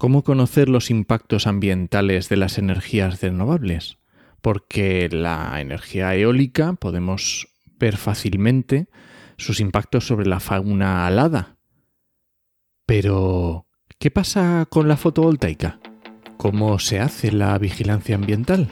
¿Cómo 0.00 0.24
conocer 0.24 0.70
los 0.70 0.88
impactos 0.88 1.46
ambientales 1.46 2.30
de 2.30 2.38
las 2.38 2.56
energías 2.56 3.20
renovables? 3.20 3.98
Porque 4.40 5.10
la 5.12 5.60
energía 5.60 6.16
eólica 6.16 6.72
podemos 6.72 7.48
ver 7.78 7.98
fácilmente 7.98 8.88
sus 9.36 9.60
impactos 9.60 10.06
sobre 10.06 10.24
la 10.24 10.40
fauna 10.40 11.06
alada. 11.06 11.58
Pero, 12.86 13.66
¿qué 13.98 14.10
pasa 14.10 14.66
con 14.70 14.88
la 14.88 14.96
fotovoltaica? 14.96 15.80
¿Cómo 16.38 16.78
se 16.78 16.98
hace 16.98 17.30
la 17.30 17.58
vigilancia 17.58 18.14
ambiental? 18.14 18.68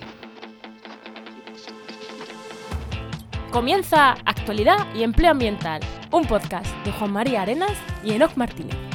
Comienza 3.51 4.13
Actualidad 4.25 4.87
y 4.95 5.03
Empleo 5.03 5.33
Ambiental, 5.33 5.83
un 6.11 6.25
podcast 6.25 6.75
de 6.87 6.93
Juan 6.93 7.13
María 7.13 7.43
Arenas 7.43 7.77
y 8.03 8.13
Enoch 8.13 8.35
Martínez. 8.37 8.88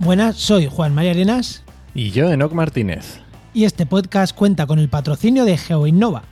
Buenas, 0.00 0.36
soy 0.36 0.66
Juan 0.66 0.94
María 0.94 1.10
Arenas 1.12 1.62
Y 1.94 2.10
yo, 2.10 2.30
Enoc 2.32 2.52
Martínez, 2.52 3.20
y 3.52 3.64
este 3.64 3.84
podcast 3.84 4.34
cuenta 4.34 4.66
con 4.66 4.78
el 4.78 4.88
patrocinio 4.88 5.44
de 5.44 5.58
GeoInnova. 5.58 6.22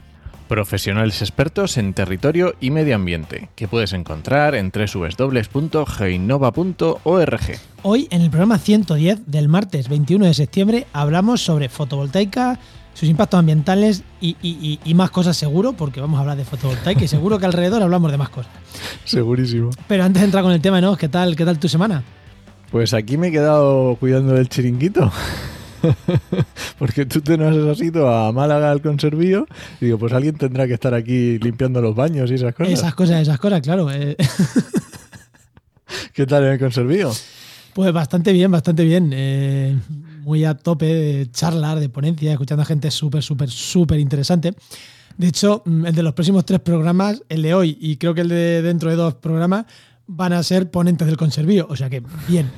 profesionales 0.47 1.21
expertos 1.21 1.77
en 1.77 1.93
territorio 1.93 2.55
y 2.59 2.71
medio 2.71 2.95
ambiente, 2.95 3.49
que 3.55 3.67
puedes 3.67 3.93
encontrar 3.93 4.55
en 4.55 4.71
www.geinova.org. 4.71 7.41
Hoy, 7.83 8.07
en 8.09 8.21
el 8.21 8.29
programa 8.29 8.57
110 8.57 9.27
del 9.27 9.47
martes 9.49 9.89
21 9.89 10.25
de 10.25 10.33
septiembre, 10.33 10.87
hablamos 10.93 11.41
sobre 11.43 11.69
fotovoltaica, 11.69 12.57
sus 12.95 13.07
impactos 13.09 13.37
ambientales 13.39 14.01
y, 14.19 14.35
y- 14.41 14.57
y- 14.61 14.79
y 14.83 14.93
más 14.95 15.11
cosas 15.11 15.37
seguro, 15.37 15.73
porque 15.73 16.01
vamos 16.01 16.17
a 16.17 16.21
hablar 16.21 16.37
de 16.37 16.45
fotovoltaica 16.45 17.03
y 17.03 17.07
seguro 17.07 17.37
que 17.37 17.45
alrededor 17.45 17.83
hablamos 17.83 18.11
de 18.11 18.17
más 18.17 18.29
cosas. 18.29 18.51
Segurísimo. 19.05 19.69
Pero 19.87 20.03
antes 20.05 20.21
de 20.21 20.25
entrar 20.25 20.43
con 20.43 20.53
el 20.53 20.61
tema, 20.61 20.81
¿no? 20.81 20.97
¿Qué 20.97 21.07
tal, 21.09 21.35
qué 21.35 21.45
tal 21.45 21.59
tu 21.59 21.69
semana? 21.69 22.03
Pues 22.71 22.93
aquí 22.93 23.17
me 23.17 23.27
he 23.27 23.31
quedado 23.31 23.95
cuidando 23.95 24.33
del 24.33 24.47
chiringuito. 24.47 25.11
Porque 26.79 27.05
tú 27.05 27.21
te 27.21 27.37
nos 27.37 27.55
has 27.67 27.81
ido 27.81 28.09
a 28.09 28.31
Málaga 28.31 28.69
al 28.71 28.81
conservío 28.81 29.47
y 29.79 29.85
digo, 29.85 29.97
pues 29.97 30.13
alguien 30.13 30.35
tendrá 30.35 30.67
que 30.67 30.73
estar 30.73 30.93
aquí 30.93 31.39
limpiando 31.39 31.81
los 31.81 31.95
baños 31.95 32.29
y 32.29 32.35
esas 32.35 32.53
cosas. 32.53 32.73
Esas 32.73 32.93
cosas, 32.93 33.21
esas 33.21 33.39
cosas, 33.39 33.61
claro. 33.61 33.89
eh, 33.91 34.15
¿Qué 36.13 36.25
tal 36.25 36.43
en 36.43 36.51
el 36.51 36.59
conservío? 36.59 37.11
Pues 37.73 37.93
bastante 37.93 38.33
bien, 38.33 38.51
bastante 38.51 38.83
bien. 38.83 39.11
eh, 39.13 39.77
muy 40.21 40.45
a 40.45 40.53
tope 40.53 40.85
de 40.85 41.31
charlas, 41.31 41.79
de 41.79 41.89
ponencias, 41.89 42.33
escuchando 42.33 42.61
a 42.61 42.65
gente 42.65 42.91
súper, 42.91 43.23
súper, 43.23 43.49
súper 43.49 43.99
interesante. 43.99 44.53
De 45.17 45.27
hecho, 45.27 45.63
mm, 45.65 45.87
el 45.87 45.95
de 45.95 46.03
los 46.03 46.13
próximos 46.13 46.45
tres 46.45 46.59
programas, 46.59 47.23
el 47.29 47.41
de 47.41 47.53
hoy 47.53 47.77
y 47.79 47.97
creo 47.97 48.13
que 48.13 48.21
el 48.21 48.29
de 48.29 48.61
dentro 48.61 48.89
de 48.89 48.95
dos 48.95 49.15
programas, 49.15 49.65
van 50.11 50.33
a 50.33 50.41
ser 50.41 50.71
ponentes 50.71 51.05
del 51.07 51.17
conservío. 51.17 51.67
O 51.69 51.75
sea 51.75 51.89
que 51.89 52.01
bien, 52.27 52.51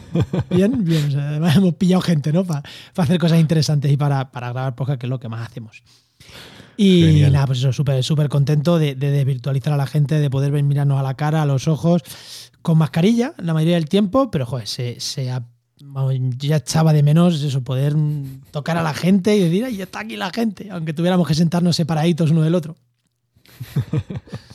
bien, 0.49 0.83
bien. 0.85 1.05
O 1.07 1.11
sea, 1.11 1.29
además 1.29 1.55
hemos 1.57 1.75
pillado 1.75 2.01
gente, 2.01 2.31
¿no? 2.31 2.45
Para 2.45 2.63
hacer 2.95 3.19
cosas 3.19 3.39
interesantes 3.39 3.91
y 3.91 3.97
para, 3.97 4.31
para 4.31 4.51
grabar 4.53 4.73
podcast, 4.75 4.99
que 4.99 5.05
es 5.07 5.09
lo 5.09 5.19
que 5.19 5.27
más 5.29 5.47
hacemos. 5.49 5.83
Y 6.77 7.01
Genial. 7.03 7.33
nada, 7.33 7.47
pues 7.47 7.59
eso, 7.59 7.73
súper, 7.73 8.03
súper 8.03 8.29
contento 8.29 8.79
de, 8.79 8.95
de 8.95 9.11
desvirtualizar 9.11 9.73
a 9.73 9.77
la 9.77 9.85
gente, 9.85 10.19
de 10.19 10.29
poder 10.29 10.51
ver- 10.51 10.63
mirarnos 10.63 10.97
a 10.99 11.03
la 11.03 11.15
cara, 11.15 11.41
a 11.41 11.45
los 11.45 11.67
ojos, 11.67 12.01
con 12.61 12.77
mascarilla 12.77 13.33
la 13.37 13.53
mayoría 13.53 13.75
del 13.75 13.89
tiempo, 13.89 14.31
pero 14.31 14.45
joder, 14.45 14.67
se, 14.67 14.99
se 14.99 15.29
ha- 15.29 15.45
ya 16.37 16.55
echaba 16.57 16.93
de 16.93 17.03
menos 17.03 17.41
eso, 17.41 17.63
poder 17.63 17.95
tocar 18.51 18.77
a 18.77 18.83
la 18.83 18.93
gente 18.93 19.35
y 19.35 19.41
decir, 19.41 19.65
ay, 19.65 19.81
está 19.81 19.99
aquí 19.99 20.15
la 20.15 20.29
gente, 20.31 20.69
aunque 20.71 20.93
tuviéramos 20.93 21.27
que 21.27 21.33
sentarnos 21.35 21.75
separaditos 21.75 22.31
uno 22.31 22.41
del 22.43 22.55
otro. 22.55 22.77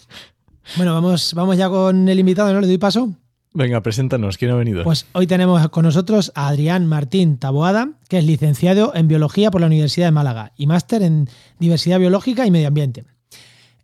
bueno, 0.77 0.93
vamos, 0.94 1.32
vamos 1.34 1.56
ya 1.56 1.69
con 1.69 2.09
el 2.09 2.19
invitado, 2.19 2.53
¿no? 2.53 2.60
Le 2.60 2.66
doy 2.66 2.78
paso. 2.78 3.10
Venga, 3.56 3.82
preséntanos, 3.82 4.37
¿quién 4.37 4.50
ha 4.50 4.54
venido? 4.54 4.84
Pues 4.84 5.06
hoy 5.12 5.27
tenemos 5.27 5.66
con 5.71 5.84
nosotros 5.84 6.31
a 6.34 6.49
Adrián 6.49 6.87
Martín 6.87 7.38
Taboada, 7.38 7.93
que 8.09 8.19
es 8.19 8.25
licenciado 8.25 8.94
en 8.94 9.09
Biología 9.09 9.50
por 9.50 9.62
la 9.62 9.66
Universidad 9.66 10.09
de 10.09 10.10
Málaga 10.10 10.53
y 10.59 10.66
máster 10.66 11.03
en 11.03 11.31
Diversidad 11.59 11.99
Biológica 11.99 12.47
y 12.47 12.50
Medio 12.50 12.69
Ambiente. 12.69 13.06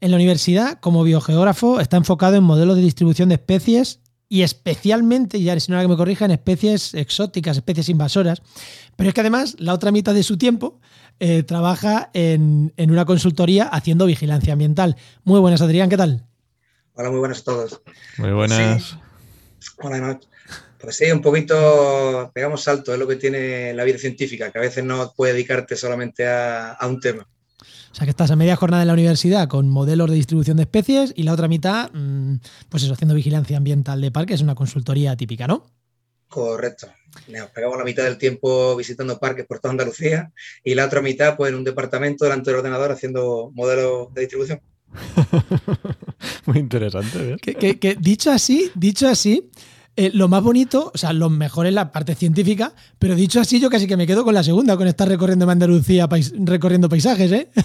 En 0.02 0.10
la 0.10 0.16
universidad, 0.16 0.78
como 0.80 1.04
biogeógrafo, 1.04 1.80
está 1.80 1.96
enfocado 1.96 2.36
en 2.36 2.44
modelos 2.44 2.76
de 2.76 2.82
distribución 2.82 3.30
de 3.30 3.36
especies 3.36 4.00
y 4.28 4.42
especialmente, 4.42 5.38
y 5.38 5.44
ya 5.44 5.58
si 5.58 5.72
no 5.72 5.80
que 5.80 5.88
me 5.88 5.96
corrija, 5.96 6.26
en 6.26 6.32
especies 6.32 6.92
exóticas, 6.92 7.56
especies 7.56 7.88
invasoras. 7.88 8.42
Pero 8.96 9.08
es 9.08 9.14
que 9.14 9.20
además, 9.20 9.56
la 9.58 9.72
otra 9.72 9.90
mitad 9.90 10.12
de 10.12 10.22
su 10.22 10.36
tiempo 10.36 10.80
eh, 11.18 11.44
trabaja 11.44 12.10
en, 12.12 12.74
en 12.76 12.90
una 12.90 13.06
consultoría 13.06 13.64
haciendo 13.64 14.04
vigilancia 14.04 14.52
ambiental. 14.52 14.96
Muy 15.24 15.40
buenas, 15.40 15.62
Adrián, 15.62 15.88
¿qué 15.88 15.96
tal? 15.96 16.26
Hola, 16.94 17.10
muy 17.10 17.20
buenas 17.20 17.40
a 17.40 17.44
todos. 17.44 17.80
Muy 18.18 18.32
buenas. 18.32 18.82
Sí. 18.82 19.70
Buenas 19.80 20.00
noches. 20.00 20.28
Pues 20.78 20.96
sí, 20.96 21.10
un 21.10 21.22
poquito 21.22 22.30
pegamos 22.34 22.64
salto, 22.64 22.92
es 22.92 22.98
lo 22.98 23.06
que 23.06 23.16
tiene 23.16 23.72
la 23.72 23.84
vida 23.84 23.98
científica, 23.98 24.50
que 24.50 24.58
a 24.58 24.62
veces 24.62 24.84
no 24.84 25.12
puedes 25.16 25.34
dedicarte 25.34 25.76
solamente 25.76 26.26
a, 26.26 26.72
a 26.72 26.86
un 26.86 27.00
tema. 27.00 27.26
O 27.92 27.94
sea, 27.94 28.04
que 28.04 28.10
estás 28.10 28.30
a 28.30 28.36
media 28.36 28.56
jornada 28.56 28.82
en 28.82 28.88
la 28.88 28.94
universidad 28.94 29.48
con 29.48 29.68
modelos 29.68 30.10
de 30.10 30.16
distribución 30.16 30.56
de 30.56 30.64
especies 30.64 31.12
y 31.14 31.22
la 31.22 31.32
otra 31.32 31.46
mitad, 31.46 31.90
mm, 31.92 32.36
pues 32.68 32.82
eso, 32.82 32.94
haciendo 32.94 33.14
vigilancia 33.14 33.56
ambiental 33.56 34.00
de 34.00 34.10
parques, 34.10 34.40
una 34.40 34.54
consultoría 34.54 35.16
típica, 35.16 35.46
¿no? 35.46 35.66
Correcto. 36.28 36.88
Nos 37.28 37.50
pegamos 37.50 37.76
la 37.76 37.84
mitad 37.84 38.04
del 38.04 38.18
tiempo 38.18 38.74
visitando 38.74 39.18
parques 39.18 39.46
por 39.46 39.60
toda 39.60 39.72
Andalucía 39.72 40.32
y 40.64 40.74
la 40.74 40.86
otra 40.86 41.02
mitad 41.02 41.36
pues 41.36 41.52
en 41.52 41.58
un 41.58 41.64
departamento 41.64 42.24
delante 42.24 42.50
del 42.50 42.58
ordenador 42.58 42.90
haciendo 42.90 43.50
modelos 43.54 44.12
de 44.14 44.22
distribución. 44.22 44.60
Muy 46.46 46.58
interesante, 46.58 47.18
¿ves? 47.18 47.40
Que, 47.40 47.54
que- 47.54 47.78
que 47.78 47.94
dicho 47.96 48.30
así, 48.30 48.70
dicho 48.74 49.08
así, 49.08 49.50
eh, 49.96 50.10
lo 50.14 50.26
más 50.28 50.42
bonito, 50.42 50.90
o 50.94 50.98
sea, 50.98 51.12
lo 51.12 51.28
mejor 51.28 51.66
es 51.66 51.74
la 51.74 51.92
parte 51.92 52.14
científica, 52.14 52.72
pero 52.98 53.14
dicho 53.14 53.40
así, 53.40 53.60
yo 53.60 53.68
casi 53.68 53.86
que 53.86 53.96
me 53.96 54.06
quedo 54.06 54.24
con 54.24 54.32
la 54.34 54.42
segunda, 54.42 54.76
con 54.76 54.86
estar 54.88 55.06
recorriendo 55.08 55.48
Andalucía, 55.50 56.08
pais- 56.08 56.32
recorriendo 56.38 56.88
paisajes, 56.88 57.30
¿eh? 57.32 57.48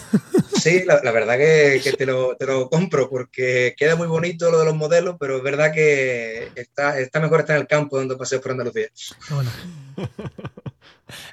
Sí, 0.58 0.82
la, 0.86 1.00
la 1.04 1.12
verdad 1.12 1.38
que, 1.38 1.80
que 1.84 1.94
te, 1.94 2.06
lo, 2.06 2.36
te 2.36 2.46
lo 2.48 2.68
compro 2.68 3.10
porque 3.10 3.74
queda 3.78 3.96
muy 3.96 4.08
bonito 4.08 4.50
lo 4.52 4.60
de 4.60 4.66
los 4.66 4.76
modelos, 4.76 5.16
pero 5.20 5.38
es 5.38 5.44
verdad 5.44 5.72
que 5.72 6.50
está, 6.56 7.00
está 7.00 7.20
mejor 7.22 7.42
estar 7.42 7.56
en 7.56 7.62
el 7.62 7.68
campo 7.68 7.98
dando 7.98 8.18
paseos 8.18 8.42
por 8.42 8.52
Andalucía. 8.52 8.88
Bueno. 9.30 9.50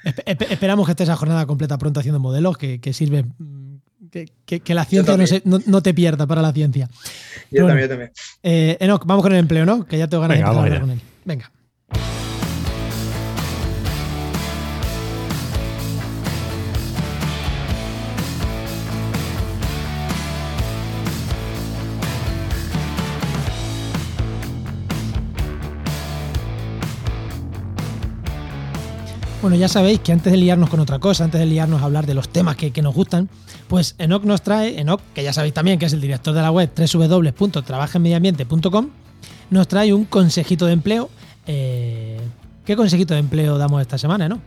Espe- 0.05 0.23
espe- 0.25 0.47
esperamos 0.51 0.85
que 0.85 0.91
esté 0.91 1.03
esa 1.03 1.15
jornada 1.17 1.45
completa 1.47 1.77
pronto 1.77 1.99
haciendo 1.99 2.19
modelos, 2.19 2.57
que, 2.57 2.79
que 2.79 2.93
sirve. 2.93 3.25
Que, 4.15 4.29
que- 4.45 4.61
que 4.61 4.73
la 4.73 4.85
ciencia 4.85 5.17
no, 5.17 5.27
se- 5.27 5.41
no- 5.43 5.59
no 5.65 5.83
te 5.83 5.93
pierda 5.93 6.25
para 6.25 6.41
la 6.41 6.53
ciencia. 6.53 6.87
Yo 7.51 7.63
Bueno. 7.63 7.67
también, 7.67 7.81
yo 7.83 7.89
también. 7.89 8.11
Eh, 8.43 8.77
Enoch, 8.79 9.03
vamos 9.05 9.23
con 9.23 9.33
el 9.33 9.39
empleo, 9.39 9.65
¿no? 9.65 9.85
Que 9.85 9.97
ya 9.97 10.07
tengo 10.07 10.21
ganas 10.21 10.37
Venga, 10.37 10.51
de 10.51 10.55
empezar 10.57 10.71
a 10.73 10.79
vamos 10.79 10.81
hablar 10.81 10.81
con 10.81 10.91
él. 10.91 11.01
Venga. 11.25 11.51
Bueno, 29.41 29.57
ya 29.57 29.67
sabéis 29.67 29.99
que 29.99 30.11
antes 30.11 30.31
de 30.31 30.37
liarnos 30.37 30.69
con 30.69 30.79
otra 30.79 30.97
cosa, 30.99 31.23
antes 31.23 31.39
de 31.39 31.45
liarnos 31.45 31.81
a 31.81 31.85
hablar 31.85 32.05
de 32.07 32.15
los 32.15 32.29
temas 32.29 32.55
que, 32.55 32.71
que 32.71 32.81
nos 32.81 32.95
gustan, 32.95 33.29
pues 33.67 33.95
Enoch 33.97 34.23
nos 34.23 34.41
trae, 34.41 34.79
Enoch, 34.79 35.01
que 35.13 35.23
ya 35.23 35.33
sabéis 35.33 35.53
también 35.53 35.79
que 35.79 35.85
es 35.85 35.93
el 35.93 36.01
director 36.01 36.33
de 36.33 36.41
la 36.41 36.51
web 36.51 36.69
www.trabajenmediambiente.com, 36.75 38.89
nos 39.49 39.67
trae 39.67 39.93
un 39.93 40.05
consejito 40.05 40.65
de 40.65 40.73
empleo. 40.73 41.09
Eh, 41.47 42.19
¿Qué 42.65 42.75
consejito 42.75 43.13
de 43.13 43.19
empleo 43.19 43.57
damos 43.57 43.81
esta 43.81 43.97
semana, 43.97 44.27
no? 44.27 44.41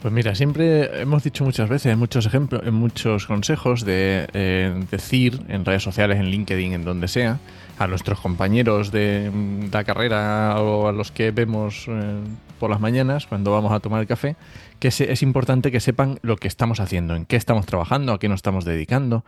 Pues 0.00 0.14
mira, 0.14 0.34
siempre 0.34 1.02
hemos 1.02 1.22
dicho 1.24 1.44
muchas 1.44 1.68
veces, 1.68 1.92
en 1.92 1.98
muchos 1.98 2.24
ejemplos, 2.24 2.64
muchos 2.72 3.26
consejos 3.26 3.84
de 3.84 4.26
eh, 4.32 4.84
decir 4.90 5.42
en 5.48 5.66
redes 5.66 5.82
sociales, 5.82 6.18
en 6.18 6.30
LinkedIn, 6.30 6.72
en 6.72 6.84
donde 6.86 7.06
sea, 7.06 7.38
a 7.78 7.86
nuestros 7.86 8.18
compañeros 8.18 8.92
de 8.92 9.30
mm, 9.30 9.66
la 9.70 9.84
carrera 9.84 10.58
o 10.58 10.88
a 10.88 10.92
los 10.92 11.12
que 11.12 11.32
vemos 11.32 11.84
eh, 11.86 12.18
por 12.58 12.70
las 12.70 12.80
mañanas 12.80 13.26
cuando 13.26 13.52
vamos 13.52 13.72
a 13.72 13.80
tomar 13.80 14.00
el 14.00 14.06
café, 14.06 14.36
que 14.78 14.88
es 14.88 15.22
importante 15.22 15.70
que 15.70 15.80
sepan 15.80 16.18
lo 16.22 16.38
que 16.38 16.48
estamos 16.48 16.80
haciendo, 16.80 17.14
en 17.14 17.26
qué 17.26 17.36
estamos 17.36 17.66
trabajando, 17.66 18.14
a 18.14 18.18
qué 18.18 18.30
nos 18.30 18.38
estamos 18.38 18.64
dedicando. 18.64 19.26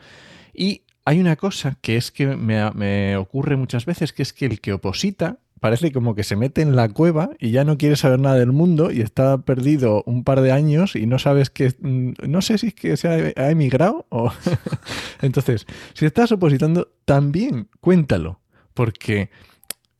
Y 0.54 0.84
hay 1.04 1.20
una 1.20 1.36
cosa 1.36 1.76
que 1.82 1.98
es 1.98 2.10
que 2.10 2.28
me, 2.28 2.70
me 2.70 3.18
ocurre 3.18 3.56
muchas 3.56 3.84
veces, 3.84 4.14
que 4.14 4.22
es 4.22 4.32
que 4.32 4.46
el 4.46 4.62
que 4.62 4.72
oposita 4.72 5.36
parece 5.62 5.92
como 5.92 6.16
que 6.16 6.24
se 6.24 6.34
mete 6.34 6.60
en 6.60 6.74
la 6.74 6.88
cueva 6.88 7.30
y 7.38 7.52
ya 7.52 7.62
no 7.62 7.78
quiere 7.78 7.94
saber 7.94 8.18
nada 8.18 8.34
del 8.34 8.50
mundo 8.50 8.90
y 8.90 9.00
está 9.00 9.38
perdido 9.38 10.02
un 10.06 10.24
par 10.24 10.40
de 10.40 10.50
años 10.50 10.96
y 10.96 11.06
no 11.06 11.20
sabes 11.20 11.50
que 11.50 11.72
mm, 11.78 12.14
no 12.26 12.42
sé 12.42 12.58
si 12.58 12.66
es 12.66 12.74
que 12.74 12.96
se 12.96 13.06
ha, 13.06 13.40
ha 13.40 13.48
emigrado 13.48 14.04
o 14.08 14.32
entonces 15.22 15.68
si 15.94 16.04
estás 16.04 16.32
opositando 16.32 16.90
también 17.04 17.68
cuéntalo 17.80 18.40
porque 18.74 19.30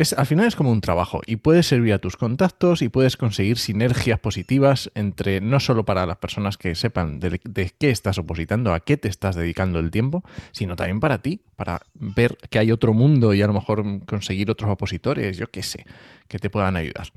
es, 0.02 0.12
al 0.12 0.26
final 0.26 0.46
es 0.46 0.56
como 0.56 0.70
un 0.70 0.80
trabajo 0.80 1.22
y 1.26 1.36
puedes 1.36 1.66
servir 1.66 1.94
a 1.94 1.98
tus 1.98 2.16
contactos 2.16 2.82
y 2.82 2.88
puedes 2.88 3.16
conseguir 3.16 3.58
sinergias 3.58 4.20
positivas 4.20 4.90
entre 4.94 5.40
no 5.40 5.60
solo 5.60 5.84
para 5.84 6.04
las 6.04 6.18
personas 6.18 6.58
que 6.58 6.74
sepan 6.74 7.20
de, 7.20 7.40
qué 7.78 7.90
estás 7.90 8.18
opositando, 8.18 8.74
a 8.74 8.80
qué 8.80 8.96
te 8.96 9.08
estás 9.08 9.34
dedicando 9.34 9.78
el 9.78 9.90
tiempo, 9.90 10.22
sino 10.50 10.76
también 10.76 11.00
para 11.00 11.22
ti, 11.22 11.40
para 11.56 11.80
ver 11.94 12.36
que 12.50 12.58
hay 12.58 12.70
otro 12.70 12.92
mundo 12.92 13.32
y 13.32 13.42
a 13.42 13.46
lo 13.46 13.54
mejor 13.54 14.04
conseguir 14.04 14.50
otros 14.50 14.70
opositores, 14.70 15.36
yo 15.38 15.50
qué 15.50 15.62
sé, 15.62 15.86
que 16.28 16.38
te 16.38 16.50
puedan 16.50 16.76
ayudar. 16.76 17.08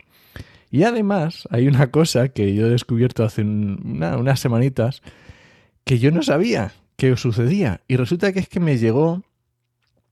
Y 0.71 0.83
además 0.83 1.47
hay 1.51 1.67
una 1.67 1.91
cosa 1.91 2.29
que 2.29 2.55
yo 2.55 2.67
he 2.67 2.69
descubierto 2.69 3.23
hace 3.23 3.41
unas 3.41 4.39
semanitas 4.39 5.01
que 5.83 5.99
yo 5.99 6.11
no 6.11 6.23
sabía 6.23 6.73
que 6.97 7.15
sucedía 7.17 7.81
y 7.87 7.97
resulta 7.97 8.31
que 8.33 8.39
es 8.39 8.49
que 8.49 8.59
me 8.59 8.77
llegó 8.77 9.23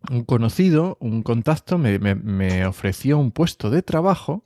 un 0.10 0.24
conocido, 0.24 0.98
un 1.00 1.24
contacto, 1.24 1.78
me, 1.78 2.66
ofreció 2.66 3.18
un 3.18 3.32
puesto 3.32 3.70
de 3.70 3.82
trabajo 3.82 4.46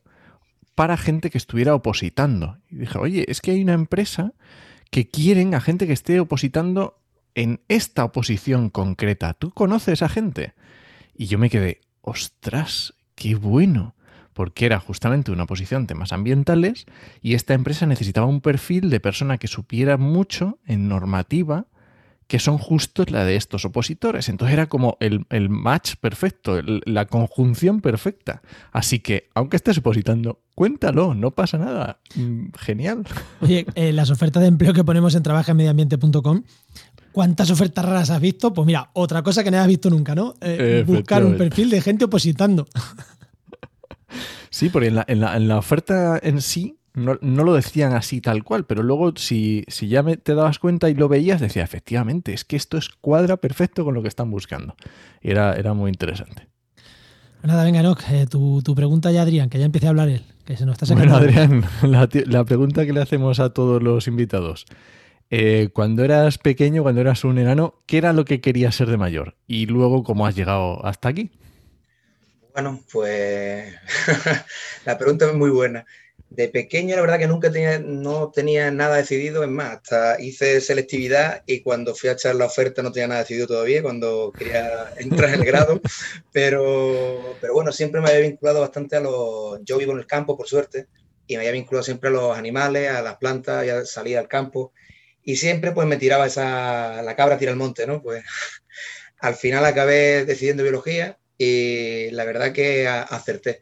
para 0.76 0.98
gente 0.98 1.30
que 1.30 1.38
estuviera 1.38 1.74
opositando. 1.74 2.58
Y 2.70 2.78
dije, 2.78 2.98
oye, 3.00 3.26
es 3.28 3.42
que 3.42 3.52
hay 3.52 3.62
una 3.62 3.74
empresa 3.74 4.34
que 4.92 5.10
quieren 5.10 5.56
a 5.56 5.62
gente 5.62 5.88
que 5.88 5.94
esté 5.94 6.20
opositando 6.20 7.00
en 7.34 7.62
esta 7.68 8.04
oposición 8.04 8.70
concreta. 8.70 9.34
¿Tú 9.34 9.52
conoces 9.52 10.02
a 10.02 10.10
gente? 10.10 10.54
Y 11.16 11.26
yo 11.26 11.40
me 11.40 11.50
quedé, 11.50 11.82
ostras, 12.02 12.94
qué 13.16 13.36
bueno, 13.36 13.96
porque 14.34 14.68
era 14.68 14.80
justamente 14.80 15.32
una 15.32 15.44
oposición 15.44 15.84
de 15.84 15.88
temas 15.88 16.14
ambientales 16.14 16.86
y 17.22 17.34
esta 17.34 17.56
empresa 17.56 17.88
necesitaba 17.88 18.28
un 18.28 18.42
perfil 18.42 18.92
de 18.92 19.00
persona 19.00 19.40
que 19.40 19.48
supiera 19.48 19.98
mucho 19.98 20.60
en 20.66 20.88
normativa 20.88 21.66
que 22.28 22.40
son 22.40 22.58
justos 22.58 23.10
la 23.10 23.24
de 23.24 23.36
estos 23.36 23.66
opositores. 23.66 24.30
Entonces 24.30 24.54
era 24.54 24.68
como 24.68 24.98
el, 25.00 25.50
match 25.50 25.96
perfecto, 25.96 26.62
la 26.62 27.06
conjunción 27.06 27.82
perfecta. 27.82 28.42
Así 28.72 29.00
que, 29.00 29.30
aunque 29.34 29.56
estés 29.56 29.78
opositando, 29.78 30.42
cuéntalo, 30.54 31.16
no 31.16 31.32
pasa 31.32 31.58
nada. 31.58 32.00
Mm, 32.16 32.50
genial. 32.58 33.06
Oye, 33.42 33.66
eh, 33.76 33.94
las 33.94 34.10
ofertas 34.12 34.42
de 34.42 34.50
empleo 34.50 34.74
que 34.74 34.84
ponemos 34.84 35.16
en 35.16 35.24
trabajamediambiente.com, 35.24 36.44
¿cuántas 37.14 37.50
ofertas 37.50 37.86
raras 37.86 38.10
has 38.10 38.20
visto? 38.22 38.54
Pues 38.54 38.66
mira, 38.66 38.90
otra 38.94 39.24
cosa 39.24 39.44
que 39.44 39.52
no 39.52 39.60
has 39.60 39.68
visto 39.68 39.90
nunca, 39.90 40.14
¿no? 40.14 40.36
Eh, 40.42 40.84
buscar 40.86 41.26
un 41.26 41.38
perfil 41.38 41.70
de 41.70 41.82
gente 41.82 42.06
opositando. 42.06 42.68
Sí, 44.50 44.70
porque 44.70 44.88
en 44.88 45.20
la 45.20 45.58
oferta 45.58 46.20
en 46.24 46.42
sí 46.42 46.77
no, 46.98 47.44
lo 47.44 47.54
decían 47.54 47.94
así 47.94 48.22
tal 48.22 48.44
cual, 48.44 48.66
pero 48.66 48.82
luego 48.82 49.14
si, 49.16 49.64
si 49.68 49.88
ya 49.88 50.02
me, 50.02 50.18
te 50.18 50.34
dabas 50.34 50.58
cuenta 50.58 50.90
y 50.90 50.96
lo 50.96 51.08
veías, 51.08 51.40
decía, 51.40 51.64
efectivamente, 51.64 52.34
es 52.34 52.44
que 52.44 52.56
esto 52.56 52.78
es 52.78 52.90
cuadra 52.90 53.38
perfecto 53.38 53.86
con 53.86 53.94
lo 53.94 54.02
que 54.02 54.08
están 54.08 54.32
buscando. 54.32 54.76
Y 55.22 55.30
era, 55.30 55.54
era 55.54 55.74
muy 55.74 55.90
interesante. 55.92 56.48
Nada, 57.44 57.64
venga, 57.64 57.84
no, 57.84 57.96
eh, 58.10 58.26
tu, 58.28 58.62
pregunta 58.76 59.12
ya, 59.12 59.22
Adrián, 59.22 59.50
que 59.50 59.60
ya 59.60 59.66
empiece 59.66 59.86
a 59.86 59.92
hablar 59.92 60.10
él, 60.10 60.24
que 60.44 60.58
se 60.58 60.66
nos 60.66 60.74
está 60.74 60.88
sacando. 60.88 61.14
Bueno, 61.14 61.24
Adrián, 61.24 61.64
la, 62.26 62.44
pregunta 62.46 62.86
que 62.86 62.94
le 62.94 63.02
hacemos 63.02 63.40
a 63.40 63.54
todos 63.54 63.82
los 63.82 64.08
invitados. 64.08 64.66
Eh, 65.30 65.70
cuando 65.74 66.04
eras 66.04 66.40
pequeño, 66.40 66.82
cuando 66.82 67.02
eras 67.02 67.24
un 67.24 67.38
enano, 67.38 67.76
¿qué 67.86 68.00
era 68.00 68.12
lo 68.12 68.26
que 68.26 68.42
querías 68.42 68.76
ser 68.76 68.90
de 68.90 68.98
mayor? 68.98 69.36
Y 69.46 69.68
luego, 69.68 70.04
¿cómo 70.04 70.26
has 70.26 70.36
llegado 70.36 70.84
hasta 70.86 71.10
aquí? 71.10 71.32
Bueno, 72.54 72.82
pues 72.92 73.76
la 74.86 74.98
pregunta 74.98 75.30
es 75.30 75.36
muy 75.36 75.52
buena. 75.52 75.86
De 76.30 76.50
pequeño, 76.50 76.96
la 76.96 77.02
verdad 77.02 77.20
que 77.20 77.28
nunca 77.28 77.50
tenía, 77.52 77.80
no 77.80 78.32
tenía 78.32 78.70
nada 78.70 78.98
decidido, 78.98 79.44
es 79.44 79.50
más, 79.50 79.78
hasta 79.78 80.22
hice 80.22 80.60
selectividad 80.60 81.42
y 81.46 81.62
cuando 81.62 81.96
fui 81.96 82.10
a 82.10 82.14
echar 82.14 82.36
la 82.36 82.46
oferta 82.46 82.84
no 82.84 82.92
tenía 82.92 83.08
nada 83.08 83.22
decidido 83.22 83.48
todavía, 83.48 83.82
cuando 83.82 84.34
quería 84.38 84.92
entrar 84.98 85.34
en 85.34 85.40
el 85.42 85.46
grado, 85.46 85.80
pero, 86.34 87.38
pero 87.40 87.54
bueno, 87.54 87.72
siempre 87.72 88.02
me 88.02 88.10
había 88.10 88.28
vinculado 88.28 88.60
bastante 88.60 88.98
a 88.98 89.00
los... 89.00 89.60
Yo 89.64 89.78
vivo 89.78 89.94
en 89.94 90.00
el 90.00 90.06
campo, 90.06 90.36
por 90.36 90.48
suerte, 90.48 90.88
y 91.28 91.36
me 91.36 91.40
había 91.40 91.54
vinculado 91.54 91.84
siempre 91.84 92.10
a 92.10 92.14
los 92.14 92.38
animales, 92.38 92.90
a 92.92 93.02
las 93.02 93.18
plantas, 93.18 93.66
ya 93.66 93.86
salía 93.86 94.20
al 94.20 94.28
campo, 94.28 94.74
y 95.24 95.38
siempre 95.38 95.72
pues 95.72 95.88
me 95.88 95.98
tiraba 95.98 96.28
esa, 96.28 97.02
la 97.04 97.16
cabra 97.16 97.38
tira 97.38 97.52
al 97.52 97.58
monte, 97.58 97.88
¿no? 97.88 98.02
Pues 98.02 98.24
al 99.20 99.36
final 99.36 99.66
acabé 99.66 100.26
decidiendo 100.26 100.64
biología 100.64 101.20
y 101.38 102.10
la 102.12 102.26
verdad 102.26 102.52
que 102.52 102.88
acerté 102.88 103.62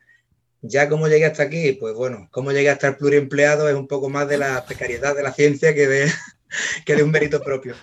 ya 0.68 0.90
como 0.90 1.08
llegué 1.08 1.26
hasta 1.26 1.44
aquí, 1.44 1.74
pues 1.74 1.94
bueno, 1.94 2.28
cómo 2.32 2.52
llegué 2.52 2.70
a 2.70 2.74
estar 2.74 2.98
pluriempleado 2.98 3.70
es 3.70 3.76
un 3.76 3.88
poco 3.88 4.10
más 4.10 4.28
de 4.28 4.38
la 4.38 4.66
precariedad 4.66 5.16
de 5.16 5.24
la 5.24 5.34
ciencia 5.34 5.74
que 5.74 5.88
de, 5.88 6.12
que 6.86 6.96
de 6.96 7.04
un 7.04 7.12
mérito 7.12 7.42
propio. 7.42 7.76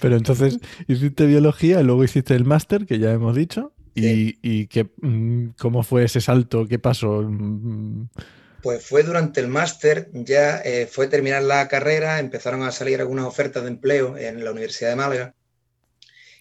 Pero 0.00 0.16
entonces 0.16 0.58
hiciste 0.86 1.26
biología, 1.26 1.82
luego 1.82 2.04
hiciste 2.04 2.34
el 2.34 2.44
máster, 2.44 2.86
que 2.86 2.98
ya 2.98 3.12
hemos 3.12 3.34
dicho, 3.34 3.72
y, 3.94 4.38
y 4.42 4.68
mm, 5.00 5.54
¿cómo 5.58 5.82
fue 5.82 6.04
ese 6.04 6.20
salto? 6.20 6.66
¿Qué 6.66 6.78
pasó? 6.78 7.22
Mm. 7.22 8.08
Pues 8.62 8.84
fue 8.84 9.02
durante 9.02 9.40
el 9.40 9.48
máster, 9.48 10.10
ya 10.12 10.58
eh, 10.58 10.88
fue 10.90 11.06
terminar 11.06 11.42
la 11.42 11.68
carrera, 11.68 12.18
empezaron 12.18 12.62
a 12.62 12.72
salir 12.72 13.00
algunas 13.00 13.24
ofertas 13.24 13.62
de 13.62 13.70
empleo 13.70 14.18
en 14.18 14.44
la 14.44 14.50
Universidad 14.50 14.90
de 14.90 14.96
Málaga 14.96 15.35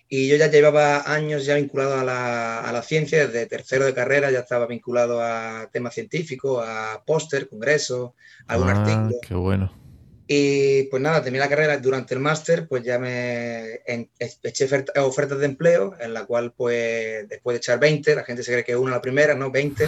y 0.07 0.28
yo 0.28 0.36
ya 0.36 0.52
llevaba 0.52 1.12
años 1.12 1.46
ya 1.46 1.56
vinculado 1.56 2.00
a 2.00 2.04
la, 2.04 2.60
a 2.60 2.72
la 2.72 2.84
ciencia, 2.84 3.25
desde 3.25 3.48
tercero 3.48 3.86
de 3.86 3.94
carrera 3.94 4.30
ya 4.31 4.40
estaba 4.40 4.68
vinculado 4.68 5.22
a 5.22 5.69
temas 5.72 5.96
científicos, 5.96 6.63
a 6.66 7.02
póster, 7.06 7.50
congresos, 7.50 8.12
algún 8.48 8.69
ah, 8.69 8.72
artículo. 8.72 9.16
Qué 9.28 9.34
bueno. 9.34 9.86
Y 10.28 10.84
pues 10.84 11.02
nada, 11.02 11.22
terminé 11.22 11.44
la 11.44 11.50
carrera 11.50 11.78
durante 11.78 12.16
el 12.16 12.19
máster, 12.19 12.68
pues 12.68 12.84
ya 12.84 12.98
me 12.98 13.81
eché 13.86 14.68
ofertas 14.98 15.38
de 15.40 15.46
empleo, 15.46 15.96
en 16.00 16.13
la 16.13 16.25
cual 16.25 16.51
pues 16.51 17.28
después 17.30 17.54
de 17.54 17.58
echar 17.60 17.80
20, 17.80 18.16
la 18.16 18.24
gente 18.24 18.42
se 18.42 18.51
cree 18.51 18.63
que 18.63 18.75
una 18.75 18.92
la 18.92 19.01
primera, 19.01 19.36
¿no? 19.36 19.51
20, 19.51 19.88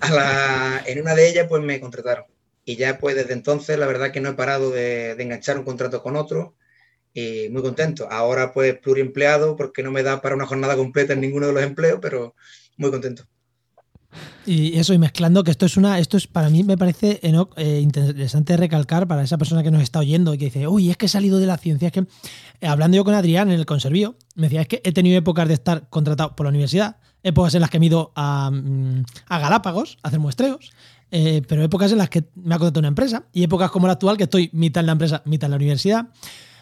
a 0.00 0.10
la, 0.10 0.82
en 0.86 1.00
una 1.00 1.14
de 1.14 1.28
ellas 1.28 1.46
pues 1.48 1.62
me 1.62 1.80
contrataron. 1.80 2.24
Y 2.64 2.76
ya 2.76 2.98
pues 2.98 3.16
desde 3.16 3.32
entonces 3.32 3.78
la 3.78 3.86
verdad 3.86 4.12
que 4.12 4.20
no 4.20 4.30
he 4.30 4.34
parado 4.34 4.70
de, 4.70 5.14
de 5.14 5.22
enganchar 5.22 5.58
un 5.58 5.64
contrato 5.64 6.02
con 6.02 6.16
otro 6.16 6.54
y 7.18 7.48
muy 7.50 7.62
contento. 7.62 8.08
Ahora 8.10 8.52
pues 8.52 8.78
pluriempleado 8.78 9.56
porque 9.56 9.82
no 9.82 9.90
me 9.90 10.02
da 10.02 10.20
para 10.20 10.34
una 10.34 10.46
jornada 10.46 10.76
completa 10.76 11.12
en 11.12 11.20
ninguno 11.20 11.46
de 11.46 11.52
los 11.52 11.62
empleos, 11.62 11.98
pero 12.00 12.34
muy 12.76 12.90
contento. 12.90 13.24
Y 14.46 14.78
eso, 14.78 14.94
y 14.94 14.98
mezclando, 14.98 15.44
que 15.44 15.50
esto 15.50 15.66
es 15.66 15.76
una, 15.76 15.98
esto 15.98 16.16
es 16.16 16.26
para 16.26 16.48
mí 16.48 16.64
me 16.64 16.78
parece 16.78 17.20
eh, 17.22 17.80
interesante 17.82 18.56
recalcar 18.56 19.06
para 19.06 19.22
esa 19.22 19.36
persona 19.36 19.62
que 19.62 19.70
nos 19.70 19.82
está 19.82 19.98
oyendo 19.98 20.32
y 20.32 20.38
que 20.38 20.46
dice, 20.46 20.66
uy, 20.66 20.90
es 20.90 20.96
que 20.96 21.06
he 21.06 21.08
salido 21.08 21.38
de 21.38 21.46
la 21.46 21.58
ciencia. 21.58 21.88
Es 21.88 21.92
que 21.92 22.06
eh, 22.60 22.66
hablando 22.66 22.96
yo 22.96 23.04
con 23.04 23.14
Adrián 23.14 23.50
en 23.50 23.58
el 23.58 23.66
conservío, 23.66 24.16
me 24.36 24.44
decía, 24.44 24.62
es 24.62 24.68
que 24.68 24.80
he 24.84 24.92
tenido 24.92 25.18
épocas 25.18 25.46
de 25.48 25.54
estar 25.54 25.88
contratado 25.90 26.34
por 26.34 26.46
la 26.46 26.50
universidad, 26.50 26.96
épocas 27.22 27.54
en 27.54 27.60
las 27.60 27.68
que 27.68 27.76
he 27.76 27.84
ido 27.84 28.12
a, 28.16 28.50
mm, 28.50 29.04
Galápagos 29.28 29.98
a 30.02 30.08
hacer 30.08 30.20
muestreos, 30.20 30.70
eh, 31.10 31.42
pero 31.46 31.62
épocas 31.62 31.92
en 31.92 31.98
las 31.98 32.08
que 32.08 32.24
me 32.34 32.54
ha 32.54 32.58
contratado 32.58 32.80
una 32.80 32.88
empresa 32.88 33.24
y 33.34 33.42
épocas 33.42 33.70
como 33.70 33.86
la 33.86 33.94
actual 33.94 34.16
que 34.16 34.24
estoy 34.24 34.48
mitad 34.54 34.80
en 34.80 34.86
la 34.86 34.92
empresa, 34.92 35.22
mitad 35.26 35.48
en 35.48 35.50
la 35.50 35.56
universidad. 35.56 36.08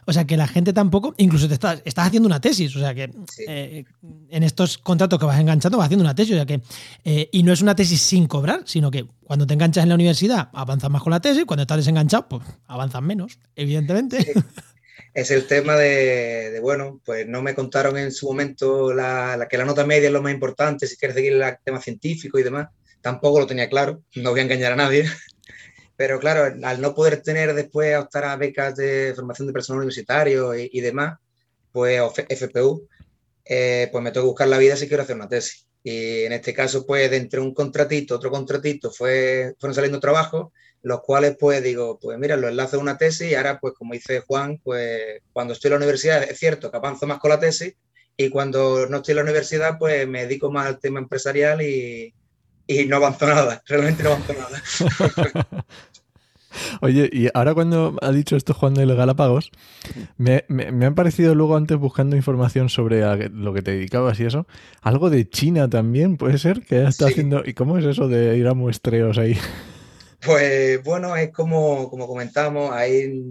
O 0.06 0.12
sea, 0.12 0.25
que 0.25 0.36
la 0.36 0.46
gente 0.46 0.72
tampoco, 0.72 1.14
incluso 1.18 1.48
te 1.48 1.54
estás, 1.54 1.82
estás 1.84 2.06
haciendo 2.06 2.28
una 2.28 2.40
tesis, 2.40 2.75
o 2.76 2.78
sea, 2.78 2.94
que 2.94 3.10
eh, 3.46 3.84
en 4.30 4.42
estos 4.44 4.78
contratos 4.78 5.18
que 5.18 5.26
vas 5.26 5.40
enganchando 5.40 5.78
vas 5.78 5.86
haciendo 5.86 6.04
una 6.04 6.14
tesis, 6.14 6.34
o 6.34 6.36
sea, 6.36 6.46
que, 6.46 6.60
eh, 7.04 7.28
y 7.32 7.42
no 7.42 7.52
es 7.52 7.60
una 7.60 7.75
tesis 7.75 8.00
sin 8.00 8.28
cobrar, 8.28 8.62
sino 8.66 8.90
que 8.90 9.04
cuando 9.25 9.46
te 9.46 9.54
enganchas 9.54 9.82
en 9.82 9.88
la 9.88 9.96
universidad 9.96 10.48
avanzas 10.52 10.90
más 10.90 11.02
con 11.02 11.10
la 11.10 11.20
tesis, 11.20 11.44
cuando 11.44 11.62
estás 11.62 11.78
desenganchado, 11.78 12.28
pues 12.28 12.42
avanzas 12.68 13.02
menos, 13.02 13.38
evidentemente. 13.56 14.32
Es 15.12 15.30
el 15.30 15.46
tema 15.46 15.76
de, 15.76 16.58
bueno, 16.60 17.00
pues 17.02 17.26
no 17.26 17.40
me 17.40 17.54
contaron 17.54 17.96
en 17.96 18.12
su 18.12 18.26
momento 18.26 18.92
la, 18.92 19.46
que 19.48 19.56
la 19.56 19.64
nota 19.64 19.86
media 19.86 20.08
es 20.08 20.12
lo 20.12 20.20
más 20.20 20.32
importante, 20.32 20.86
si 20.86 20.98
quieres 20.98 21.14
seguir 21.14 21.32
el 21.32 21.56
tema 21.64 21.80
científico 21.80 22.38
y 22.38 22.42
demás. 22.42 22.68
Tampoco 23.00 23.40
lo 23.40 23.46
tenía 23.46 23.70
claro, 23.70 24.02
no 24.16 24.32
voy 24.32 24.40
a 24.40 24.42
engañar 24.42 24.72
a 24.72 24.76
nadie. 24.76 25.06
Pero 25.97 26.21
claro, 26.21 26.55
al 26.62 26.81
no 26.81 26.95
poder 26.95 27.23
tener 27.23 27.55
después 27.55 27.97
optar 27.97 28.25
a 28.25 28.37
becas 28.37 28.76
de 28.76 29.12
formación 29.17 29.47
de 29.47 29.55
personal 29.55 29.79
universitario 29.79 30.55
y, 30.55 30.81
demás, 30.81 31.19
pues 31.73 32.00
FPU, 32.29 32.87
eh, 33.45 33.88
pues 33.91 34.05
me 34.05 34.11
tengo 34.11 34.26
que 34.26 34.31
buscar 34.31 34.49
la 34.49 34.59
vida 34.59 34.76
si 34.76 34.88
quiero 34.88 35.03
hacer 35.03 35.17
una 35.17 35.29
tesis. 35.29 35.67
Y 35.83 36.25
en 36.25 36.33
este 36.33 36.53
caso, 36.53 36.85
pues 36.85 37.11
de 37.11 37.17
entre 37.17 37.41
un 37.41 37.55
contratito, 37.55 38.17
otro 38.17 38.31
contratito, 38.31 38.91
fue, 38.91 39.55
fueron 39.59 39.75
saliendo 39.75 40.00
trabajos, 40.00 40.53
los 40.83 41.00
cuales 41.00 41.37
pues 41.38 41.62
digo, 41.62 41.99
pues 42.00 42.19
mira, 42.19 42.37
lo 42.37 42.49
enlazo 42.49 42.76
a 42.76 42.81
una 42.81 42.99
tesis 42.99 43.31
y 43.31 43.35
ahora 43.35 43.59
pues 43.61 43.75
como 43.75 43.95
dice 43.95 44.21
Juan, 44.21 44.59
pues 44.62 45.21
cuando 45.33 45.53
estoy 45.55 45.69
en 45.69 45.73
la 45.73 45.79
universidad 45.79 46.23
es 46.23 46.38
cierto 46.38 46.71
que 46.71 46.76
avanzo 46.76 47.07
más 47.07 47.19
con 47.19 47.31
la 47.31 47.41
tesis 47.41 47.75
y 48.17 48.29
cuando 48.31 48.87
no 48.87 48.99
estoy 48.99 49.12
en 49.12 49.17
la 49.17 49.23
universidad 49.23 49.79
pues 49.79 50.07
me 50.07 50.23
dedico 50.23 50.50
más 50.50 50.67
al 50.67 50.79
tema 50.79 51.00
empresarial 51.00 51.62
y, 51.62 52.15
y 52.66 52.85
no 52.87 52.96
avanzó 52.96 53.26
nada, 53.26 53.62
realmente 53.66 54.02
no 54.02 54.12
avanzó 54.12 54.32
nada. 54.35 55.64
Oye, 56.80 57.11
y 57.12 57.28
ahora 57.35 57.54
cuando 57.54 57.96
ha 58.00 58.12
dicho 58.12 58.37
esto 58.37 58.54
Juan 58.54 58.75
de 58.75 58.87
los 58.87 58.96
Galápagos, 58.96 59.50
me, 60.16 60.44
me, 60.49 60.87
han 60.87 60.94
parecido 60.94 61.35
luego 61.35 61.56
antes 61.56 61.76
buscando 61.76 62.16
información 62.16 62.68
sobre 62.68 63.02
lo 63.28 63.52
que 63.52 63.62
te 63.62 63.73
dedicabas 63.73 64.18
y 64.20 64.25
eso, 64.25 64.46
algo 64.80 65.11
de 65.11 65.28
China 65.28 65.68
también, 65.68 66.16
puede 66.16 66.38
ser, 66.38 66.62
que 66.62 66.85
está 66.85 67.06
haciendo... 67.06 67.42
¿Y 67.44 67.54
cómo 67.54 67.78
es 67.78 67.85
eso 67.85 68.08
de 68.08 68.37
ir 68.37 68.46
a 68.46 68.54
muestreos 68.54 69.18
ahí? 69.18 69.38
Pues 70.18 70.82
bueno, 70.82 71.14
es 71.14 71.30
como, 71.30 71.88
como 71.88 72.08
comentábamos, 72.08 72.73
ahí, 72.73 73.23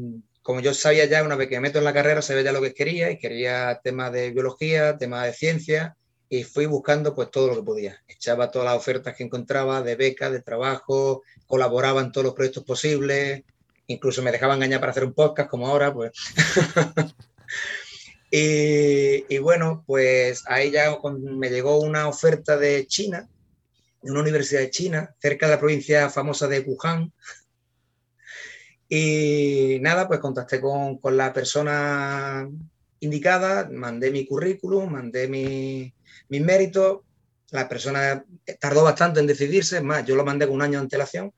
como 0.41 0.61
yo 0.61 0.73
sabía 0.73 1.05
ya, 1.05 1.23
una 1.23 1.35
vez 1.35 1.49
que 1.49 1.55
me 1.55 1.61
meto 1.61 1.79
en 1.79 1.83
la 1.83 1.93
carrera, 1.93 2.21
sabía 2.21 2.43
ya 2.43 2.51
lo 2.53 2.61
que 2.61 2.73
quería 2.73 3.11
y 3.11 3.17
quería 3.17 3.81
temas 3.83 4.13
de 4.13 4.31
biología, 4.31 4.95
temas 4.97 5.25
de 5.25 5.33
ciencia, 5.33 5.97
y 6.29 6.43
fui 6.43 6.65
buscando 6.65 7.13
pues 7.13 7.29
todo 7.31 7.47
lo 7.49 7.55
que 7.55 7.63
podía. 7.63 8.03
Echaba 8.07 8.51
todas 8.51 8.65
las 8.65 8.77
ofertas 8.77 9.15
que 9.15 9.23
encontraba 9.23 9.81
de 9.81 9.95
becas, 9.95 10.31
de 10.31 10.41
trabajo, 10.41 11.23
colaboraba 11.47 12.01
en 12.01 12.11
todos 12.11 12.25
los 12.25 12.33
proyectos 12.33 12.63
posibles, 12.63 13.43
incluso 13.87 14.21
me 14.21 14.31
dejaba 14.31 14.55
engañar 14.55 14.79
para 14.79 14.91
hacer 14.91 15.05
un 15.05 15.13
podcast 15.13 15.49
como 15.49 15.67
ahora, 15.67 15.93
pues. 15.93 16.11
y, 18.31 19.37
bueno, 19.37 19.83
pues 19.85 20.43
ahí 20.47 20.71
ya 20.71 20.97
me 21.11 21.49
llegó 21.49 21.79
una 21.79 22.07
oferta 22.07 22.57
de 22.57 22.87
China, 22.87 23.29
una 24.01 24.21
universidad 24.21 24.61
de 24.61 24.71
China, 24.71 25.15
cerca 25.19 25.45
de 25.45 25.53
la 25.53 25.59
provincia 25.59 26.09
famosa 26.09 26.47
de 26.47 26.61
Wuhan. 26.61 27.13
Y 28.87 29.79
nada, 29.81 30.07
pues 30.07 30.19
contacté 30.19 30.61
con, 30.61 30.97
con 30.99 31.17
la 31.17 31.33
persona 31.33 32.47
indicada, 33.05 33.69
mandé 33.71 34.11
mi 34.11 34.25
currículum, 34.25 34.91
mandé 34.91 35.27
mi, 35.27 35.93
mis 36.29 36.41
méritos. 36.41 37.01
La 37.51 37.69
persona 37.69 38.25
tardó 38.59 38.83
bastante 38.83 39.19
en 39.19 39.27
decidirse, 39.27 39.81
más, 39.81 40.05
yo 40.05 40.15
lo 40.15 40.25
mandé 40.25 40.45
con 40.45 40.55
un 40.55 40.61
año 40.61 40.79
de 40.79 40.83
antelación 40.85 41.31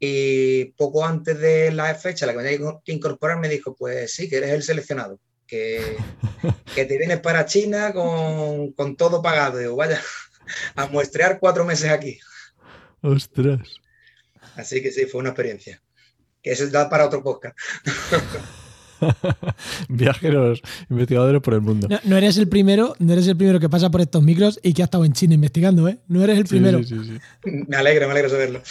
y 0.00 0.66
poco 0.76 1.04
antes 1.04 1.38
de 1.40 1.72
la 1.72 1.92
fecha 1.94 2.24
la 2.24 2.32
que 2.32 2.38
me 2.38 2.44
tenía 2.44 2.78
que 2.84 2.92
incorporar 2.92 3.38
me 3.38 3.48
dijo, 3.48 3.74
pues 3.74 4.12
sí, 4.12 4.28
que 4.28 4.36
eres 4.36 4.50
el 4.50 4.62
seleccionado, 4.62 5.18
que, 5.46 5.96
que 6.74 6.84
te 6.84 6.98
vienes 6.98 7.20
para 7.20 7.46
China 7.46 7.92
con, 7.92 8.72
con 8.72 8.96
todo 8.96 9.20
pagado. 9.20 9.58
Digo, 9.58 9.76
vaya, 9.76 10.00
a 10.76 10.86
muestrear 10.86 11.38
cuatro 11.40 11.64
meses 11.64 11.90
aquí. 11.90 12.18
Ostras. 13.00 13.80
Así 14.54 14.82
que 14.82 14.90
sí, 14.90 15.06
fue 15.06 15.20
una 15.20 15.30
experiencia. 15.30 15.82
Que 16.42 16.52
eso 16.52 16.68
da 16.68 16.88
para 16.88 17.06
otro 17.06 17.22
podcast. 17.22 17.56
Viajeros, 19.88 20.62
investigadores 20.90 21.40
por 21.40 21.54
el 21.54 21.60
mundo. 21.60 21.88
No, 22.04 22.16
eres 22.16 22.36
el 22.36 22.48
primero, 22.48 22.94
no 22.98 23.12
eres 23.12 23.26
el 23.26 23.36
primero 23.36 23.60
que 23.60 23.68
pasa 23.68 23.90
por 23.90 24.00
estos 24.00 24.22
micros 24.22 24.58
y 24.62 24.72
que 24.72 24.82
ha 24.82 24.86
estado 24.86 25.04
en 25.04 25.12
China 25.12 25.34
investigando, 25.34 25.88
¿eh? 25.88 25.98
No 26.08 26.22
eres 26.22 26.38
el 26.38 26.44
primero. 26.44 26.82
Sí, 26.82 26.96
sí, 27.04 27.18
me 27.68 27.76
alegro, 27.76 28.06
me 28.06 28.12
alegro 28.12 28.30
saberlo. 28.30 28.62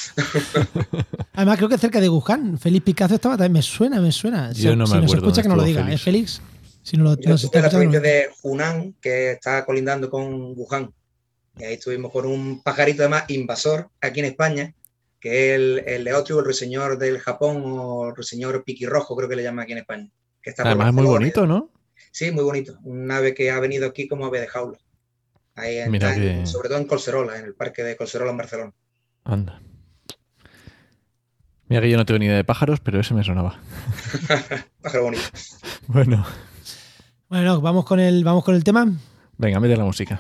Además, 1.34 1.58
creo 1.58 1.70
que 1.70 1.78
cerca 1.78 2.02
de 2.02 2.10
Wuhan, 2.10 2.58
Félix 2.58 2.84
Picasso 2.84 3.16
estaba 3.16 3.36
también. 3.36 3.54
Me 3.54 3.62
suena, 3.62 4.02
me 4.02 4.12
suena. 4.12 4.52
Yo 4.52 4.76
no 4.76 4.86
si 4.86 4.96
me 4.96 5.02
nos 5.02 5.14
escucha 5.14 5.42
que 5.42 5.50
no 5.50 5.56
lo 5.56 5.64
diga, 5.64 5.92
¿es 5.92 6.02
Félix? 6.02 6.42
Si 6.84 6.98
no 6.98 7.04
lo, 7.04 7.20
Yo 7.20 7.36
estuve 7.36 7.58
en 7.58 7.64
la 7.64 7.70
provincia 7.70 8.00
de 8.00 8.30
Hunan, 8.44 8.96
que 9.02 9.32
está 9.32 9.66
colindando 9.66 10.10
con 10.10 10.54
Wuhan. 10.56 10.92
Y 11.60 11.64
ahí 11.64 11.74
estuvimos 11.74 12.12
con 12.12 12.26
un 12.26 12.62
pajarito 12.62 13.02
además 13.02 13.24
invasor 13.30 13.90
aquí 14.00 14.20
en 14.20 14.28
España, 14.28 14.74
que 15.20 15.50
es 15.50 15.56
el, 15.60 15.84
el 15.88 16.04
leotrio, 16.04 16.40
el 16.40 16.46
ruiseñor 16.46 16.98
del 16.98 17.20
Japón 17.20 17.64
o 17.66 18.10
el 18.10 18.16
ruiseñor 18.16 18.64
piquirrojo, 18.64 19.16
creo 19.16 19.28
que 19.30 19.36
le 19.36 19.44
llaman 19.44 19.64
aquí 19.64 19.72
en 19.74 19.80
España. 19.80 20.10
Que 20.42 20.52
está 20.52 20.64
Además 20.64 20.88
es 20.90 20.94
muy 20.94 21.06
bonito, 21.06 21.46
¿no? 21.48 21.72
Sí, 22.12 22.32
muy 22.32 22.44
bonito. 22.44 22.78
Un 22.84 23.10
ave 23.12 23.34
que 23.34 23.50
ha 23.52 23.60
venido 23.60 23.88
aquí 23.88 24.08
como 24.08 24.26
ave 24.26 24.40
de 24.42 24.48
jaula. 24.48 24.78
Ahí 25.56 25.78
en, 25.78 25.92
Mira 25.92 26.14
en- 26.16 26.42
que- 26.42 26.46
Sobre 26.46 26.70
todo 26.70 26.78
en 26.78 26.86
Colserola, 26.86 27.38
en 27.40 27.46
el 27.46 27.56
parque 27.56 27.84
de 27.84 27.98
Colserola 27.98 28.32
en 28.32 28.38
Barcelona. 28.38 28.74
Anda. 29.24 29.62
Mira 31.70 31.82
que 31.82 31.90
yo 31.90 31.98
no 31.98 32.06
tengo 32.06 32.20
ni 32.20 32.28
idea 32.28 32.38
de 32.38 32.44
pájaros, 32.46 32.80
pero 32.80 33.00
ese 33.00 33.14
me 33.14 33.24
sonaba. 33.24 33.60
Pájaro 34.82 35.04
bonito. 35.04 35.24
Bueno, 35.88 36.26
Bueno, 37.30 37.62
vamos 37.62 37.86
con 37.86 38.00
el, 38.02 38.24
vamos 38.26 38.44
con 38.44 38.54
el 38.56 38.64
tema. 38.64 38.86
venga, 39.38 39.60
mete 39.60 39.76
la 39.78 39.84
música. 39.86 40.20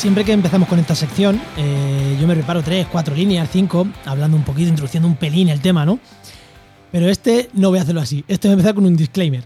Siempre 0.00 0.24
que 0.24 0.32
empezamos 0.32 0.66
con 0.66 0.78
esta 0.78 0.94
sección, 0.94 1.38
eh, 1.58 2.16
yo 2.18 2.26
me 2.26 2.34
preparo 2.34 2.62
tres, 2.62 2.86
cuatro 2.90 3.14
líneas, 3.14 3.50
cinco, 3.52 3.86
hablando 4.06 4.34
un 4.34 4.44
poquito, 4.44 4.70
introduciendo 4.70 5.06
un 5.06 5.16
pelín 5.16 5.50
el 5.50 5.60
tema, 5.60 5.84
¿no? 5.84 5.98
Pero 6.90 7.06
este 7.10 7.50
no 7.52 7.68
voy 7.68 7.80
a 7.80 7.82
hacerlo 7.82 8.00
así. 8.00 8.24
Este 8.26 8.48
voy 8.48 8.52
a 8.52 8.54
empezar 8.54 8.74
con 8.74 8.86
un 8.86 8.96
disclaimer. 8.96 9.44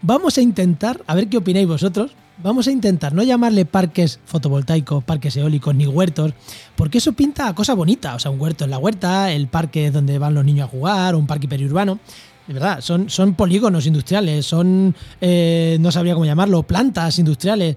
Vamos 0.00 0.38
a 0.38 0.40
intentar, 0.40 1.02
a 1.04 1.16
ver 1.16 1.26
qué 1.26 1.38
opináis 1.38 1.66
vosotros, 1.66 2.12
vamos 2.40 2.68
a 2.68 2.70
intentar 2.70 3.12
no 3.12 3.24
llamarle 3.24 3.64
parques 3.64 4.20
fotovoltaicos, 4.24 5.02
parques 5.02 5.36
eólicos 5.36 5.74
ni 5.74 5.84
huertos, 5.84 6.32
porque 6.76 6.98
eso 6.98 7.14
pinta 7.14 7.48
a 7.48 7.54
cosa 7.56 7.74
bonita. 7.74 8.14
O 8.14 8.20
sea, 8.20 8.30
un 8.30 8.40
huerto 8.40 8.66
en 8.66 8.70
la 8.70 8.78
huerta, 8.78 9.32
el 9.32 9.48
parque 9.48 9.88
es 9.88 9.92
donde 9.92 10.16
van 10.20 10.32
los 10.32 10.44
niños 10.44 10.68
a 10.68 10.70
jugar, 10.70 11.16
un 11.16 11.26
parque 11.26 11.48
periurbano. 11.48 11.98
De 12.46 12.54
verdad, 12.54 12.82
son, 12.82 13.10
son 13.10 13.34
polígonos 13.34 13.84
industriales, 13.84 14.46
son, 14.46 14.94
eh, 15.20 15.76
no 15.80 15.90
sabría 15.90 16.14
cómo 16.14 16.24
llamarlo, 16.24 16.62
plantas 16.62 17.18
industriales. 17.18 17.74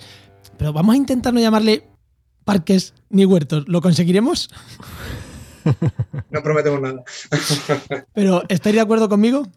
Pero 0.55 0.71
vamos 0.71 0.93
a 0.93 0.97
intentar 0.97 1.33
no 1.33 1.39
llamarle 1.39 1.90
parques 2.43 2.93
ni 3.09 3.25
huertos. 3.25 3.67
¿Lo 3.67 3.81
conseguiremos? 3.81 4.49
No 6.29 6.41
prometemos 6.41 6.81
nada. 6.81 7.03
Pero 8.13 8.43
¿estáis 8.49 8.75
de 8.75 8.81
acuerdo 8.81 9.09
conmigo? 9.09 9.47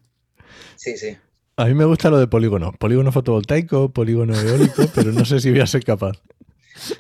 Sí, 0.77 0.97
sí. 0.97 1.17
A 1.57 1.67
mí 1.67 1.75
me 1.75 1.85
gusta 1.85 2.11
lo 2.11 2.19
de 2.19 2.27
polígono. 2.27 2.73
Polígono 2.73 3.13
fotovoltaico, 3.13 3.91
polígono 3.91 4.39
eólico, 4.39 4.87
pero 4.95 5.13
no 5.13 5.25
sé 5.25 5.41
si 5.41 5.51
voy 5.51 5.61
a 5.61 5.67
ser 5.67 5.85
capaz. 5.85 6.21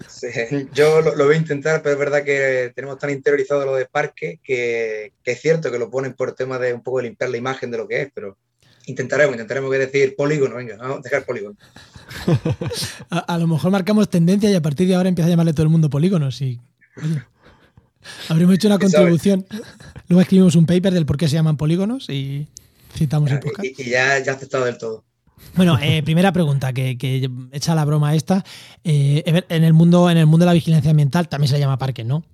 Sí, 0.08 0.28
Yo 0.72 1.02
lo, 1.02 1.16
lo 1.16 1.26
voy 1.26 1.34
a 1.34 1.38
intentar, 1.38 1.82
pero 1.82 1.94
es 1.94 1.98
verdad 1.98 2.24
que 2.24 2.72
tenemos 2.74 2.98
tan 2.98 3.10
interiorizado 3.10 3.66
lo 3.66 3.74
de 3.74 3.86
parque 3.86 4.38
que, 4.42 5.12
que 5.22 5.32
es 5.32 5.40
cierto 5.40 5.72
que 5.72 5.78
lo 5.78 5.90
ponen 5.90 6.14
por 6.14 6.32
tema 6.34 6.58
de 6.58 6.72
un 6.72 6.82
poco 6.82 6.98
de 6.98 7.04
limpiar 7.04 7.30
la 7.30 7.36
imagen 7.36 7.72
de 7.72 7.78
lo 7.78 7.88
que 7.88 8.02
es, 8.02 8.10
pero 8.14 8.38
intentaremos, 8.86 9.34
intentaremos 9.34 9.70
que 9.72 9.78
decir 9.78 10.14
polígono, 10.14 10.54
venga, 10.56 10.76
vamos 10.76 10.98
a 10.98 11.02
dejar 11.02 11.24
polígono. 11.24 11.56
A, 13.10 13.18
a 13.18 13.38
lo 13.38 13.46
mejor 13.46 13.70
marcamos 13.70 14.08
tendencia 14.08 14.50
y 14.50 14.54
a 14.54 14.62
partir 14.62 14.88
de 14.88 14.94
ahora 14.94 15.08
empieza 15.08 15.26
a 15.26 15.30
llamarle 15.30 15.52
todo 15.52 15.62
el 15.64 15.68
mundo 15.70 15.90
polígonos. 15.90 16.40
Y, 16.42 16.60
oye, 17.02 17.22
habremos 18.28 18.54
hecho 18.54 18.68
una 18.68 18.78
contribución. 18.80 19.46
Luego 20.08 20.20
escribimos 20.22 20.54
un 20.56 20.66
paper 20.66 20.92
del 20.92 21.06
por 21.06 21.16
qué 21.16 21.28
se 21.28 21.34
llaman 21.34 21.56
polígonos 21.56 22.08
y 22.10 22.48
citamos 22.94 23.30
el 23.30 23.40
podcast. 23.40 23.64
Y, 23.78 23.82
y 23.82 23.90
ya, 23.90 24.18
ya 24.18 24.32
aceptado 24.32 24.64
del 24.64 24.78
todo. 24.78 25.04
Bueno, 25.54 25.78
eh, 25.82 26.02
primera 26.04 26.32
pregunta, 26.32 26.72
que, 26.72 26.96
que 26.98 27.28
echa 27.52 27.74
la 27.74 27.84
broma 27.84 28.14
esta. 28.14 28.44
Eh, 28.84 29.22
en, 29.48 29.64
el 29.64 29.72
mundo, 29.72 30.10
en 30.10 30.16
el 30.18 30.26
mundo 30.26 30.44
de 30.44 30.48
la 30.50 30.54
vigilancia 30.54 30.90
ambiental 30.90 31.28
también 31.28 31.48
se 31.48 31.54
le 31.54 31.60
llama 31.60 31.78
parque, 31.78 32.04
¿no? 32.04 32.24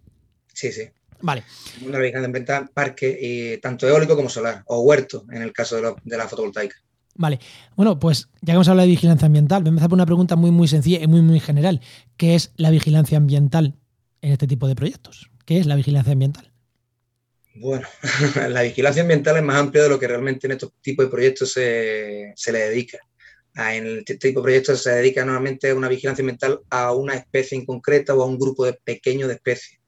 Sí, 0.52 0.72
sí. 0.72 0.82
Vale. 1.22 1.44
Una 1.86 1.98
vigilancia 1.98 2.26
ambiental, 2.26 2.70
parque, 2.72 3.18
y 3.20 3.58
tanto 3.60 3.86
eólico 3.86 4.16
como 4.16 4.28
solar, 4.30 4.62
o 4.66 4.80
huerto 4.80 5.24
en 5.32 5.42
el 5.42 5.52
caso 5.52 5.76
de, 5.76 5.82
lo- 5.82 5.96
de 6.02 6.16
la 6.16 6.26
fotovoltaica. 6.28 6.76
Vale. 7.14 7.38
Bueno, 7.76 7.98
pues 7.98 8.28
ya 8.40 8.46
que 8.46 8.52
hemos 8.52 8.68
hablado 8.68 8.86
de 8.86 8.92
vigilancia 8.92 9.26
ambiental, 9.26 9.62
voy 9.62 9.68
a 9.68 9.70
empezar 9.70 9.88
por 9.88 9.96
una 9.96 10.06
pregunta 10.06 10.36
muy, 10.36 10.50
muy 10.50 10.68
sencilla 10.68 11.02
y 11.02 11.06
muy, 11.06 11.22
muy 11.22 11.40
general. 11.40 11.80
¿Qué 12.16 12.34
es 12.34 12.52
la 12.56 12.70
vigilancia 12.70 13.18
ambiental 13.18 13.74
en 14.22 14.32
este 14.32 14.46
tipo 14.46 14.68
de 14.68 14.74
proyectos? 14.74 15.30
¿Qué 15.44 15.58
es 15.58 15.66
la 15.66 15.76
vigilancia 15.76 16.12
ambiental? 16.12 16.50
Bueno, 17.54 17.86
la 18.48 18.62
vigilancia 18.62 19.02
ambiental 19.02 19.36
es 19.36 19.42
más 19.42 19.56
amplia 19.56 19.82
de 19.82 19.88
lo 19.88 19.98
que 19.98 20.08
realmente 20.08 20.46
en 20.46 20.52
estos 20.52 20.72
tipos 20.80 21.04
de 21.04 21.10
proyectos 21.10 21.52
se, 21.52 22.32
se 22.36 22.52
le 22.52 22.60
dedica. 22.60 22.98
Ah, 23.54 23.74
En 23.74 23.98
este 23.98 24.16
tipo 24.16 24.40
de 24.40 24.44
proyectos 24.44 24.82
se 24.82 24.90
dedica 24.90 25.24
normalmente 25.24 25.74
una 25.74 25.88
vigilancia 25.88 26.22
ambiental 26.22 26.60
a 26.70 26.92
una 26.92 27.14
especie 27.14 27.58
en 27.58 27.66
concreta 27.66 28.14
o 28.14 28.22
a 28.22 28.26
un 28.26 28.38
grupo 28.38 28.64
de 28.64 28.74
pequeño 28.84 29.26
de 29.26 29.34
especies. 29.34 29.79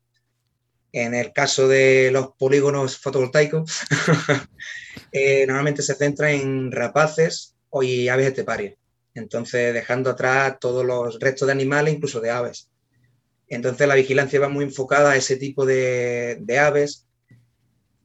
En 0.92 1.14
el 1.14 1.32
caso 1.32 1.68
de 1.68 2.10
los 2.12 2.32
polígonos 2.38 2.98
fotovoltaicos, 2.98 3.80
eh, 5.12 5.46
normalmente 5.46 5.82
se 5.82 5.94
centra 5.94 6.30
en 6.32 6.70
rapaces 6.70 7.54
y 7.82 8.08
aves 8.08 8.26
esteparias. 8.26 8.74
Entonces, 9.14 9.74
dejando 9.74 10.10
atrás 10.10 10.58
todos 10.60 10.84
los 10.84 11.18
restos 11.18 11.46
de 11.46 11.52
animales, 11.52 11.94
incluso 11.94 12.20
de 12.20 12.30
aves. 12.30 12.68
Entonces, 13.48 13.86
la 13.86 13.94
vigilancia 13.94 14.40
va 14.40 14.48
muy 14.48 14.64
enfocada 14.64 15.12
a 15.12 15.16
ese 15.16 15.36
tipo 15.36 15.66
de, 15.66 16.42
aves 16.58 17.06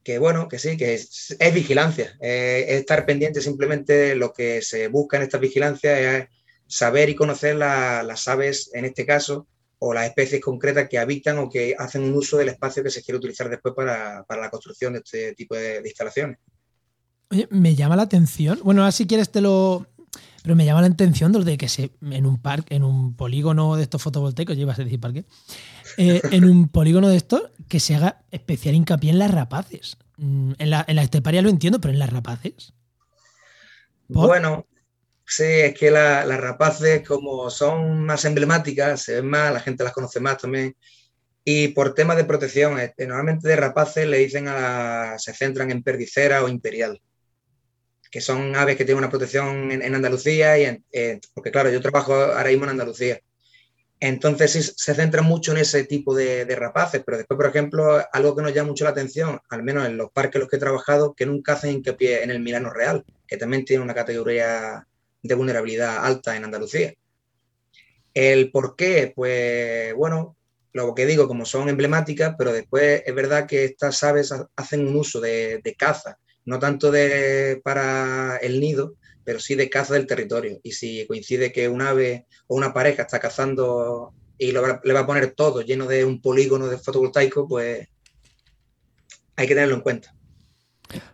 que 0.04 0.18
bueno, 0.18 0.48
que 0.48 0.58
sí, 0.58 0.76
que 0.76 0.94
es, 0.94 1.36
vigilancia, 1.52 2.16
eh, 2.20 2.64
es 2.68 2.80
estar 2.80 3.04
pendiente 3.04 3.40
simplemente 3.42 4.14
lo 4.14 4.32
que 4.32 4.62
se 4.62 4.88
busca 4.88 5.18
en 5.18 5.24
esta 5.24 5.38
vigilancia, 5.38 6.18
es 6.18 6.28
saber 6.66 7.10
y 7.10 7.14
conocer 7.14 7.56
la- 7.56 8.02
las 8.02 8.26
aves, 8.28 8.70
en 8.72 8.84
este 8.86 9.04
caso, 9.04 9.46
o 9.80 9.94
las 9.94 10.06
especies 10.06 10.40
concretas 10.40 10.88
que 10.88 10.98
habitan 10.98 11.38
o 11.38 11.48
que 11.48 11.74
hacen 11.78 12.02
un 12.02 12.14
uso 12.14 12.36
del 12.36 12.48
espacio 12.48 12.82
que 12.82 12.90
se 12.90 13.02
quiere 13.02 13.18
utilizar 13.18 13.48
después 13.48 13.74
para, 13.74 14.24
para 14.24 14.42
la 14.42 14.50
construcción 14.50 14.94
de 14.94 15.00
este 15.00 15.34
tipo 15.34 15.54
de, 15.54 15.80
de 15.80 15.88
instalaciones. 15.88 16.38
Oye, 17.30 17.46
me 17.50 17.74
llama 17.74 17.96
la 17.96 18.02
atención. 18.02 18.58
Bueno, 18.64 18.82
ahora 18.82 18.92
si 18.92 19.06
quieres 19.06 19.30
te 19.30 19.40
lo. 19.40 19.86
Pero 20.42 20.56
me 20.56 20.64
llama 20.64 20.80
la 20.80 20.86
atención 20.86 21.32
de 21.32 21.38
lo 21.40 21.44
de 21.44 21.58
que 21.58 21.68
se 21.68 21.90
en 22.00 22.24
un 22.24 22.40
parque, 22.40 22.74
en 22.74 22.84
un 22.84 23.14
polígono 23.14 23.76
de 23.76 23.82
estos 23.82 24.00
fotovoltaicos, 24.00 24.56
ya 24.56 24.62
ibas 24.62 24.78
a 24.78 24.84
decir 24.84 24.98
parque, 24.98 25.24
eh, 25.98 26.22
en 26.32 26.44
un 26.44 26.68
polígono 26.68 27.08
de 27.08 27.16
estos, 27.16 27.42
que 27.68 27.80
se 27.80 27.94
haga 27.94 28.22
especial 28.30 28.74
hincapié 28.74 29.10
en 29.10 29.18
las 29.18 29.30
rapaces. 29.30 29.98
Mm, 30.16 30.52
En 30.58 30.70
la, 30.70 30.84
en 30.88 30.96
la 30.96 31.02
esteparia 31.02 31.42
lo 31.42 31.50
entiendo, 31.50 31.80
pero 31.80 31.92
en 31.92 31.98
las 31.98 32.10
rapaces. 32.10 32.72
¿Por? 34.10 34.28
Bueno, 34.28 34.64
sí, 35.28 35.44
es 35.44 35.74
que 35.78 35.90
la- 35.90 36.24
las 36.24 36.40
rapaces, 36.40 37.06
como 37.06 37.50
son 37.50 38.04
más 38.04 38.24
emblemáticas, 38.24 39.02
se 39.02 39.16
ven 39.16 39.26
más, 39.28 39.52
la 39.52 39.60
gente 39.60 39.84
las 39.84 39.92
conoce 39.92 40.20
más 40.20 40.38
también. 40.38 40.76
Y 41.44 41.68
por 41.68 41.94
temas 41.94 42.16
de 42.16 42.24
protección, 42.24 42.78
eh, 42.80 42.94
normalmente 42.98 43.48
de 43.48 43.56
rapaces 43.56 44.06
le 44.06 44.18
dicen 44.18 44.48
a 44.48 44.54
la- 44.54 45.18
se 45.18 45.34
centran 45.34 45.70
en 45.70 45.82
perdicera 45.82 46.44
o 46.44 46.48
imperial. 46.48 47.00
que 48.10 48.20
son 48.20 48.56
aves 48.56 48.76
que 48.76 48.84
tienen 48.84 48.98
una 49.04 49.10
protección 49.10 49.70
en, 49.70 49.94
Andalucía, 49.94 50.58
y 50.58 50.80
porque 51.34 51.50
claro, 51.50 51.70
yo 51.70 51.80
trabajo 51.80 52.14
ahora 52.14 52.48
mismo 52.48 52.64
en 52.64 52.70
Andalucía. 52.70 53.20
Entonces 54.00 54.52
sí, 54.52 54.62
se 54.62 54.94
centra 54.94 55.22
mucho 55.22 55.52
en 55.52 55.58
ese 55.58 55.84
tipo 55.84 56.14
de, 56.14 56.44
rapaces, 56.56 57.02
pero 57.04 57.18
después, 57.18 57.36
por 57.36 57.46
ejemplo, 57.46 58.00
algo 58.12 58.34
que 58.36 58.42
nos 58.42 58.54
llama 58.54 58.70
mucho 58.70 58.84
la 58.84 58.90
atención, 58.90 59.40
al 59.50 59.62
menos 59.62 59.86
en 59.86 59.98
los 59.98 60.10
parques 60.12 60.36
en 60.36 60.40
los 60.42 60.48
que 60.50 60.56
he 60.56 60.60
trabajado, 60.60 61.14
que 61.14 61.26
nunca 61.26 61.54
hacen 61.54 61.72
hincapié 61.72 62.22
en 62.22 62.30
el 62.30 62.40
Milano 62.40 62.70
Real, 62.70 63.04
que 63.26 63.36
también 63.36 63.66
tiene 63.66 63.82
una 63.84 63.94
categoría 63.94 64.87
de 65.22 65.34
vulnerabilidad 65.34 66.04
alta 66.04 66.36
en 66.36 66.44
Andalucía. 66.44 66.94
El 68.14 68.50
por 68.50 68.76
qué, 68.76 69.12
pues 69.14 69.94
bueno, 69.94 70.36
lo 70.72 70.94
que 70.94 71.06
digo, 71.06 71.28
como 71.28 71.44
son 71.44 71.68
emblemáticas, 71.68 72.34
pero 72.38 72.52
después 72.52 73.02
es 73.04 73.14
verdad 73.14 73.46
que 73.46 73.64
estas 73.64 74.02
aves 74.04 74.32
hacen 74.56 74.86
un 74.86 74.96
uso 74.96 75.20
de, 75.20 75.74
caza, 75.78 76.18
no 76.44 76.58
tanto 76.58 76.90
de, 76.90 77.60
para 77.64 78.36
el 78.38 78.60
nido, 78.60 78.94
pero 79.24 79.40
sí 79.40 79.54
de 79.54 79.70
caza 79.70 79.94
del 79.94 80.06
territorio. 80.06 80.60
Y 80.62 80.72
si 80.72 81.06
coincide 81.06 81.52
que 81.52 81.68
un 81.68 81.82
ave 81.82 82.26
o 82.46 82.56
una 82.56 82.72
pareja 82.72 83.02
está 83.02 83.18
cazando 83.18 84.12
y 84.38 84.52
le 84.52 84.60
va 84.60 85.00
a 85.00 85.06
poner 85.06 85.32
todo 85.32 85.62
lleno 85.62 85.86
de 85.86 86.04
un 86.04 86.20
polígono 86.22 86.68
de 86.68 86.78
fotovoltaico, 86.78 87.48
pues 87.48 87.88
hay 89.36 89.46
que 89.46 89.54
tenerlo 89.54 89.76
en 89.76 89.82
cuenta. 89.82 90.14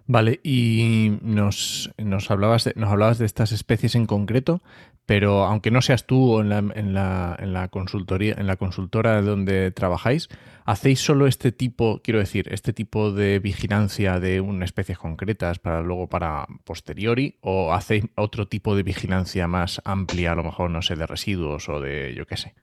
Vale, 0.06 0.40
y 0.42 1.18
nos, 1.22 1.90
hablabas 2.28 2.64
de, 2.64 2.72
nos 2.76 2.90
hablabas 2.90 3.18
de 3.18 3.26
estas 3.26 3.52
especies 3.52 3.94
en 3.94 4.06
concreto, 4.06 4.62
pero 5.06 5.44
aunque 5.44 5.70
no 5.70 5.82
seas 5.82 6.06
tú 6.06 6.40
en 6.40 6.48
la, 6.48 6.58
en 6.58 6.94
la, 6.94 7.36
en 7.38 7.52
la 7.52 7.68
consultoría, 7.68 8.34
en 8.38 8.46
la 8.46 8.56
consultora 8.56 9.20
donde 9.20 9.70
trabajáis, 9.70 10.28
¿hacéis 10.64 11.00
solo 11.00 11.26
este 11.26 11.52
tipo, 11.52 12.00
quiero 12.02 12.20
decir, 12.20 12.48
este 12.52 12.72
tipo 12.72 13.12
de 13.12 13.38
vigilancia 13.38 14.18
de 14.20 14.40
unas 14.40 14.68
especies 14.68 14.98
concretas 14.98 15.58
para 15.58 15.82
luego 15.82 16.08
para 16.08 16.46
posteriori? 16.64 17.38
¿O 17.40 17.74
hacéis 17.74 18.04
otro 18.14 18.48
tipo 18.48 18.76
de 18.76 18.82
vigilancia 18.82 19.46
más 19.46 19.82
amplia, 19.84 20.32
a 20.32 20.36
lo 20.36 20.44
mejor, 20.44 20.70
no 20.70 20.82
sé, 20.82 20.96
de 20.96 21.06
residuos 21.06 21.68
o 21.68 21.80
de 21.80 22.14
yo 22.16 22.26
qué 22.26 22.36
sé? 22.36 22.54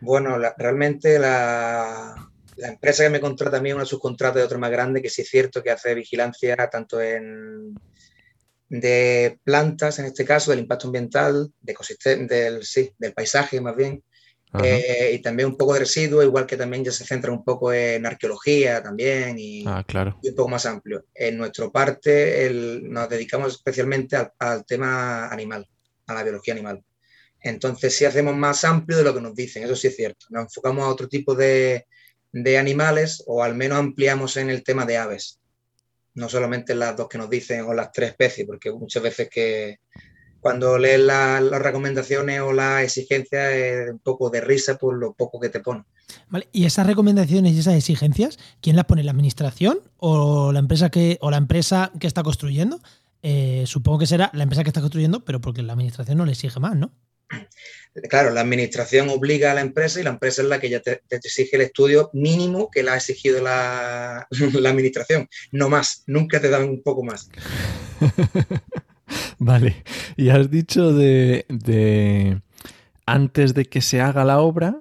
Bueno, 0.00 0.36
realmente 0.58 1.18
la, 1.18 2.30
la 2.56 2.68
empresa 2.68 3.04
que 3.04 3.10
me 3.10 3.20
contrata 3.20 3.58
a 3.58 3.60
mí 3.60 3.70
es 3.70 3.74
una 3.74 3.84
subcontrata 3.84 4.38
de 4.38 4.44
otro 4.44 4.58
más 4.58 4.70
grande 4.70 5.02
que 5.02 5.10
sí 5.10 5.22
es 5.22 5.28
cierto 5.28 5.62
que 5.62 5.70
hace 5.70 5.94
vigilancia 5.94 6.56
tanto 6.70 7.00
en 7.00 7.74
de 8.68 9.38
plantas, 9.44 9.98
en 9.98 10.06
este 10.06 10.24
caso, 10.24 10.50
del 10.50 10.60
impacto 10.60 10.88
ambiental, 10.88 11.52
de 11.60 12.26
del, 12.28 12.64
sí, 12.64 12.90
del 12.98 13.12
paisaje 13.12 13.60
más 13.60 13.76
bien, 13.76 14.02
eh, 14.62 15.10
y 15.14 15.18
también 15.20 15.48
un 15.48 15.56
poco 15.56 15.74
de 15.74 15.80
residuos, 15.80 16.24
igual 16.24 16.46
que 16.46 16.56
también 16.56 16.84
ya 16.84 16.92
se 16.92 17.04
centra 17.04 17.32
un 17.32 17.44
poco 17.44 17.72
en 17.72 18.06
arqueología 18.06 18.80
también 18.82 19.36
y, 19.36 19.64
ah, 19.66 19.82
claro. 19.86 20.20
un 20.22 20.34
poco 20.34 20.48
más 20.48 20.64
amplio. 20.66 21.06
En 21.12 21.36
nuestra 21.38 21.68
parte 21.70 22.50
nos 22.82 23.08
dedicamos 23.08 23.54
especialmente 23.54 24.16
al, 24.38 24.64
tema 24.64 25.26
animal, 25.28 25.66
a 26.06 26.14
la 26.14 26.22
biología 26.22 26.54
animal. 26.54 26.84
Entonces 27.40 27.96
sí 27.96 28.04
hacemos 28.04 28.34
más 28.36 28.64
amplio 28.64 28.98
de 28.98 29.04
lo 29.04 29.12
que 29.12 29.20
nos 29.20 29.34
dicen, 29.34 29.64
eso 29.64 29.74
sí 29.74 29.88
es 29.88 29.96
cierto. 29.96 30.26
Nos 30.30 30.44
enfocamos 30.44 30.84
a 30.84 30.88
otro 30.88 31.08
tipo 31.08 31.34
de, 31.34 31.86
de 32.34 32.58
animales 32.58 33.22
o 33.26 33.44
al 33.44 33.54
menos 33.54 33.78
ampliamos 33.78 34.36
en 34.36 34.50
el 34.50 34.64
tema 34.64 34.84
de 34.84 34.98
aves. 34.98 35.38
No 36.14 36.28
solamente 36.28 36.74
las 36.74 36.96
dos 36.96 37.08
que 37.08 37.18
nos 37.18 37.30
dicen 37.30 37.62
o 37.62 37.72
las 37.72 37.92
tres 37.92 38.10
especies, 38.10 38.46
porque 38.46 38.72
muchas 38.72 39.02
veces 39.02 39.28
que 39.30 39.78
cuando 40.40 40.76
lees 40.76 41.00
las 41.00 41.62
recomendaciones 41.62 42.40
o 42.40 42.52
las 42.52 42.82
exigencias 42.82 43.52
es 43.52 43.90
un 43.90 44.00
poco 44.00 44.30
de 44.30 44.40
risa 44.40 44.76
por 44.76 44.96
lo 44.96 45.14
poco 45.14 45.40
que 45.40 45.48
te 45.48 45.60
ponen. 45.60 45.84
Vale, 46.28 46.48
y 46.52 46.66
esas 46.66 46.86
recomendaciones 46.86 47.52
y 47.52 47.60
esas 47.60 47.76
exigencias, 47.76 48.38
¿quién 48.60 48.76
las 48.76 48.84
pone? 48.84 49.04
¿La 49.04 49.12
administración 49.12 49.78
o 49.96 50.52
la 50.52 50.58
empresa 50.58 50.90
que, 50.90 51.18
o 51.20 51.30
la 51.30 51.38
empresa 51.38 51.92
que 51.98 52.06
está 52.06 52.22
construyendo? 52.22 52.80
Eh, 53.22 53.64
supongo 53.66 54.00
que 54.00 54.06
será 54.06 54.30
la 54.34 54.42
empresa 54.42 54.64
que 54.64 54.70
está 54.70 54.80
construyendo, 54.80 55.24
pero 55.24 55.40
porque 55.40 55.62
la 55.62 55.72
administración 55.72 56.18
no 56.18 56.26
le 56.26 56.32
exige 56.32 56.60
más, 56.60 56.76
¿no? 56.76 56.92
Claro, 58.08 58.30
la 58.30 58.40
administración 58.40 59.08
obliga 59.08 59.52
a 59.52 59.54
la 59.54 59.60
empresa 59.60 60.00
y 60.00 60.02
la 60.02 60.10
empresa 60.10 60.42
es 60.42 60.48
la 60.48 60.58
que 60.58 60.68
ya 60.68 60.80
te, 60.80 61.02
exige 61.10 61.54
el 61.54 61.62
estudio 61.62 62.10
mínimo 62.12 62.68
que 62.70 62.82
la 62.82 62.94
ha 62.94 62.96
exigido 62.96 63.40
la, 63.42 64.26
administración, 64.30 65.28
no 65.52 65.68
más, 65.68 66.02
nunca 66.06 66.40
te 66.40 66.50
dan 66.50 66.68
un 66.68 66.82
poco 66.82 67.04
más. 67.04 67.30
vale, 69.38 69.84
y 70.16 70.30
has 70.30 70.50
dicho 70.50 70.92
de, 70.92 72.40
antes 73.06 73.54
de 73.54 73.64
que 73.66 73.80
se 73.80 74.00
haga 74.00 74.24
la 74.24 74.40
obra 74.40 74.80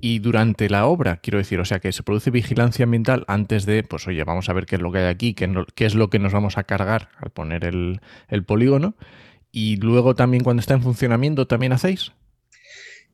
y 0.00 0.20
durante 0.20 0.68
la 0.70 0.86
obra, 0.86 1.16
quiero 1.16 1.38
decir, 1.38 1.58
o 1.58 1.64
sea 1.64 1.80
que 1.80 1.90
se 1.90 2.04
produce 2.04 2.30
vigilancia 2.30 2.84
ambiental 2.84 3.24
antes 3.26 3.66
de, 3.66 3.82
pues 3.82 4.06
oye, 4.06 4.22
vamos 4.22 4.48
a 4.48 4.52
ver 4.52 4.66
qué 4.66 4.76
es 4.76 4.82
lo 4.82 4.92
que 4.92 4.98
hay 4.98 5.06
aquí, 5.06 5.34
qué, 5.34 5.86
es 5.86 5.94
lo 5.96 6.08
que 6.08 6.20
nos 6.20 6.32
vamos 6.32 6.56
a 6.56 6.64
cargar 6.64 7.08
al 7.18 7.30
poner 7.30 7.64
el 7.64 8.44
polígono. 8.44 8.94
Y 9.56 9.76
luego 9.76 10.16
también 10.16 10.42
cuando 10.42 10.60
está 10.60 10.74
en 10.74 10.82
funcionamiento, 10.82 11.46
¿también 11.46 11.72
hacéis? 11.72 12.10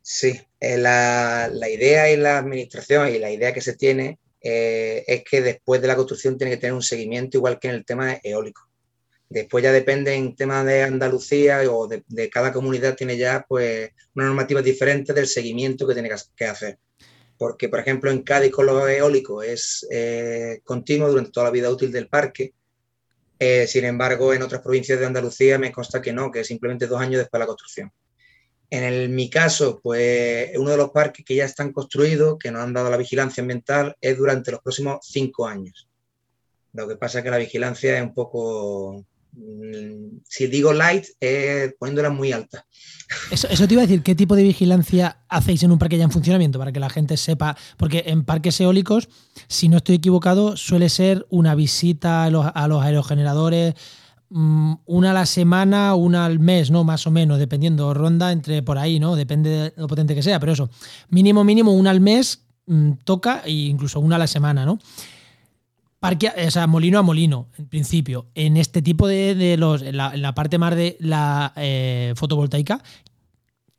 Sí, 0.01 0.41
eh, 0.59 0.79
la, 0.79 1.51
idea 1.71 2.11
y 2.11 2.17
la 2.17 2.39
administración 2.39 3.15
y 3.15 3.19
la 3.19 3.31
idea 3.31 3.53
que 3.53 3.61
se 3.61 3.77
tiene 3.77 4.19
eh, 4.41 5.05
es 5.07 5.23
que 5.23 5.43
después 5.43 5.83
de 5.83 5.89
la 5.89 5.97
construcción 5.97 6.39
tiene 6.39 6.55
que 6.55 6.57
tener 6.57 6.73
un 6.73 6.83
seguimiento 6.83 7.37
igual 7.37 7.59
que 7.59 7.69
en 7.69 7.75
el 7.75 7.85
tema 7.85 8.19
eólico. 8.23 8.63
Después 9.29 9.63
ya 9.63 9.71
depende 9.71 10.15
en 10.15 10.35
tema 10.35 10.65
de 10.65 10.83
Andalucía 10.83 11.61
o 11.71 11.87
de, 11.87 12.31
cada 12.31 12.55
comunidad 12.55 12.97
tiene 12.97 13.19
ya 13.19 13.45
pues 13.47 13.91
una 14.15 14.25
normativa 14.25 14.63
diferente 14.63 15.13
del 15.13 15.27
seguimiento 15.27 15.87
que 15.87 15.93
tiene 15.93 16.11
que 16.35 16.47
hacer. 16.47 16.79
Porque, 17.37 17.69
por 17.69 17.81
ejemplo, 17.81 18.11
en 18.11 18.23
Cádiz 18.23 18.51
con 18.51 18.65
los 18.65 18.89
eólicos 18.89 19.45
es 19.45 19.87
eh, 19.91 20.61
continuo 20.65 21.11
durante 21.11 21.33
toda 21.33 21.45
la 21.45 21.53
vida 21.53 21.69
útil 21.69 21.93
del 21.93 22.09
parque. 22.09 22.55
Sin 23.67 23.85
embargo, 23.85 24.35
en 24.35 24.43
otras 24.43 24.61
provincias 24.61 25.01
de 25.01 25.07
Andalucía 25.07 25.59
me 25.59 25.73
consta 25.73 26.03
que 26.03 26.13
no, 26.13 26.31
que 26.31 26.41
es 26.41 26.47
simplemente 26.47 26.87
dos 26.87 27.01
años 27.01 27.19
después 27.19 27.39
de 27.39 27.45
la 27.45 27.47
construcción. 27.47 27.93
En 28.69 29.15
mi 29.15 29.29
caso, 29.29 29.81
pues 29.83 30.57
uno 30.57 30.71
de 30.71 30.77
los 30.77 30.91
parques 30.91 31.25
que 31.25 31.35
ya 31.35 31.45
están 31.45 31.73
construidos, 31.73 32.39
que 32.39 32.53
nos 32.53 32.63
han 32.63 32.73
dado 32.73 32.89
la 32.89 32.97
vigilancia 32.97 33.41
ambiental, 33.41 33.97
es 34.01 34.17
durante 34.17 34.53
los 34.53 34.61
próximos 34.61 34.99
cinco 35.03 35.47
años. 35.47 35.89
Lo 36.73 36.87
que 36.87 36.97
pasa 36.97 37.19
es 37.19 37.25
que 37.25 37.31
la 37.31 37.39
vigilancia 37.39 37.97
es 37.97 38.03
un 38.03 38.15
poco, 38.15 39.05
si 40.29 40.47
digo 40.47 40.73
light, 40.73 41.05
es 41.21 41.75
poniéndola 41.79 42.11
muy 42.11 42.33
alta. 42.33 42.67
Eso, 43.31 43.49
te 43.49 43.75
iba 43.75 43.83
a 43.83 43.87
decir, 43.87 44.03
¿qué 44.03 44.15
tipo 44.15 44.37
de 44.37 44.43
vigilancia 44.43 45.19
hacéis 45.29 45.63
en 45.63 45.73
un 45.73 45.79
parque 45.79 45.99
ya 45.99 46.05
en 46.05 46.11
funcionamiento 46.11 46.59
para 46.59 46.73
que 46.73 46.81
la 46.81 46.91
gente 46.91 47.17
sepa? 47.17 47.57
Porque 47.77 48.05
en 48.07 48.25
parques 48.25 48.61
eólicos, 48.61 49.09
si 49.49 49.69
no 49.69 49.79
estoy 49.79 49.97
equivocado, 49.97 50.57
suele 50.57 50.89
ser 50.89 51.27
una 51.31 51.55
visita 51.55 52.25
a 52.25 52.31
los, 52.31 52.47
a 52.55 52.69
los 52.69 52.83
aerogeneradores, 52.83 53.75
Mm, 54.33 54.75
una 54.87 55.11
a 55.11 55.15
la 55.15 55.27
semana, 55.27 55.97
una 55.97 56.25
al 56.25 56.39
mes, 56.39 56.71
¿no? 56.71 56.85
Más 56.85 57.05
o 57.09 57.11
menos, 57.11 57.41
dependiendo, 57.41 57.93
ronda 57.93 58.31
entre 58.31 58.63
por 58.63 58.79
ahí, 58.79 59.01
¿no? 59.01 59.17
Depende 59.17 59.51
de 59.51 59.73
lo 59.77 59.89
potente 59.89 60.15
que 60.15 60.23
sea, 60.23 60.39
pero 60.39 60.53
eso, 60.53 60.71
mínimo, 61.09 61.43
mínimo, 61.43 61.73
una 61.73 61.91
al 61.91 62.01
mes 62.01 62.45
mm, 62.67 62.93
toca 63.05 63.43
e 63.45 63.51
incluso 63.51 63.99
una 63.99 64.17
a 64.17 64.19
la 64.21 64.29
semana, 64.29 64.65
¿no? 64.65 64.79
Parque, 66.01 66.33
o 66.47 66.51
sea, 66.51 66.67
molino 66.67 66.99
a 66.99 67.03
molino, 67.03 67.51
en 67.59 67.69
principio. 67.69 68.31
En 68.35 68.57
este 68.57 68.83
tipo 68.83 69.07
de, 69.07 69.57
los, 69.57 69.83
en 69.83 69.97
la, 69.97 70.35
parte 70.35 70.59
más 70.59 70.75
de 70.75 70.97
la 70.99 71.53
eh, 71.57 72.15
fotovoltaica, 72.17 72.83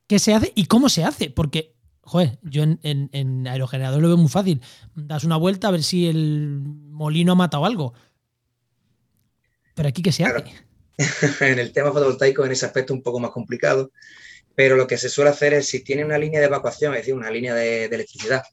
¿qué 0.08 0.20
se 0.20 0.34
hace 0.34 0.54
y 0.56 0.66
cómo 0.66 0.88
se 0.88 1.04
hace? 1.04 1.32
Porque, 1.32 1.76
joder, 2.02 2.40
yo 2.44 2.64
en, 2.64 2.80
en 2.84 3.48
aerogenerador 3.48 4.02
lo 4.02 4.08
veo 4.08 4.18
muy 4.18 4.30
fácil. 4.30 4.62
Das 4.96 5.24
una 5.24 5.38
vuelta 5.38 5.68
a 5.68 5.72
ver 5.72 5.84
si 5.84 6.08
el 6.08 6.62
molino 6.62 7.32
ha 7.32 7.36
matado 7.36 7.66
algo 7.66 7.94
pero 9.76 9.90
aquí, 9.90 10.02
¿qué 10.02 10.12
se 10.12 10.24
hace? 10.24 10.44
en 11.42 11.60
el 11.60 11.72
tema 11.72 11.92
fotovoltaico, 11.92 12.46
en 12.46 12.52
ese 12.52 12.66
aspecto, 12.66 12.94
un 12.94 13.02
poco 13.02 13.20
más 13.20 13.32
complicado. 13.32 13.92
Pero 14.54 14.76
lo 14.76 14.86
que 14.86 14.98
se 14.98 15.10
suele 15.10 15.32
hacer 15.32 15.54
es, 15.54 15.68
si 15.68 15.84
tiene 15.84 16.06
una 16.06 16.18
línea 16.18 16.40
de 16.40 16.48
evacuación, 16.48 16.94
es 16.94 17.00
decir, 17.00 17.14
una 17.14 17.32
línea 17.32 17.56
de, 17.56 17.86
electricidad 17.86 18.44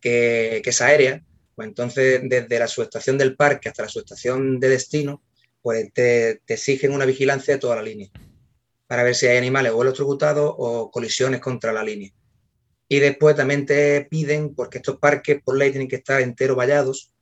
que, 0.00 0.62
es 0.64 0.80
aérea, 0.80 1.22
pues 1.62 1.68
entonces 1.68 2.20
desde 2.24 2.58
la 2.58 2.66
subestación 2.66 3.16
del 3.16 3.36
parque 3.36 3.68
hasta 3.68 3.84
la 3.84 3.88
subestación 3.88 4.58
de 4.58 4.68
destino, 4.68 5.22
pues 5.60 5.92
te, 5.92 6.40
exigen 6.48 6.92
una 6.92 7.04
vigilancia 7.04 7.54
de 7.54 7.60
toda 7.60 7.76
la 7.76 7.82
línea 7.82 8.10
para 8.88 9.04
ver 9.04 9.14
si 9.14 9.26
hay 9.26 9.38
animales 9.38 9.72
o 9.72 9.80
electrocutados 9.80 10.52
o 10.58 10.90
colisiones 10.90 11.40
contra 11.40 11.72
la 11.72 11.84
línea. 11.84 12.10
Y 12.88 12.98
después 12.98 13.36
también 13.36 13.64
te 13.64 14.06
piden, 14.10 14.54
porque 14.54 14.78
estos 14.78 14.98
parques 14.98 15.40
por 15.42 15.56
ley 15.56 15.70
tienen 15.70 15.88
que 15.88 15.96
estar 15.96 16.20
enteros 16.20 16.56
vallados, 16.56 17.12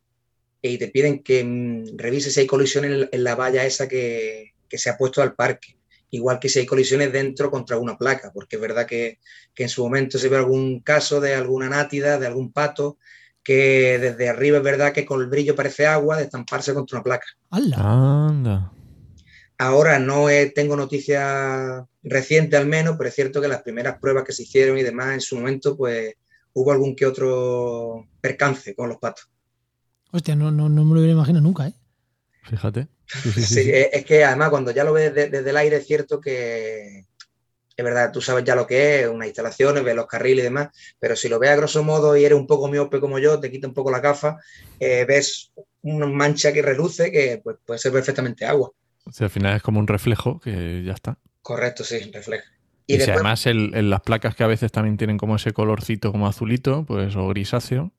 y 0.63 0.79
te 0.79 0.89
piden 0.89 1.23
que 1.23 1.45
mm, 1.45 1.99
revises 1.99 2.35
si 2.35 2.41
hay 2.41 2.47
colisiones 2.47 3.09
en, 3.13 3.25
la 3.25 3.35
valla 3.35 3.67
esa 3.67 3.89
que, 3.89 4.55
se 4.71 4.91
ha 4.91 4.97
puesto 4.97 5.23
al 5.23 5.35
parque. 5.35 5.77
Igual 6.11 6.41
que 6.41 6.49
si 6.49 6.59
hay 6.61 6.67
colisiones 6.67 7.13
dentro 7.13 7.51
contra 7.51 7.79
una 7.79 7.97
placa, 7.97 8.33
porque 8.33 8.57
es 8.57 8.63
verdad 8.63 8.87
que, 8.87 9.19
en 9.55 9.69
su 9.69 9.85
momento 9.85 10.19
se 10.19 10.29
ve 10.29 10.39
algún 10.39 10.81
caso 10.81 11.21
de 11.21 11.35
alguna 11.35 11.69
nátida, 11.69 12.19
de 12.19 12.27
algún 12.27 12.53
pato, 12.53 12.99
que 13.43 13.99
desde 13.99 14.29
arriba 14.29 14.59
es 14.59 14.65
verdad 14.65 14.93
que 14.93 15.05
con 15.05 15.21
el 15.21 15.29
brillo 15.29 15.57
parece 15.57 15.87
agua 15.87 16.17
de 16.17 16.25
estamparse 16.25 16.75
contra 16.75 16.99
una 16.99 17.05
placa. 17.05 17.27
Anda. 17.51 18.73
Ahora 19.59 19.99
no 19.99 20.27
tengo 20.55 20.77
noticia 20.77 21.87
reciente 22.03 22.57
al 22.57 22.67
menos, 22.67 22.97
pero 22.97 23.09
es 23.09 23.15
cierto 23.15 23.41
que 23.41 23.49
las 23.49 23.63
primeras 23.63 23.99
pruebas 23.99 24.25
que 24.25 24.33
se 24.33 24.45
hicieron 24.45 24.79
y 24.79 24.83
demás 24.83 25.15
en 25.15 25.21
su 25.21 25.37
momento, 25.37 25.77
pues 25.77 26.15
hubo 26.55 26.73
algún 26.73 26.97
que 26.97 27.07
otro 27.07 28.07
percance 28.21 28.75
con 28.75 28.89
los 28.89 28.99
patos. 28.99 29.29
Hostia, 30.13 30.35
no, 30.35 30.51
no, 30.51 30.69
no 30.69 30.85
me 30.85 30.95
lo 30.95 31.01
hubiera 31.01 31.13
imaginado 31.13 31.43
nunca, 31.43 31.69
¿eh? 31.69 31.75
Fíjate. 32.45 32.89
Sí, 33.07 33.71
es 33.93 34.05
que 34.05 34.25
además 34.25 34.51
cuando 34.51 34.71
ya 34.71 34.85
lo 34.85 34.93
ves 34.93 35.15
desde, 35.15 35.39
el 35.39 35.57
aire 35.57 35.77
es 35.77 35.87
cierto 35.87 36.21
que 36.21 37.07
es 37.81 37.85
verdad, 37.85 38.13
tú 38.13 38.21
sabes 38.21 38.45
ya 38.45 38.55
lo 38.55 38.67
que 38.67 39.01
es, 39.01 39.09
unas 39.09 39.27
instalaciones, 39.27 39.83
ves 39.83 39.95
los 39.95 40.07
carriles 40.07 40.43
y 40.43 40.45
demás, 40.45 40.69
pero 40.99 41.17
si 41.17 41.29
lo 41.29 41.39
ves 41.39 41.51
a 41.51 41.57
grosso 41.57 41.83
modo 41.83 42.17
y 42.17 42.25
eres 42.25 42.39
un 42.39 42.47
poco 42.47 42.69
miope 42.69 43.01
como 43.01 43.19
yo, 43.19 43.41
te 43.41 43.51
quita 43.51 43.67
un 43.67 43.75
poco 43.75 43.91
la 43.91 44.01
gafa, 44.01 44.39
eh, 44.79 45.05
ves 45.07 45.53
una 45.83 46.07
mancha 46.07 46.53
que 46.53 46.63
reluce 46.63 47.11
que 47.11 47.41
pues, 47.43 47.57
puede 47.65 47.79
ser 47.79 47.93
perfectamente 47.93 48.45
agua. 48.45 48.71
O 49.05 49.13
sea, 49.13 49.27
al 49.27 49.31
final 49.31 49.57
es 49.57 49.63
como 49.63 49.81
un 49.81 49.87
reflejo 49.87 50.39
que 50.39 50.83
ya 50.85 50.93
está. 50.93 51.19
Correcto, 51.43 51.85
sí, 51.85 51.99
reflejo. 52.13 52.45
Y, 52.87 53.01
si 53.01 53.11
además 53.11 53.47
en 53.47 53.89
las 53.89 54.01
placas 54.01 54.35
que 54.35 54.43
a 54.43 54.49
veces 54.49 54.73
también 54.73 54.97
tienen 54.97 55.17
como 55.17 55.37
ese 55.37 55.53
colorcito 55.53 56.11
como 56.11 56.27
azulito, 56.27 56.85
pues 56.85 57.15
o 57.15 57.29
grisáceo. 57.29 57.93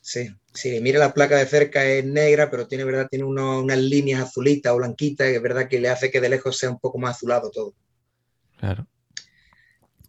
Sí, 0.00 0.28
sí, 0.52 0.78
mira 0.82 0.98
la 0.98 1.14
placa 1.14 1.38
de 1.38 1.46
cerca 1.46 1.84
es 1.86 2.04
negra, 2.04 2.50
pero 2.50 2.68
tiene 2.68 2.84
verdad, 2.84 3.08
tiene 3.10 3.24
unas 3.24 3.78
líneas 3.78 4.20
azulitas 4.20 4.72
o 4.72 4.76
blanquitas, 4.76 5.28
que 5.28 5.36
es 5.36 5.42
verdad 5.42 5.66
que 5.66 5.80
le 5.80 5.88
hace 5.88 6.10
que 6.10 6.20
de 6.20 6.28
lejos 6.28 6.58
sea 6.58 6.70
un 6.70 6.78
poco 6.78 6.98
más 6.98 7.16
azulado 7.16 7.50
todo. 7.50 7.74
Claro. 8.58 8.86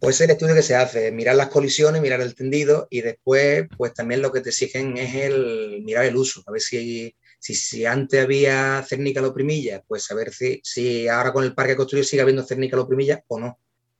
Pues 0.00 0.20
el 0.20 0.30
estudio 0.30 0.54
que 0.54 0.62
se 0.62 0.74
hace, 0.74 1.10
mirar 1.10 1.36
las 1.36 1.48
colisiones, 1.48 2.02
mirar 2.02 2.20
el 2.20 2.34
tendido 2.34 2.86
y 2.90 3.00
después, 3.00 3.66
pues 3.76 3.94
también 3.94 4.20
lo 4.20 4.30
que 4.30 4.40
te 4.40 4.50
exigen 4.50 4.96
es 4.98 5.14
el 5.14 5.82
mirar 5.84 6.04
el 6.04 6.16
uso, 6.16 6.42
a 6.46 6.52
ver 6.52 6.60
si, 6.60 7.14
si, 7.38 7.54
si 7.54 7.86
antes 7.86 8.22
había 8.22 8.84
cernícalo 8.86 9.32
primilla, 9.32 9.82
pues 9.88 10.10
a 10.10 10.14
ver 10.14 10.32
si, 10.32 10.60
si 10.62 11.08
ahora 11.08 11.32
con 11.32 11.44
el 11.44 11.54
parque 11.54 11.76
construido 11.76 12.04
sigue 12.04 12.22
habiendo 12.22 12.44
cernícalo 12.44 12.86
primilla 12.86 13.24
o 13.28 13.40
no. 13.40 13.58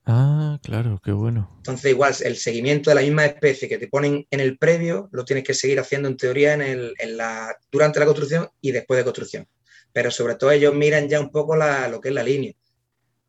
Ah, 0.08 0.60
claro, 0.62 1.00
qué 1.02 1.10
bueno. 1.10 1.52
Entonces, 1.56 1.90
igual, 1.90 2.14
el 2.22 2.36
seguimiento 2.36 2.90
de 2.90 2.94
la 2.94 3.00
misma 3.00 3.26
especie 3.26 3.68
que 3.68 3.78
te 3.78 3.88
ponen 3.88 4.24
en 4.30 4.38
el 4.38 4.56
previo, 4.56 5.08
lo 5.10 5.24
tienes 5.24 5.42
que 5.42 5.52
seguir 5.52 5.80
haciendo 5.80 6.08
en 6.08 6.16
teoría 6.16 6.54
en, 6.54 6.62
el, 6.62 6.94
en 6.98 7.16
la, 7.16 7.56
durante 7.72 7.98
la 7.98 8.06
construcción 8.06 8.48
y 8.60 8.70
después 8.70 8.98
de 8.98 9.04
construcción. 9.04 9.48
Pero 9.92 10.12
sobre 10.12 10.36
todo 10.36 10.52
ellos 10.52 10.74
miran 10.74 11.08
ya 11.08 11.18
un 11.18 11.30
poco 11.30 11.56
la, 11.56 11.88
lo 11.88 12.00
que 12.00 12.10
es 12.10 12.14
la 12.14 12.22
línea. 12.22 12.52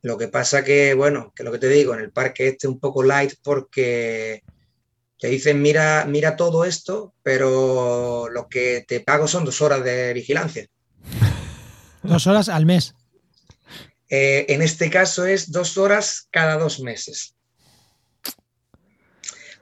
Lo 0.02 0.18
que 0.18 0.28
pasa 0.28 0.64
que, 0.64 0.94
bueno, 0.94 1.34
que 1.36 1.44
lo 1.44 1.52
que 1.52 1.60
te 1.60 1.70
digo, 1.70 1.94
en 1.94 2.02
el 2.02 2.12
parque 2.12 2.50
este 2.50 2.68
un 2.68 2.80
poco 2.80 3.04
light 3.04 3.34
porque 3.44 4.44
te 5.20 5.28
dicen, 5.28 5.62
mira, 5.62 6.06
mira 6.06 6.36
todo 6.36 6.66
esto, 6.66 7.14
pero 7.24 8.30
lo 8.30 8.48
que 8.48 8.86
te 8.88 9.00
pago 9.00 9.28
son 9.28 9.46
dos 9.46 9.62
horas 9.62 9.84
de 9.84 10.14
vigilancia. 10.14 10.68
dos 12.04 12.28
horas 12.28 12.50
al 12.50 12.66
mes. 12.66 12.94
Eh, 14.10 14.46
en 14.50 14.62
este 14.62 14.90
caso 14.90 15.26
es 15.26 15.52
dos 15.52 15.78
horas 15.78 16.28
cada 16.32 16.58
dos 16.58 16.80
meses. 16.80 17.34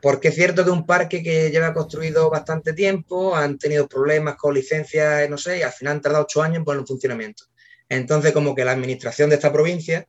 Porque 0.01 0.27
es 0.27 0.35
cierto 0.35 0.63
que 0.63 0.69
un 0.69 0.85
parque 0.85 1.23
que 1.23 1.49
lleva 1.49 1.73
construido 1.73 2.29
bastante 2.29 2.73
tiempo, 2.73 3.35
han 3.35 3.57
tenido 3.57 3.87
problemas 3.87 4.35
con 4.35 4.53
licencias, 4.53 5.27
no 5.29 5.37
sé, 5.37 5.59
y 5.59 5.61
al 5.63 5.71
final 5.71 5.93
han 5.93 6.01
tardado 6.01 6.25
ocho 6.25 6.43
años 6.43 6.57
en 6.57 6.65
ponerlo 6.65 6.83
en 6.83 6.87
funcionamiento. 6.87 7.45
Entonces, 7.89 8.31
como 8.31 8.53
que 8.53 8.65
la 8.65 8.73
administración 8.73 9.29
de 9.29 9.37
esta 9.37 9.51
provincia 9.51 10.07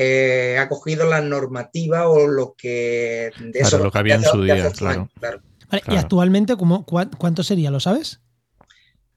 eh, 0.00 0.56
ha 0.60 0.68
cogido 0.68 1.06
la 1.08 1.20
normativa 1.20 2.08
o 2.08 2.28
lo 2.28 2.54
que... 2.56 3.32
De 3.40 3.58
eso, 3.58 3.78
lo 3.78 3.90
que 3.90 3.98
había 3.98 4.14
en 4.14 4.22
su 4.22 4.44
día, 4.44 4.70
claro. 4.70 5.10
¿Y 5.88 5.96
actualmente 5.96 6.56
¿cómo, 6.56 6.86
cuánto 6.86 7.42
sería, 7.42 7.72
lo 7.72 7.80
sabes? 7.80 8.20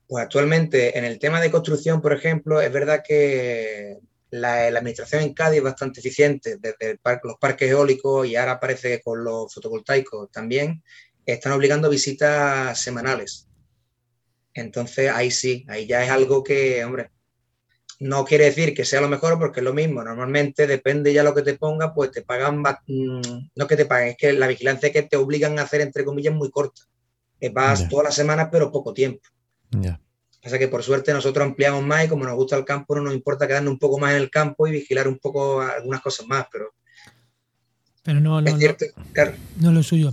Pues 0.07 0.23
actualmente 0.23 0.97
en 0.97 1.05
el 1.05 1.19
tema 1.19 1.39
de 1.39 1.51
construcción, 1.51 2.01
por 2.01 2.13
ejemplo, 2.13 2.59
es 2.59 2.73
verdad 2.73 3.03
que 3.07 3.99
la, 4.31 4.65
administración 4.65 5.21
en 5.21 5.35
Cádiz 5.35 5.59
es 5.59 5.63
bastante 5.63 5.99
eficiente, 5.99 6.57
desde 6.59 6.99
los 7.23 7.37
parques 7.39 7.69
eólicos 7.69 8.25
y 8.25 8.35
ahora 8.35 8.59
parece 8.59 8.89
que 8.89 9.01
con 9.03 9.23
los 9.23 9.53
fotovoltaicos 9.53 10.31
también, 10.31 10.83
están 11.27 11.51
obligando 11.51 11.91
visitas 11.91 12.81
semanales. 12.81 13.47
Entonces 14.55 15.11
ahí 15.11 15.29
sí, 15.29 15.63
ahí 15.69 15.85
ya 15.85 16.03
es 16.03 16.09
algo 16.09 16.43
que, 16.43 16.83
hombre, 16.83 17.11
no 18.01 18.25
quiere 18.25 18.45
decir 18.45 18.73
que 18.73 18.83
sea 18.83 18.99
lo 18.99 19.07
mejor 19.07 19.37
porque 19.37 19.59
es 19.59 19.63
lo 19.63 19.73
mismo. 19.73 20.03
Normalmente 20.03 20.65
depende 20.65 21.13
ya 21.13 21.23
lo 21.23 21.35
que 21.35 21.43
te 21.43 21.53
ponga, 21.53 21.93
pues 21.93 22.11
te 22.11 22.23
pagan, 22.23 22.59
mm, 22.59 23.21
no 23.55 23.67
que 23.67 23.77
te 23.77 23.85
paguen, 23.85 24.09
es 24.09 24.17
que 24.17 24.33
la 24.33 24.47
vigilancia 24.47 24.91
que 24.91 25.03
te 25.03 25.17
obligan 25.17 25.59
a 25.59 25.63
hacer, 25.63 25.81
entre 25.81 26.03
comillas, 26.03 26.33
es 26.33 26.37
muy 26.37 26.49
corta. 26.49 26.81
Vas 27.53 27.87
todas 27.89 28.05
las 28.05 28.15
semanas, 28.15 28.49
pero 28.51 28.71
poco 28.71 28.91
tiempo. 28.91 29.21
Ya. 29.69 29.99
Pasa 30.41 30.57
que 30.57 30.67
por 30.67 30.81
suerte 30.81 31.13
nosotros 31.13 31.45
ampliamos 31.45 31.83
más 31.83 32.05
y 32.05 32.07
como 32.07 32.25
nos 32.25 32.33
gusta 32.33 32.57
el 32.57 32.65
campo, 32.65 32.95
no 32.95 33.03
nos 33.03 33.13
importa 33.13 33.47
quedarnos 33.47 33.73
un 33.73 33.79
poco 33.79 33.99
más 33.99 34.11
en 34.11 34.17
el 34.17 34.31
campo 34.31 34.65
y 34.65 34.71
vigilar 34.71 35.07
un 35.07 35.19
poco 35.19 35.61
algunas 35.61 36.01
cosas 36.01 36.25
más, 36.25 36.47
pero. 36.51 36.73
Pero 38.01 38.19
no, 38.19 38.41
no. 38.41 38.49
Es 38.49 38.57
cierto, 38.57 38.85
claro. 39.13 39.33
No 39.57 39.69
es 39.69 39.75
lo 39.75 39.83
suyo. 39.83 40.11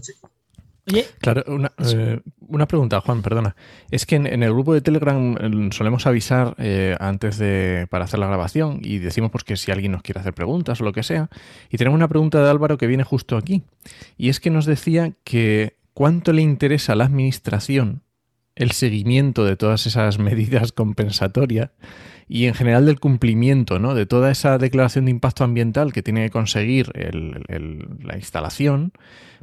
Oye. 0.91 1.07
Claro, 1.21 1.45
eh, 1.79 2.21
una, 2.41 2.67
pregunta, 2.67 3.01
Juan, 3.01 3.23
perdona. 3.23 3.57
Es 3.91 4.07
que 4.07 4.17
en, 4.17 4.43
el 4.43 4.53
grupo 4.53 4.75
de 4.75 4.81
Telegram 4.81 5.37
eh, 5.41 5.69
solemos 5.73 6.07
avisar 6.07 6.55
eh, 6.59 6.97
antes 7.01 7.39
de 7.39 7.87
para 7.91 8.05
hacer 8.05 8.19
la 8.19 8.27
grabación 8.27 8.81
y 8.83 8.99
decimos 8.99 9.31
pues 9.31 9.45
que 9.45 9.57
si 9.57 9.71
alguien 9.71 9.93
nos 9.93 10.03
quiere 10.03 10.21
hacer 10.21 10.35
preguntas 10.35 10.81
o 10.81 10.85
lo 10.85 10.93
que 10.93 11.03
sea. 11.03 11.29
Y 11.71 11.77
tenemos 11.77 11.97
una 11.97 12.09
pregunta 12.09 12.43
de 12.43 12.51
Álvaro 12.51 12.79
que 12.79 12.87
viene 12.87 13.05
justo 13.05 13.37
aquí. 13.37 13.63
Y 14.17 14.29
es 14.29 14.41
que 14.41 14.51
nos 14.51 14.67
decía 14.67 15.13
que 15.25 15.77
cuánto 15.95 16.33
le 16.33 16.43
interesa 16.43 16.93
a 16.93 16.97
la 16.97 17.05
administración 17.05 18.03
el 18.55 18.73
seguimiento 18.73 19.45
de 19.45 19.57
todas 19.57 19.87
esas 19.87 20.19
medidas 20.19 20.73
compensatorias 20.73 21.71
y 22.29 22.47
en 22.47 22.55
general 22.55 22.87
del 22.87 23.01
cumplimiento 23.01 23.79
¿no? 23.79 23.95
de 23.95 24.07
toda 24.07 24.31
esa 24.31 24.59
declaración 24.59 25.07
de 25.07 25.11
impacto 25.11 25.45
ambiental 25.45 25.93
que 25.93 26.03
tiene 26.03 26.25
que 26.25 26.31
conseguir 26.31 26.93
la 26.95 28.17
instalación, 28.17 28.93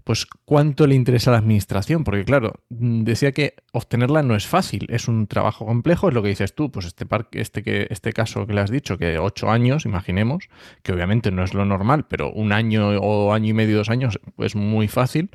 pues 0.05 0.27
cuánto 0.45 0.85
le 0.85 0.93
interesa 0.93 1.31
a 1.31 1.33
la 1.33 1.39
administración, 1.39 2.03
porque 2.03 2.23
claro, 2.23 2.53
decía 2.69 3.31
que 3.31 3.55
obtenerla 3.73 4.21
no 4.21 4.35
es 4.35 4.45
fácil, 4.45 4.85
es 4.89 5.07
un 5.07 5.25
trabajo 5.25 5.65
complejo, 5.65 6.07
es 6.07 6.13
lo 6.13 6.21
que 6.21 6.29
dices 6.29 6.53
tú, 6.53 6.71
pues 6.71 6.85
este 6.85 7.07
parque, 7.07 7.41
este 7.41 7.63
que, 7.63 7.87
este 7.89 8.13
caso 8.13 8.45
que 8.45 8.53
le 8.53 8.61
has 8.61 8.69
dicho, 8.69 8.99
que 8.99 9.17
ocho 9.17 9.49
años, 9.49 9.83
imaginemos, 9.85 10.47
que 10.83 10.93
obviamente 10.93 11.31
no 11.31 11.43
es 11.43 11.55
lo 11.55 11.65
normal, 11.65 12.05
pero 12.07 12.31
un 12.31 12.51
año 12.51 12.89
o 12.89 13.33
año 13.33 13.49
y 13.49 13.53
medio, 13.53 13.77
dos 13.77 13.89
años, 13.89 14.19
es 14.37 14.55
muy 14.55 14.87
fácil. 14.87 15.31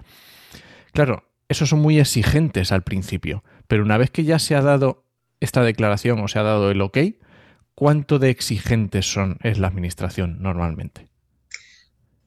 Claro, 0.92 1.24
esos 1.48 1.68
son 1.68 1.80
muy 1.80 1.98
exigentes 1.98 2.70
al 2.70 2.84
principio, 2.84 3.42
pero 3.66 3.82
una 3.82 3.98
vez 3.98 4.12
que 4.12 4.22
ya 4.22 4.38
se 4.38 4.54
ha 4.54 4.62
dado 4.62 5.04
esta 5.40 5.64
declaración 5.64 6.20
o 6.20 6.28
se 6.28 6.38
ha 6.38 6.44
dado 6.44 6.70
el 6.70 6.80
ok, 6.80 6.98
¿cuánto 7.80 8.18
de 8.18 8.28
exigentes 8.28 9.10
son 9.10 9.38
es 9.42 9.58
la 9.58 9.68
administración 9.68 10.42
normalmente? 10.42 11.08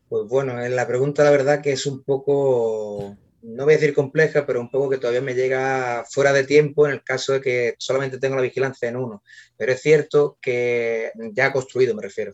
Pues 0.09 0.27
bueno, 0.27 0.59
en 0.59 0.75
la 0.75 0.87
pregunta 0.87 1.23
la 1.23 1.29
verdad 1.29 1.61
que 1.61 1.73
es 1.73 1.85
un 1.85 2.03
poco, 2.03 3.15
no 3.43 3.63
voy 3.63 3.75
a 3.75 3.77
decir 3.77 3.93
compleja, 3.93 4.47
pero 4.47 4.59
un 4.59 4.71
poco 4.71 4.89
que 4.89 4.97
todavía 4.97 5.21
me 5.21 5.35
llega 5.35 6.05
fuera 6.09 6.33
de 6.33 6.45
tiempo 6.45 6.87
en 6.87 6.93
el 6.93 7.03
caso 7.03 7.33
de 7.33 7.41
que 7.41 7.75
solamente 7.77 8.17
tengo 8.17 8.35
la 8.35 8.41
vigilancia 8.41 8.89
en 8.89 8.95
uno. 8.95 9.21
Pero 9.55 9.73
es 9.73 9.81
cierto 9.83 10.39
que 10.41 11.11
ya 11.33 11.53
construido, 11.53 11.93
me 11.93 12.01
refiero. 12.01 12.33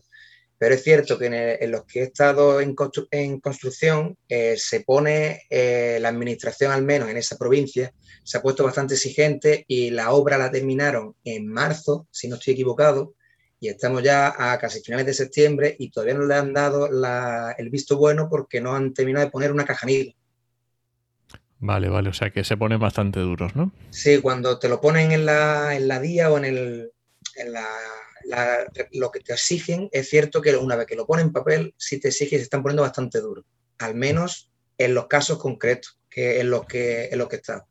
Pero 0.60 0.74
es 0.74 0.82
cierto 0.84 1.18
que 1.18 1.58
en, 1.58 1.70
los 1.70 1.86
que 1.86 2.00
he 2.00 2.02
estado 2.02 2.60
en, 2.60 2.74
construcción 2.74 4.18
eh, 4.28 4.56
se 4.58 4.80
pone 4.80 5.44
eh, 5.48 5.96
la 6.02 6.10
administración, 6.10 6.70
al 6.70 6.82
menos 6.82 7.08
en 7.08 7.16
esa 7.16 7.38
provincia, 7.38 7.94
se 8.22 8.36
ha 8.36 8.42
puesto 8.42 8.62
bastante 8.62 8.92
exigente 8.92 9.64
y 9.66 9.88
la 9.88 10.10
obra 10.10 10.36
la 10.36 10.50
terminaron 10.50 11.16
en 11.24 11.46
marzo, 11.48 12.08
si 12.10 12.28
no 12.28 12.36
estoy 12.36 12.52
equivocado, 12.52 13.14
y 13.58 13.68
estamos 13.68 14.02
ya 14.02 14.34
a 14.36 14.58
casi 14.58 14.82
finales 14.82 15.06
de 15.06 15.14
septiembre 15.14 15.76
y 15.78 15.90
todavía 15.90 16.12
no 16.12 16.26
le 16.26 16.34
han 16.34 16.52
dado 16.52 16.90
el 17.56 17.70
visto 17.70 17.96
bueno 17.96 18.28
porque 18.28 18.60
no 18.60 18.74
han 18.74 18.92
terminado 18.92 19.24
de 19.24 19.30
poner 19.30 19.52
una 19.52 19.64
cajanilla. 19.64 20.12
Vale, 21.58 21.88
vale, 21.88 22.10
o 22.10 22.12
sea 22.12 22.28
que 22.28 22.44
se 22.44 22.58
ponen 22.58 22.78
bastante 22.78 23.20
duros, 23.20 23.56
¿no? 23.56 23.72
Sí, 23.88 24.20
cuando 24.20 24.58
te 24.58 24.68
lo 24.68 24.78
ponen 24.78 25.12
en 25.12 25.24
la, 25.24 25.74
en 25.74 25.88
la 25.88 26.00
día 26.00 26.30
o 26.30 26.36
en, 26.36 26.44
el, 26.44 26.92
en 27.36 27.52
la 27.54 27.66
lo 28.92 29.10
que 29.10 29.20
te 29.20 29.32
exigen, 29.32 29.88
es 29.92 30.08
cierto 30.08 30.40
que 30.40 30.56
una 30.56 30.76
vez 30.76 30.86
que 30.86 30.96
lo 30.96 31.06
ponen 31.06 31.26
en 31.26 31.32
papel, 31.32 31.74
si 31.76 31.98
te 31.98 32.08
exigen, 32.08 32.38
se 32.38 32.44
están 32.44 32.62
poniendo 32.62 32.82
bastante 32.82 33.20
duro, 33.20 33.44
al 33.78 33.94
menos 33.94 34.50
en 34.78 34.94
los 34.94 35.06
casos 35.06 35.38
concretos, 35.38 35.98
que 36.08 36.40
en 36.40 36.50
los 36.50 36.66
que, 36.66 37.08
en 37.10 37.18
los 37.18 37.28
que 37.28 37.36
está. 37.36 37.66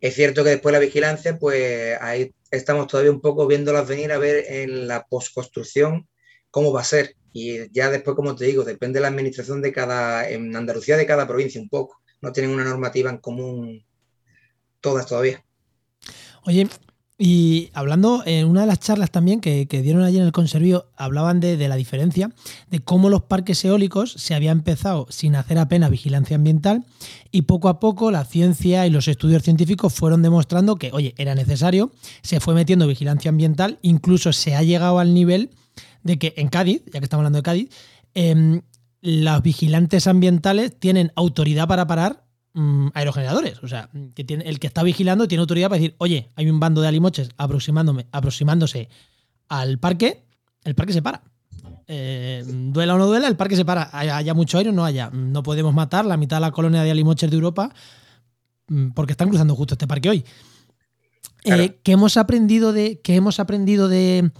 Es 0.00 0.14
cierto 0.14 0.44
que 0.44 0.50
después 0.50 0.72
la 0.72 0.78
vigilancia, 0.78 1.38
pues 1.38 1.98
ahí 2.00 2.32
estamos 2.50 2.86
todavía 2.86 3.10
un 3.10 3.20
poco 3.20 3.46
viéndolas 3.46 3.86
venir 3.86 4.12
a 4.12 4.18
ver 4.18 4.44
en 4.48 4.88
la 4.88 5.06
postconstrucción 5.06 6.08
cómo 6.50 6.72
va 6.72 6.80
a 6.80 6.84
ser. 6.84 7.16
Y 7.32 7.70
ya 7.72 7.90
después, 7.90 8.16
como 8.16 8.34
te 8.34 8.46
digo, 8.46 8.64
depende 8.64 8.98
de 8.98 9.02
la 9.02 9.08
administración 9.08 9.62
de 9.62 9.72
cada, 9.72 10.28
en 10.28 10.54
Andalucía 10.56 10.96
de 10.96 11.06
cada 11.06 11.26
provincia 11.26 11.60
un 11.60 11.68
poco. 11.68 12.00
No 12.22 12.32
tienen 12.32 12.52
una 12.52 12.64
normativa 12.64 13.10
en 13.10 13.18
común 13.18 13.84
todas 14.80 15.06
todavía. 15.06 15.44
Oye, 16.44 16.66
y 17.22 17.68
hablando, 17.74 18.22
en 18.24 18.46
una 18.46 18.62
de 18.62 18.66
las 18.66 18.80
charlas 18.80 19.10
también 19.10 19.42
que, 19.42 19.66
dieron 19.66 20.04
ayer 20.04 20.22
en 20.22 20.26
el 20.26 20.32
Conservío, 20.32 20.86
hablaban 20.96 21.38
de, 21.38 21.68
la 21.68 21.76
diferencia, 21.76 22.30
de 22.70 22.80
cómo 22.80 23.10
los 23.10 23.24
parques 23.24 23.62
eólicos 23.62 24.12
se 24.12 24.34
había 24.34 24.52
empezado 24.52 25.06
sin 25.10 25.36
hacer 25.36 25.58
apenas 25.58 25.90
vigilancia 25.90 26.36
ambiental 26.36 26.86
y 27.30 27.42
poco 27.42 27.68
a 27.68 27.78
poco 27.78 28.10
la 28.10 28.24
ciencia 28.24 28.86
y 28.86 28.90
los 28.90 29.06
estudios 29.06 29.42
científicos 29.42 29.92
fueron 29.92 30.22
demostrando 30.22 30.76
que, 30.76 30.92
oye, 30.94 31.14
era 31.18 31.34
necesario, 31.34 31.92
se 32.22 32.40
fue 32.40 32.54
metiendo 32.54 32.86
vigilancia 32.86 33.28
ambiental, 33.28 33.78
incluso 33.82 34.32
se 34.32 34.54
ha 34.54 34.62
llegado 34.62 34.98
al 34.98 35.12
nivel 35.12 35.50
de 36.02 36.18
que 36.18 36.32
en 36.38 36.48
Cádiz, 36.48 36.80
ya 36.86 37.00
que 37.00 37.04
estamos 37.04 37.20
hablando 37.20 37.40
de 37.40 37.42
Cádiz, 37.42 37.68
eh, 38.14 38.62
los 39.02 39.42
vigilantes 39.42 40.06
ambientales 40.06 40.74
tienen 40.80 41.12
autoridad 41.16 41.68
para 41.68 41.86
parar 41.86 42.24
Mm, 42.52 42.88
aerogeneradores. 42.94 43.62
O 43.62 43.68
sea, 43.68 43.90
que 44.14 44.24
tiene, 44.24 44.44
el 44.44 44.58
que 44.58 44.66
está 44.66 44.82
vigilando 44.82 45.28
tiene 45.28 45.40
autoridad 45.40 45.68
para 45.68 45.80
decir, 45.80 45.94
oye, 45.98 46.30
hay 46.34 46.50
un 46.50 46.58
bando 46.58 46.80
de 46.80 46.88
alimoches 46.88 47.30
aproximándome, 47.36 48.06
aproximándose 48.10 48.88
al 49.48 49.78
parque, 49.78 50.24
el 50.64 50.74
parque 50.74 50.92
se 50.92 51.02
para. 51.02 51.22
Eh, 51.86 52.44
duela 52.46 52.94
o 52.94 52.98
no 52.98 53.06
duela, 53.06 53.28
el 53.28 53.36
parque 53.36 53.54
se 53.54 53.64
para. 53.64 53.88
Haya, 53.92 54.34
mucho 54.34 54.58
aire 54.58 54.70
o 54.70 54.72
no 54.72 54.84
haya. 54.84 55.10
No 55.10 55.42
podemos 55.42 55.72
matar 55.74 56.04
la 56.04 56.16
mitad 56.16 56.38
de 56.38 56.40
la 56.40 56.50
colonia 56.50 56.82
de 56.82 56.90
alimoches 56.90 57.30
de 57.30 57.36
Europa 57.36 57.72
mm, 58.66 58.90
porque 58.90 59.12
están 59.12 59.28
cruzando 59.28 59.54
justo 59.54 59.74
este 59.74 59.86
parque 59.86 60.10
hoy. 60.10 60.24
Eh, 61.44 61.80
¿Qué 61.82 61.92
hemos 61.92 62.16
aprendido 62.16 62.72
de. 62.72 63.00
¿Qué 63.00 63.14
hemos 63.14 63.38
aprendido 63.38 63.88
de, 63.88 64.30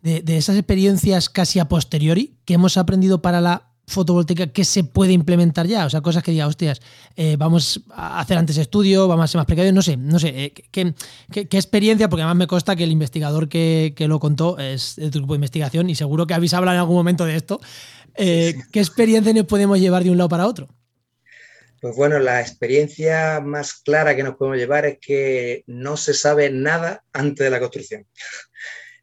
de, 0.00 0.36
esas 0.36 0.56
experiencias 0.56 1.28
casi 1.28 1.58
a 1.58 1.68
posteriori? 1.68 2.38
¿Qué 2.46 2.54
hemos 2.54 2.76
aprendido 2.76 3.22
para 3.22 3.40
la 3.40 3.67
fotovoltaica 3.88 4.46
que 4.48 4.64
se 4.64 4.84
puede 4.84 5.12
implementar 5.12 5.66
ya? 5.66 5.86
O 5.86 5.90
sea, 5.90 6.00
cosas 6.00 6.22
que 6.22 6.30
diga, 6.30 6.46
hostias, 6.46 6.80
eh, 7.16 7.36
vamos 7.36 7.82
a 7.90 8.20
hacer 8.20 8.38
antes 8.38 8.56
estudio, 8.56 9.08
vamos 9.08 9.24
a 9.24 9.28
ser 9.28 9.38
más 9.38 9.46
precarios, 9.46 9.74
no 9.74 9.82
sé, 9.82 9.96
no 9.96 10.18
sé, 10.18 10.28
eh, 10.28 10.52
¿qué, 10.70 10.94
experiencia? 11.58 12.08
Porque 12.08 12.22
además 12.22 12.38
me 12.38 12.46
consta 12.46 12.76
que 12.76 12.84
el 12.84 12.92
investigador 12.92 13.48
que, 13.48 13.94
lo 13.98 14.20
contó 14.20 14.58
es 14.58 14.96
de 14.96 15.10
tu 15.10 15.18
grupo 15.18 15.34
de 15.34 15.38
investigación 15.38 15.90
y 15.90 15.94
seguro 15.94 16.26
que 16.26 16.34
habéis 16.34 16.54
hablado 16.54 16.76
en 16.76 16.80
algún 16.80 16.96
momento 16.96 17.24
de 17.24 17.36
esto. 17.36 17.60
Eh, 18.14 18.54
¿Qué 18.72 18.80
experiencia 18.80 19.32
nos 19.32 19.46
podemos 19.46 19.78
llevar 19.78 20.04
de 20.04 20.10
un 20.10 20.18
lado 20.18 20.28
para 20.28 20.46
otro? 20.46 20.68
Pues 21.80 21.94
bueno, 21.96 22.18
la 22.18 22.40
experiencia 22.40 23.40
más 23.40 23.74
clara 23.74 24.16
que 24.16 24.22
nos 24.22 24.36
podemos 24.36 24.58
llevar 24.58 24.84
es 24.86 24.98
que 25.00 25.62
no 25.66 25.96
se 25.96 26.14
sabe 26.14 26.50
nada 26.50 27.04
antes 27.12 27.44
de 27.44 27.50
la 27.50 27.60
construcción 27.60 28.06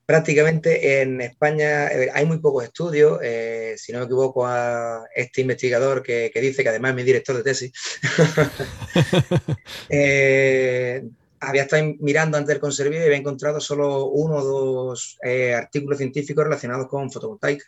prácticamente 0.06 1.02
en 1.02 1.20
España 1.22 1.88
eh, 1.88 2.10
hay 2.14 2.26
muy 2.26 2.38
pocos 2.38 2.64
estudios, 2.64 3.20
eh, 3.24 3.76
si 3.78 3.92
no 3.92 4.00
me 4.00 4.06
equivoco, 4.06 4.46
a 4.46 5.06
este 5.16 5.42
investigador 5.42 6.04
que, 6.04 6.32
dice 6.36 6.64
que 6.64 6.70
además 6.70 6.92
es 6.92 6.96
mi 6.96 7.04
director 7.04 7.36
de 7.36 7.44
tesis, 7.44 7.72
eh, 9.90 11.04
había 11.40 11.64
estado 11.64 11.84
mirando 12.00 12.38
antes 12.38 12.50
del 12.50 12.60
conservio 12.60 13.00
y 13.00 13.04
había 13.04 13.18
encontrado 13.18 13.60
solo 13.60 14.06
uno 14.06 14.36
o 14.38 14.44
dos 14.44 15.18
artículos 15.56 15.98
científicos 15.98 16.44
relacionados 16.44 16.88
con 16.88 17.12
fotovoltaica. 17.12 17.66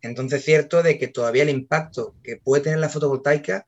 Entonces 0.00 0.40
es 0.40 0.44
cierto 0.44 0.82
de 0.82 0.98
que 0.98 1.08
todavía 1.08 1.42
el 1.42 1.50
impacto 1.50 2.14
que 2.22 2.36
puede 2.36 2.62
tener 2.62 2.78
la 2.78 2.88
fotovoltaica 2.88 3.66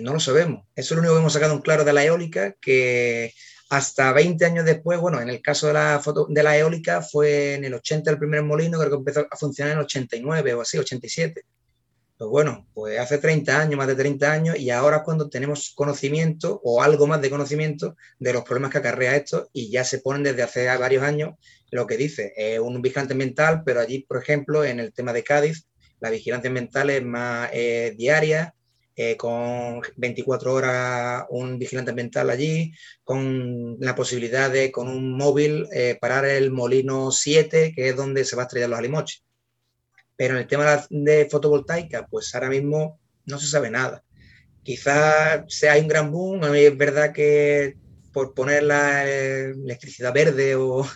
no 0.00 0.14
lo 0.14 0.20
sabemos. 0.20 0.64
Eso 0.76 0.94
es 0.94 0.96
lo 0.96 1.00
único 1.00 1.14
que 1.14 1.20
hemos 1.20 1.32
sacado 1.32 1.52
en 1.52 1.60
claro 1.60 1.84
de 1.84 1.92
la 1.92 2.04
eólica, 2.04 2.54
que 2.60 3.34
hasta 3.70 4.12
20 4.12 4.44
años 4.44 4.64
después, 4.64 5.00
bueno, 5.00 5.20
en 5.20 5.28
el 5.28 5.40
caso 5.42 5.66
de 5.66 5.74
la, 5.74 6.00
foto, 6.00 6.26
de 6.28 6.42
la 6.42 6.56
eólica 6.56 7.02
fue 7.02 7.54
en 7.54 7.64
el 7.64 7.74
80 7.74 8.10
el 8.10 8.18
primer 8.18 8.42
molino, 8.42 8.78
creo 8.78 8.90
que 8.90 8.96
empezó 8.96 9.26
a 9.30 9.36
funcionar 9.36 9.72
en 9.72 9.78
el 9.78 9.84
89 9.84 10.54
o 10.54 10.60
así, 10.60 10.78
87. 10.78 11.44
Pues 12.16 12.30
bueno, 12.30 12.68
pues 12.72 12.98
hace 13.00 13.18
30 13.18 13.60
años, 13.60 13.76
más 13.76 13.88
de 13.88 13.96
30 13.96 14.30
años, 14.30 14.58
y 14.58 14.70
ahora 14.70 15.02
cuando 15.02 15.28
tenemos 15.28 15.72
conocimiento 15.74 16.60
o 16.62 16.82
algo 16.82 17.06
más 17.06 17.20
de 17.20 17.30
conocimiento 17.30 17.96
de 18.20 18.32
los 18.32 18.44
problemas 18.44 18.70
que 18.70 18.78
acarrea 18.78 19.16
esto 19.16 19.48
y 19.52 19.70
ya 19.70 19.82
se 19.82 19.98
ponen 19.98 20.22
desde 20.22 20.42
hace 20.42 20.66
varios 20.78 21.02
años 21.02 21.34
lo 21.74 21.86
que 21.86 21.96
dice, 21.96 22.32
es 22.36 22.60
un 22.60 22.80
vigilante 22.80 23.14
ambiental, 23.14 23.62
pero 23.64 23.80
allí, 23.80 24.00
por 24.00 24.22
ejemplo, 24.22 24.64
en 24.64 24.78
el 24.78 24.92
tema 24.92 25.12
de 25.12 25.24
Cádiz, 25.24 25.66
la 25.98 26.10
vigilancia 26.10 26.48
ambiental 26.48 26.88
es 26.90 27.02
más 27.02 27.50
eh, 27.52 27.94
diaria, 27.96 28.54
eh, 28.96 29.16
con 29.16 29.82
24 29.96 30.52
horas 30.54 31.24
un 31.30 31.58
vigilante 31.58 31.90
ambiental 31.90 32.30
allí, 32.30 32.72
con 33.02 33.76
la 33.80 33.94
posibilidad 33.96 34.50
de 34.50 34.70
con 34.70 34.88
un 34.88 35.16
móvil 35.16 35.66
eh, 35.72 35.98
parar 36.00 36.24
el 36.26 36.52
molino 36.52 37.10
7, 37.10 37.72
que 37.74 37.88
es 37.88 37.96
donde 37.96 38.24
se 38.24 38.36
va 38.36 38.42
a 38.42 38.46
estrellar 38.46 38.70
los 38.70 38.78
alimoches. 38.78 39.24
Pero 40.16 40.34
en 40.34 40.42
el 40.42 40.46
tema 40.46 40.86
de 40.90 41.28
fotovoltaica, 41.28 42.06
pues 42.06 42.32
ahora 42.34 42.50
mismo 42.50 43.00
no 43.26 43.38
se 43.38 43.48
sabe 43.48 43.70
nada. 43.70 44.04
Quizás 44.62 45.44
sea 45.48 45.76
un 45.76 45.88
gran 45.88 46.12
boom, 46.12 46.44
es 46.54 46.76
verdad 46.76 47.12
que 47.12 47.76
por 48.12 48.32
poner 48.32 48.62
la 48.62 49.04
electricidad 49.08 50.14
verde 50.14 50.54
o 50.56 50.86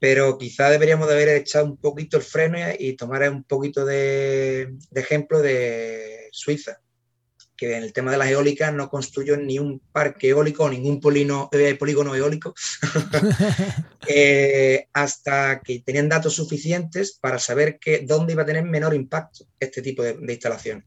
pero 0.00 0.38
quizá 0.38 0.70
deberíamos 0.70 1.08
de 1.08 1.14
haber 1.14 1.28
echado 1.30 1.64
un 1.64 1.76
poquito 1.78 2.18
el 2.18 2.22
freno 2.22 2.58
y 2.78 2.94
tomar 2.96 3.28
un 3.30 3.44
poquito 3.44 3.84
de 3.84 4.76
ejemplo 4.94 5.40
de 5.40 6.28
Suiza 6.32 6.80
que 7.58 7.76
en 7.76 7.82
el 7.82 7.92
tema 7.92 8.12
de 8.12 8.18
las 8.18 8.30
eólicas 8.30 8.72
no 8.72 8.88
construyó 8.88 9.36
ni 9.36 9.58
un 9.58 9.80
parque 9.92 10.28
eólico 10.28 10.64
o 10.64 10.70
ningún 10.70 11.00
eh, 11.52 11.74
polígono 11.74 12.14
eólico 12.14 12.54
eh, 14.06 14.86
hasta 14.92 15.60
que 15.60 15.80
tenían 15.80 16.08
datos 16.08 16.34
suficientes 16.34 17.18
para 17.20 17.38
saber 17.40 17.78
que, 17.80 18.04
dónde 18.06 18.32
iba 18.32 18.44
a 18.44 18.46
tener 18.46 18.64
menor 18.64 18.94
impacto 18.94 19.44
este 19.58 19.82
tipo 19.82 20.04
de, 20.04 20.16
instalaciones. 20.28 20.84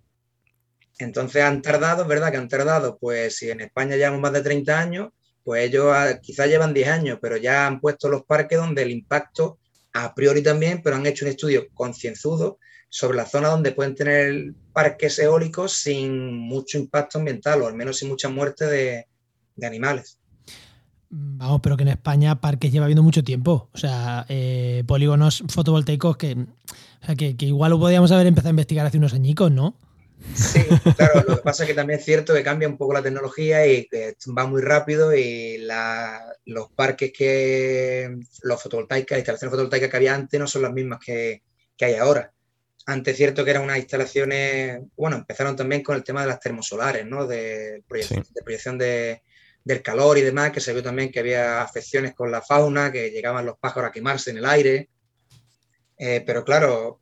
Entonces 0.98 1.44
han 1.44 1.62
tardado, 1.62 2.06
¿verdad? 2.06 2.32
Que 2.32 2.38
han 2.38 2.48
tardado, 2.48 2.98
pues 2.98 3.36
si 3.36 3.52
en 3.52 3.62
España 3.62 3.98
llevamos 3.98 4.22
más 4.22 4.34
de 4.34 4.42
30 4.42 4.80
años, 4.80 5.10
pues 5.44 5.68
ellos 5.68 5.88
ah, 5.94 6.20
quizás 6.22 6.48
llevan 6.48 6.74
10 6.74 6.88
años, 6.88 7.20
pero 7.22 7.36
ya 7.36 7.68
han 7.68 7.82
puesto 7.82 8.08
los 8.08 8.24
parques 8.24 8.58
donde 8.58 8.84
el 8.84 8.92
impacto, 8.92 9.60
a 9.92 10.16
priori 10.16 10.42
también, 10.42 10.82
pero 10.82 10.96
han 10.96 11.06
hecho 11.06 11.26
un 11.26 11.32
estudio 11.32 11.68
concienzudo 11.74 12.60
sobre 12.92 13.16
la 13.16 13.26
zona 13.26 13.48
donde 13.48 13.72
pueden 13.72 13.96
tener 13.96 14.54
parques 14.74 15.18
eólicos 15.18 15.72
sin 15.72 16.36
mucho 16.36 16.78
impacto 16.78 17.20
ambiental 17.20 17.62
o 17.62 17.68
al 17.68 17.74
menos 17.74 17.98
sin 17.98 18.10
mucha 18.10 18.28
muerte 18.28 18.66
de, 18.66 19.08
animales. 19.64 20.18
Vamos, 21.10 21.62
pero 21.62 21.78
que 21.78 21.84
en 21.84 21.90
España 21.90 22.42
parques 22.42 22.72
lleva 22.72 22.86
habiendo 22.86 23.04
mucho 23.04 23.24
tiempo. 23.24 23.70
O 23.74 23.78
sea, 23.78 24.26
eh, 24.28 24.84
polígonos 24.88 25.44
fotovoltaicos 25.48 26.18
que, 26.18 26.36
que, 27.18 27.36
igual 27.46 27.72
lo 27.72 27.80
podíamos 27.80 28.12
haber 28.12 28.28
empezado 28.28 28.50
a 28.50 28.52
investigar 28.58 28.86
hace 28.86 28.98
unos 28.98 29.14
añicos, 29.14 29.52
¿no? 29.52 29.78
Sí, 30.36 30.60
claro, 30.98 31.24
lo 31.28 31.36
que 31.38 31.44
pasa 31.44 31.64
es 31.64 31.70
que 31.70 31.76
también 31.76 32.00
es 32.00 32.06
cierto 32.06 32.34
que 32.34 32.44
cambia 32.44 32.68
un 32.68 32.78
poco 32.78 32.94
la 32.94 33.04
tecnología 33.04 33.66
y 33.68 33.88
que 33.88 34.16
va 34.38 34.46
muy 34.46 34.62
rápido 34.62 35.16
y 35.16 35.66
los 36.46 36.72
parques 36.76 37.14
que, 37.18 38.18
los 38.42 38.62
fotovoltaicas, 38.62 39.18
instalaciones 39.18 39.52
fotovoltaicas 39.52 39.90
que 39.90 39.98
había 39.98 40.16
antes 40.16 40.40
no 40.40 40.48
son 40.48 40.64
las 40.64 40.74
mismas 40.74 41.00
que, 41.00 41.44
que 41.78 41.86
hay 41.86 41.96
ahora. 41.96 42.34
Antes 42.86 43.18
cierto 43.18 43.44
que 43.44 43.52
eran 43.52 43.64
unas 43.64 43.78
instalaciones, 43.78 44.82
bueno, 44.96 45.18
empezaron 45.18 45.56
también 45.56 45.84
con 45.84 45.96
el 45.96 46.04
tema 46.04 46.22
de 46.22 46.28
las 46.28 46.40
termosolares, 46.40 47.06
¿no? 47.06 47.28
De 47.28 47.84
proyección, 47.88 48.78
de, 48.78 49.22
del 49.64 49.82
calor 49.82 50.18
y 50.18 50.22
demás, 50.22 50.52
que 50.52 50.60
se 50.60 50.74
vio 50.74 50.82
también 50.82 51.12
que 51.12 51.20
había 51.20 51.62
afecciones 51.62 52.16
con 52.16 52.32
la 52.32 52.42
fauna, 52.42 52.92
que 52.92 53.12
llegaban 53.12 53.46
los 53.46 53.58
pájaros 53.60 53.90
a 53.90 53.92
quemarse 53.92 54.32
en 54.32 54.38
el 54.38 54.46
aire. 54.46 54.90
Eh, 55.98 56.24
pero 56.26 56.44
claro, 56.44 57.02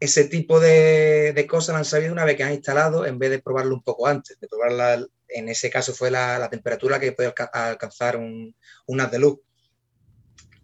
ese 0.00 0.24
tipo 0.24 0.60
de, 0.60 1.46
cosas 1.48 1.74
lo 1.74 1.78
han 1.78 1.84
sabido 1.84 2.12
una 2.12 2.24
vez 2.24 2.36
que 2.36 2.44
han 2.44 2.54
instalado, 2.54 3.04
en 3.04 3.18
vez 3.18 3.30
de 3.30 3.40
probarlo 3.40 3.74
un 3.74 3.82
poco 3.82 4.06
antes, 4.06 4.38
de 4.40 4.48
probarla, 4.48 5.04
en 5.28 5.48
ese 5.48 5.70
caso 5.70 5.92
fue 5.92 6.10
la, 6.10 6.48
temperatura 6.50 6.98
que 6.98 7.12
puede 7.12 7.34
alcanzar 7.52 8.16
un, 8.16 8.54
un 8.86 9.00
haz 9.00 9.10
de 9.10 9.18
luz. 9.18 9.38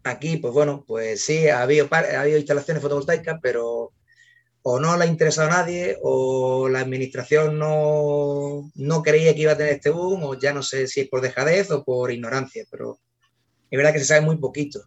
Aquí, 0.05 0.37
pues 0.37 0.53
bueno, 0.53 0.85
pues 0.87 1.23
sí, 1.23 1.49
ha 1.49 1.63
habido, 1.63 1.89
ha 1.91 2.21
habido 2.21 2.39
instalaciones 2.39 2.83
fotovoltaicas, 2.83 3.39
pero 3.43 3.93
o 4.67 4.81
no 4.81 4.97
le 4.97 5.05
ha 5.05 5.07
interesado 5.07 5.49
a 5.49 5.51
nadie, 5.51 5.99
o 6.03 6.71
la 6.71 6.81
administración 6.81 7.59
no, 7.59 8.71
no, 8.75 9.03
creía 9.03 9.35
que 9.35 9.43
iba 9.43 9.53
a 9.53 9.59
tener 9.59 9.75
este 9.75 9.91
boom, 9.91 10.25
o 10.25 10.39
ya 10.39 10.55
no 10.55 10.63
sé 10.63 10.87
si 10.87 11.03
es 11.03 11.09
por 11.09 11.21
dejadez 11.21 11.71
o 11.71 11.85
por 11.85 12.11
ignorancia, 12.11 12.65
pero 12.71 12.99
es 13.71 13.77
verdad 13.77 13.93
que 13.93 13.99
se 13.99 14.07
sabe 14.07 14.23
muy 14.23 14.39
poquito. 14.39 14.81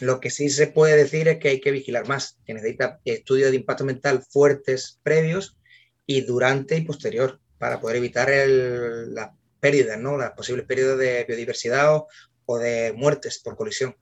Lo 0.00 0.18
que 0.18 0.28
sí 0.28 0.50
se 0.50 0.66
puede 0.66 0.96
decir 0.96 1.28
es 1.28 1.38
que 1.38 1.50
hay 1.50 1.60
que 1.60 1.70
vigilar 1.70 2.08
más, 2.08 2.36
que 2.44 2.52
necesita 2.52 2.98
estudios 3.04 3.50
de 3.50 3.58
impacto 3.58 3.84
mental 3.84 4.24
fuertes 4.28 4.98
previos 5.04 5.56
y 6.04 6.22
durante 6.22 6.76
y 6.76 6.80
posterior, 6.80 7.40
para 7.58 7.80
poder 7.80 7.98
evitar 7.98 8.28
las 8.28 9.30
pérdidas, 9.60 10.00
¿no? 10.00 10.18
las 10.18 10.32
posibles 10.32 10.66
pérdidas 10.66 10.98
de 10.98 11.24
biodiversidad 11.28 11.96
o 12.44 12.58
de 12.58 12.92
muertes 12.96 13.38
por 13.38 13.54
colisión. 13.54 13.94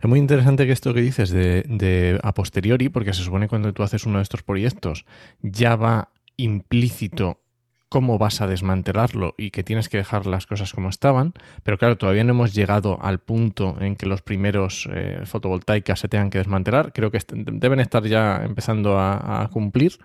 Es 0.00 0.08
muy 0.08 0.18
interesante 0.18 0.66
que 0.66 0.72
esto 0.72 0.94
que 0.94 1.02
dices 1.02 1.30
de, 1.30 2.18
a 2.22 2.34
posteriori, 2.34 2.88
porque 2.88 3.12
se 3.12 3.22
supone 3.22 3.48
cuando 3.48 3.72
tú 3.72 3.82
haces 3.82 4.06
uno 4.06 4.18
de 4.18 4.22
estos 4.22 4.42
proyectos 4.42 5.04
ya 5.42 5.76
va 5.76 6.10
implícito 6.36 7.40
cómo 7.88 8.18
vas 8.18 8.40
a 8.40 8.46
desmantelarlo 8.46 9.34
y 9.36 9.50
que 9.50 9.64
tienes 9.64 9.88
que 9.88 9.98
dejar 9.98 10.24
las 10.26 10.46
cosas 10.46 10.72
como 10.72 10.88
estaban, 10.88 11.34
pero 11.64 11.76
claro, 11.76 11.98
todavía 11.98 12.22
no 12.22 12.30
hemos 12.30 12.54
llegado 12.54 13.02
al 13.02 13.18
punto 13.18 13.76
en 13.80 13.96
que 13.96 14.06
los 14.06 14.22
primeros 14.22 14.88
eh, 14.92 15.22
fotovoltaicas 15.24 15.98
se 15.98 16.08
tengan 16.08 16.30
que 16.30 16.38
desmantelar, 16.38 16.92
creo 16.92 17.10
que 17.10 17.18
deben 17.34 17.80
estar 17.80 18.04
ya 18.04 18.42
empezando 18.44 18.96
a, 18.96 19.42
a 19.42 19.48
cumplir, 19.48 19.98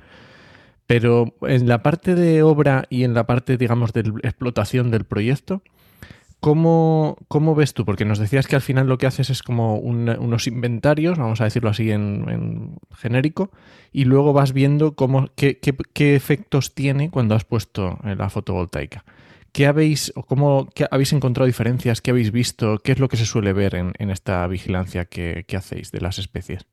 pero 0.88 1.36
en 1.43 1.67
la 1.67 1.84
parte 1.84 2.15
de 2.15 2.41
obra 2.41 2.86
y 2.89 3.04
en 3.04 3.13
la 3.13 3.28
parte, 3.28 3.56
digamos, 3.56 3.93
de 3.93 4.01
explotación 4.23 4.89
del 4.89 5.06
proyecto, 5.06 5.62
¿Cómo, 6.39 7.17
¿Cómo, 7.28 7.56
ves 7.56 7.74
tú? 7.74 7.86
Porque 7.86 8.06
nos 8.06 8.19
decías 8.19 8.45
que 8.45 8.56
al 8.56 8.62
final 8.62 8.88
lo 8.88 8.98
que 8.98 9.08
haces 9.08 9.30
es 9.30 9.41
como 9.41 9.78
unos 9.78 10.48
inventarios, 10.48 11.17
vamos 11.17 11.41
a 11.41 11.45
decirlo 11.45 11.69
así 11.69 11.89
en, 11.91 12.78
genérico, 12.95 13.52
y 13.91 14.06
luego 14.06 14.32
vas 14.32 14.54
viendo 14.54 14.95
cómo, 14.95 15.32
qué, 15.36 15.60
efectos 15.95 16.76
tiene 16.76 17.10
cuando 17.10 17.34
has 17.34 17.45
puesto 17.45 18.00
la 18.04 18.30
fotovoltaica. 18.30 19.04
¿Qué 19.56 19.67
habéis, 19.67 20.12
cómo, 20.28 20.67
habéis 20.91 21.13
encontrado 21.13 21.45
diferencias? 21.45 22.02
¿Qué 22.02 22.12
habéis 22.12 22.34
visto? 22.34 22.78
¿Qué 22.80 22.91
es 22.91 23.00
lo 23.00 23.08
que 23.08 23.15
se 23.15 23.26
suele 23.26 23.54
ver 23.54 23.76
en, 23.76 24.12
esta 24.12 24.45
vigilancia 24.48 25.06
que, 25.06 25.45
hacéis 25.56 25.93
de 25.93 26.02
las 26.02 26.19
especies? 26.19 26.65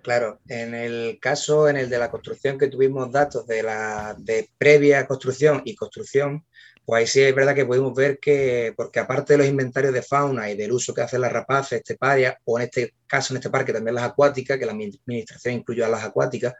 Claro, 0.00 0.40
en 0.48 0.74
el 0.74 1.18
caso, 1.20 1.68
en 1.68 1.76
el 1.76 1.90
de 1.90 1.98
la 1.98 2.10
construcción 2.10 2.56
que 2.56 2.68
tuvimos 2.68 3.12
datos 3.12 3.46
de 3.46 3.62
la 3.62 4.16
de 4.16 4.48
previa 4.56 5.06
construcción 5.06 5.60
y 5.66 5.74
construcción, 5.74 6.46
pues 6.84 7.00
ahí 7.00 7.06
sí 7.06 7.20
es 7.20 7.34
verdad 7.34 7.54
que 7.54 7.66
pudimos 7.66 7.94
ver 7.94 8.18
que, 8.18 8.72
porque 8.76 9.00
aparte 9.00 9.34
de 9.34 9.38
los 9.38 9.46
inventarios 9.46 9.92
de 9.92 10.02
fauna 10.02 10.50
y 10.50 10.56
del 10.56 10.72
uso 10.72 10.94
que 10.94 11.02
hacen 11.02 11.20
las 11.20 11.32
rapaces, 11.32 11.78
esteparia, 11.78 12.38
o 12.44 12.58
en 12.58 12.64
este 12.64 12.94
caso, 13.06 13.32
en 13.32 13.38
este 13.38 13.50
parque 13.50 13.72
también 13.72 13.94
las 13.94 14.04
acuáticas, 14.04 14.58
que 14.58 14.66
la 14.66 14.72
administración 14.72 15.54
incluyó 15.54 15.86
a 15.86 15.88
las 15.88 16.04
acuáticas, 16.04 16.54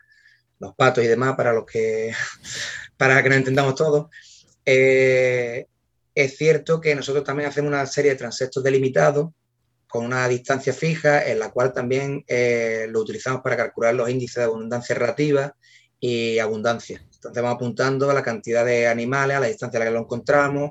los 0.59 0.74
patos 0.74 1.02
y 1.02 1.09
demás, 1.09 1.35
para 1.37 1.52
los 1.52 1.64
que, 1.64 2.12
para 2.96 3.22
que 3.22 3.28
nos 3.28 3.38
entendamos 3.38 3.74
todos, 3.74 4.09
eh, 4.64 5.66
es 6.14 6.37
cierto 6.37 6.80
que 6.80 6.94
nosotros 6.94 7.24
también 7.24 7.48
hacemos 7.48 7.68
una 7.68 7.87
serie 7.87 8.12
de 8.12 8.16
transectos 8.18 8.62
delimitados 8.62 9.30
con 9.88 10.04
una 10.04 10.28
distancia 10.28 10.72
fija, 10.72 11.26
en 11.28 11.40
la 11.40 11.50
cual 11.50 11.72
también 11.72 12.24
eh, 12.28 12.87
lo 12.88 13.00
utilizamos 13.00 13.42
para 13.42 13.56
calcular 13.56 13.94
los 13.94 14.09
índices 14.09 14.37
de 14.37 14.44
abundancia 14.44 14.94
relativa 14.94 15.56
y 15.98 16.38
abundancia. 16.38 17.02
Entonces 17.20 17.42
vamos 17.42 17.56
apuntando 17.56 18.11
a 18.11 18.14
la 18.14 18.22
cantidad 18.22 18.64
de 18.64 18.87
animales, 18.87 19.37
a 19.37 19.40
la 19.40 19.48
distancia 19.48 19.76
a 19.76 19.80
la 19.80 19.90
que 19.90 19.94
lo 19.94 20.00
encontramos. 20.00 20.70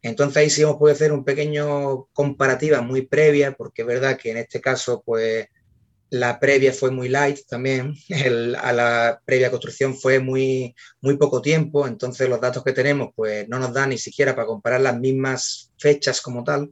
Entonces 0.00 0.38
ahí 0.38 0.48
sí 0.48 0.62
hemos 0.62 0.76
podido 0.76 0.94
hacer 0.94 1.12
un 1.12 1.22
pequeño 1.22 2.06
comparativa 2.14 2.80
muy 2.80 3.02
previa, 3.02 3.52
porque 3.52 3.82
es 3.82 3.88
verdad 3.88 4.16
que 4.16 4.30
en 4.30 4.38
este 4.38 4.62
caso, 4.62 5.02
pues 5.04 5.48
la 6.08 6.40
previa 6.40 6.72
fue 6.72 6.90
muy 6.90 7.10
light 7.10 7.40
también, 7.46 7.94
a 8.58 8.72
la 8.72 9.20
previa 9.24 9.50
construcción 9.50 9.94
fue 9.94 10.18
muy, 10.18 10.74
muy 11.02 11.18
poco 11.18 11.42
tiempo, 11.42 11.86
entonces 11.86 12.26
los 12.28 12.40
datos 12.40 12.64
que 12.64 12.72
tenemos 12.72 13.10
pues 13.14 13.46
no 13.48 13.58
nos 13.58 13.72
dan 13.74 13.90
ni 13.90 13.98
siquiera 13.98 14.34
para 14.34 14.46
comparar 14.46 14.80
las 14.80 14.98
mismas 14.98 15.72
fechas 15.78 16.22
como 16.22 16.42
tal 16.42 16.70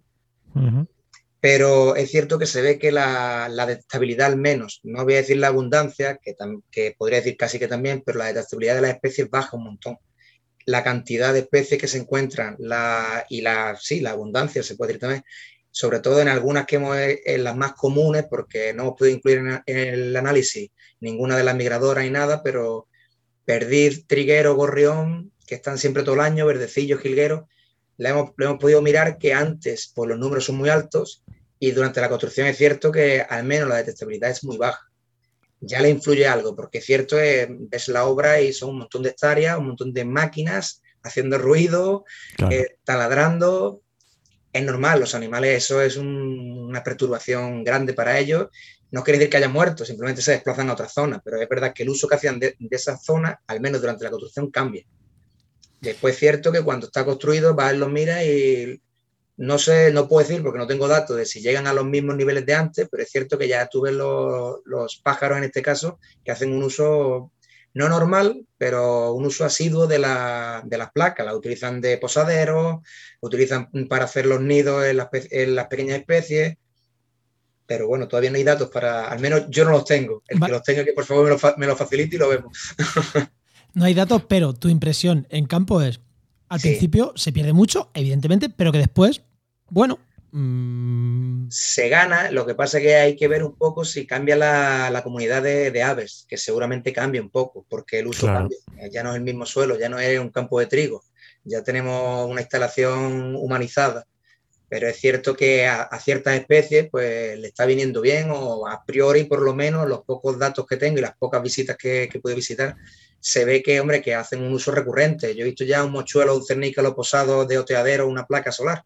pero 1.41 1.97
es 1.97 2.11
cierto 2.11 2.39
que 2.39 2.47
se 2.47 2.61
ve 2.61 2.79
que 2.79 2.93
la, 2.93 3.49
la 3.51 3.67
detectabilidad 3.67 4.27
al 4.27 4.37
menos, 4.37 4.81
no 4.83 5.05
voy 5.05 5.15
a 5.15 5.19
decir 5.19 5.39
la 5.39 5.49
abundancia, 5.49 6.19
que, 6.23 6.37
que 6.71 6.95
podría 6.99 7.19
decir 7.19 7.37
casi 7.37 7.59
que 7.59 7.69
también, 7.69 8.03
pero 8.05 8.19
la 8.19 8.27
detectabilidad 8.27 8.75
de 8.77 8.83
las 8.83 8.95
especies 8.95 9.31
baja 9.31 9.57
un 9.57 9.65
montón. 9.65 9.97
La 10.67 10.85
cantidad 10.85 11.33
de 11.33 11.41
especies 11.41 11.81
que 11.81 11.89
se 11.89 11.99
encuentran 11.99 12.57
la, 12.59 13.25
y 13.31 13.41
la, 13.41 13.77
sí, 13.81 14.01
la 14.01 14.11
abundancia, 14.11 14.63
se 14.63 14.77
puede 14.77 14.89
decir 14.89 15.01
también, 15.01 15.25
sobre 15.71 16.01
todo 16.01 16.21
en 16.21 16.29
algunas 16.29 16.67
que 16.67 16.77
hemos, 16.77 16.97
en 16.99 17.45
las 17.45 17.57
más 17.57 17.73
comunes, 17.73 18.27
porque 18.29 18.75
no 18.75 18.83
hemos 18.83 18.99
podido 18.99 19.17
incluir 19.17 19.39
en, 19.39 19.79
el 19.79 20.17
análisis 20.17 20.71
ninguna 21.01 21.39
de 21.39 21.45
las 21.45 21.57
migradoras 21.57 22.05
y 22.05 22.11
nada, 22.11 22.43
pero 22.43 22.87
perdiz, 23.47 24.07
triguero, 24.07 24.55
gorrión, 24.57 25.33
que 25.47 25.55
están 25.55 25.79
siempre 25.79 26.03
todo 26.03 26.17
el 26.17 26.21
año, 26.21 26.45
verdecillo, 26.45 26.99
jilguero, 26.99 27.49
le 28.01 28.09
hemos, 28.09 28.31
hemos, 28.39 28.59
podido 28.59 28.81
mirar 28.81 29.19
que 29.19 29.35
antes 29.35 29.93
pues, 29.95 30.09
los 30.09 30.19
números 30.19 30.47
son 30.47 30.57
muy 30.57 30.71
altos 30.71 31.23
y 31.59 31.73
durante 31.73 32.01
la 32.01 32.09
construcción 32.09 32.47
es 32.47 32.57
cierto 32.57 32.91
que 32.91 33.21
al 33.21 33.45
menos 33.45 33.69
la 33.69 33.77
detectabilidad 33.77 34.31
es 34.31 34.43
muy 34.43 34.57
baja. 34.57 34.91
Ya 35.61 35.83
le 35.83 35.91
influye 35.91 36.27
algo, 36.27 36.57
porque 36.57 36.79
es 36.79 36.87
cierto, 36.87 37.21
es, 37.21 37.47
ves 37.51 37.89
la 37.89 38.07
obra 38.07 38.41
y 38.41 38.55
son 38.55 38.71
un 38.71 38.79
montón 38.79 39.03
de 39.03 39.11
hectáreas, 39.11 39.59
un 39.59 39.67
montón 39.67 39.93
de 39.93 40.07
máquinas 40.07 40.81
haciendo 41.03 41.37
ruido, 41.37 42.07
eh, 42.51 42.77
taladrando. 42.85 43.83
Es 44.51 44.65
normal, 44.65 45.01
los 45.01 45.15
animales, 45.15 45.63
eso 45.65 45.83
es 45.83 45.99
una 45.99 46.83
perturbación 46.83 47.63
grande 47.63 47.93
para 47.93 48.19
ellos. 48.19 48.49
No 48.93 49.05
quiere 49.05 49.19
decir 49.19 49.31
que 49.31 49.37
hayan 49.37 49.53
muerto, 49.53 49.85
simplemente 49.85 50.23
se 50.23 50.33
desplazan 50.33 50.71
a 50.71 50.73
otra 50.73 50.89
zona, 50.89 51.21
pero 51.23 51.39
es 51.39 51.49
verdad 51.51 51.75
que 51.75 51.83
el 51.83 51.91
uso 51.91 52.09
que 52.09 52.15
hacían 52.15 52.41
de, 52.41 52.57
de 52.59 52.77
esa 52.77 52.97
zona, 52.97 53.43
al 53.47 53.61
menos 53.61 53.83
durante 53.83 54.05
la 54.05 54.11
construcción, 54.11 54.51
cambia. 54.51 54.87
Después 55.81 56.15
es 56.15 56.21
cierto 56.21 56.53
que 56.53 56.63
cuando 56.63 56.87
está 56.87 57.05
construido, 57.05 57.55
vas, 57.55 57.75
los 57.75 57.91
mira 57.91 58.25
y 58.25 58.81
no 59.37 59.59
sé, 59.59 59.91
no 59.93 60.07
puedo 60.07 60.27
decir 60.27 60.43
porque 60.43 60.59
no 60.59 60.67
tengo 60.67 60.87
datos 60.87 61.17
de 61.17 61.25
si 61.25 61.41
llegan 61.41 61.67
a 61.67 61.73
los 61.73 61.87
mismos 61.87 62.17
niveles 62.17 62.45
de 62.45 62.55
antes, 62.55 62.89
pero 62.91 63.03
es 63.03 63.11
cierto 63.11 63.39
que 63.39 63.49
ya 63.49 63.67
tuve 63.69 63.91
los, 63.91 64.61
los 64.67 64.99
pájaros 64.99 65.39
en 65.39 65.45
este 65.45 65.63
caso 65.63 65.99
que 66.23 66.31
hacen 66.31 66.53
un 66.53 66.63
uso 66.63 67.33
no 67.73 67.89
normal, 67.89 68.47
pero 68.59 69.13
un 69.13 69.25
uso 69.27 69.45
asiduo 69.45 69.87
de, 69.87 69.99
la, 69.99 70.63
de 70.65 70.77
las 70.77 70.91
placas. 70.91 71.25
Las 71.25 71.35
utilizan 71.35 71.81
de 71.81 71.99
posaderos, 71.99 72.81
utilizan 73.21 73.71
para 73.89 74.05
hacer 74.05 74.27
los 74.27 74.41
nidos 74.41 74.85
en 74.85 74.97
las, 74.97 75.09
en 75.13 75.55
las, 75.55 75.69
pequeñas 75.69 75.99
especies. 75.99 76.57
Pero 77.67 77.87
bueno, 77.87 78.09
todavía 78.09 78.31
no 78.31 78.37
hay 78.37 78.45
datos 78.45 78.69
para, 78.71 79.07
al 79.07 79.21
menos 79.21 79.45
yo 79.49 79.65
no 79.65 79.71
los 79.71 79.85
tengo. 79.85 80.23
El 80.27 80.41
que 80.41 80.49
los 80.49 80.63
tenga, 80.63 80.85
que 80.85 80.93
por 80.93 81.05
favor 81.05 81.25
me 81.25 81.31
lo, 81.31 81.57
me 81.57 81.67
lo 81.67 81.77
facilite 81.77 82.17
y 82.17 82.19
lo 82.19 82.29
vemos. 82.29 82.59
No 83.75 83.85
hay 83.85 83.95
datos, 83.95 84.25
pero 84.29 84.53
tu 84.53 84.69
impresión 84.69 85.27
en 85.31 85.47
campo 85.47 85.81
es, 85.81 86.01
al 86.51 86.61
principio 86.61 87.13
se 87.15 87.33
pierde 87.33 87.53
mucho, 87.53 87.91
evidentemente, 87.95 88.49
pero 88.49 88.73
que 88.73 88.79
después, 88.79 89.23
bueno... 89.69 90.01
Mm, 90.33 91.49
se 91.49 91.89
gana, 91.89 92.31
lo 92.31 92.47
que 92.47 92.55
pasa 92.55 92.79
es 92.79 92.85
que 92.85 92.95
hay 92.97 93.17
que 93.17 93.29
ver 93.29 93.45
un 93.45 93.57
poco 93.57 93.85
si 93.85 94.07
cambia 94.07 94.37
la, 94.37 95.01
comunidad 95.05 95.43
de, 95.43 95.83
aves, 95.83 96.27
que 96.29 96.37
seguramente 96.37 96.93
cambia 96.93 97.23
un 97.23 97.31
poco, 97.31 97.65
porque 97.69 98.01
el 98.01 98.09
uso 98.09 98.27
cambia. 98.27 98.59
Ya 98.91 99.03
no 99.03 99.11
es 99.11 99.17
el 99.17 99.23
mismo 99.23 99.47
suelo, 99.47 99.79
ya 99.79 99.89
no 99.89 99.99
es 99.99 100.19
un 100.19 100.31
campo 100.31 100.59
de 100.59 100.67
trigo, 100.67 101.05
ya 101.45 101.63
tenemos 101.63 102.29
una 102.29 102.41
instalación 102.41 103.37
humanizada. 103.37 104.07
Pero 104.69 104.89
es 104.89 104.97
cierto 104.99 105.37
que 105.37 105.67
a, 105.67 105.89
ciertas 105.99 106.35
especies 106.35 106.89
pues 106.91 107.37
le 107.37 107.49
está 107.49 107.67
viniendo 107.67 108.01
bien 108.01 108.29
o 108.31 108.69
a 108.69 108.85
priori 108.85 109.25
por 109.25 109.43
lo 109.43 109.53
menos 109.53 109.89
los 109.89 110.03
pocos 110.05 110.39
datos 110.39 110.65
que 110.65 110.77
tengo 110.77 110.99
y 110.99 111.03
las 111.03 111.17
pocas 111.17 111.43
visitas 111.43 111.77
que, 111.77 112.09
que 112.11 112.21
pude 112.21 112.37
visitar 112.37 112.77
se 113.21 113.45
ve 113.45 113.63
que, 113.63 113.81
hombre, 113.81 114.03
que 114.03 114.15
hacen 114.15 114.43
un 114.43 114.53
uso 114.53 114.73
recurrente. 114.73 115.35
Yo 115.35 115.43
he 115.43 115.49
visto 115.49 115.65
ya 115.65 115.85
un 115.85 115.93
mochuelo, 115.93 116.37
un 116.37 116.45
cernícalo 116.45 116.95
posado 116.95 117.45
de 117.45 117.59
oteadero, 117.59 118.09
una 118.09 118.27
placa 118.27 118.51
solar. 118.51 118.85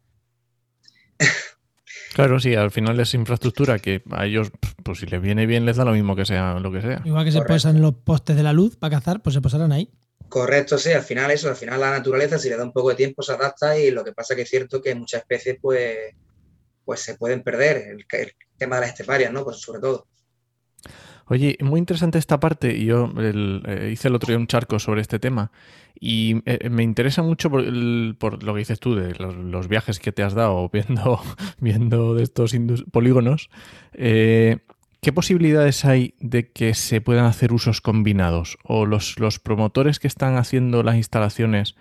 Claro, 2.14 2.38
sí, 2.38 2.54
al 2.54 2.70
final 2.70 2.98
es 3.00 3.12
infraestructura 3.14 3.80
que 3.80 4.02
a 4.12 4.24
ellos, 4.24 4.52
pues 4.84 5.00
si 5.00 5.06
les 5.06 5.20
viene 5.20 5.46
bien, 5.46 5.66
les 5.66 5.76
da 5.76 5.84
lo 5.84 5.90
mismo 5.90 6.14
que 6.14 6.24
sea 6.24 6.60
lo 6.60 6.70
que 6.70 6.80
sea. 6.80 7.02
Igual 7.04 7.24
que 7.24 7.32
se 7.32 7.42
posan 7.42 7.82
los 7.82 7.94
postes 7.94 8.36
de 8.36 8.44
la 8.44 8.52
luz 8.52 8.76
para 8.76 8.96
cazar, 8.96 9.20
pues 9.20 9.34
se 9.34 9.40
posarán 9.40 9.72
ahí. 9.72 9.90
Correcto, 10.28 10.78
sí, 10.78 10.92
al 10.92 11.02
final 11.02 11.32
eso, 11.32 11.48
al 11.48 11.56
final 11.56 11.80
la 11.80 11.90
naturaleza, 11.90 12.38
si 12.38 12.48
le 12.48 12.56
da 12.56 12.62
un 12.62 12.72
poco 12.72 12.90
de 12.90 12.94
tiempo, 12.94 13.22
se 13.22 13.32
adapta 13.32 13.76
y 13.76 13.90
lo 13.90 14.04
que 14.04 14.12
pasa 14.12 14.36
que 14.36 14.42
es 14.42 14.50
cierto 14.50 14.80
que 14.80 14.94
muchas 14.94 15.22
especies, 15.22 15.58
pues, 15.60 15.96
pues 16.84 17.00
se 17.00 17.16
pueden 17.16 17.42
perder, 17.42 17.78
el, 17.88 18.06
tema 18.56 18.76
de 18.76 18.82
las 18.82 18.90
esteparias, 18.90 19.32
¿no? 19.32 19.42
Pues 19.42 19.58
sobre 19.58 19.80
todo. 19.80 20.06
Oye, 21.26 21.56
muy 21.60 21.78
interesante 21.78 22.18
esta 22.18 22.38
parte. 22.38 22.84
Yo 22.84 23.10
eh, 23.18 23.90
hice 23.92 24.08
el 24.08 24.14
otro 24.14 24.28
día 24.28 24.38
un 24.38 24.46
charco 24.46 24.78
sobre 24.78 25.00
este 25.00 25.18
tema 25.18 25.50
y 25.98 26.42
eh, 26.44 26.68
me 26.68 26.82
interesa 26.82 27.22
mucho 27.22 27.50
por, 27.50 27.62
lo 27.62 28.52
que 28.54 28.58
dices 28.58 28.80
tú 28.80 28.94
de 28.94 29.14
los, 29.14 29.68
viajes 29.68 30.00
que 30.00 30.12
te 30.12 30.22
has 30.22 30.34
dado 30.34 30.68
viendo, 30.72 31.20
viendo 31.58 32.14
de 32.14 32.22
estos 32.24 32.54
polígonos. 32.90 33.48
Eh, 33.94 34.58
¿Qué 35.00 35.12
posibilidades 35.12 35.84
hay 35.84 36.14
de 36.20 36.50
que 36.50 36.72
se 36.74 37.00
puedan 37.00 37.26
hacer 37.26 37.52
usos 37.52 37.80
combinados? 37.80 38.56
¿O 38.62 38.86
los, 38.86 39.18
los 39.18 39.38
promotores 39.38 39.98
que 39.98 40.08
están 40.08 40.36
haciendo 40.36 40.82
las 40.82 40.96
instalaciones 40.96 41.74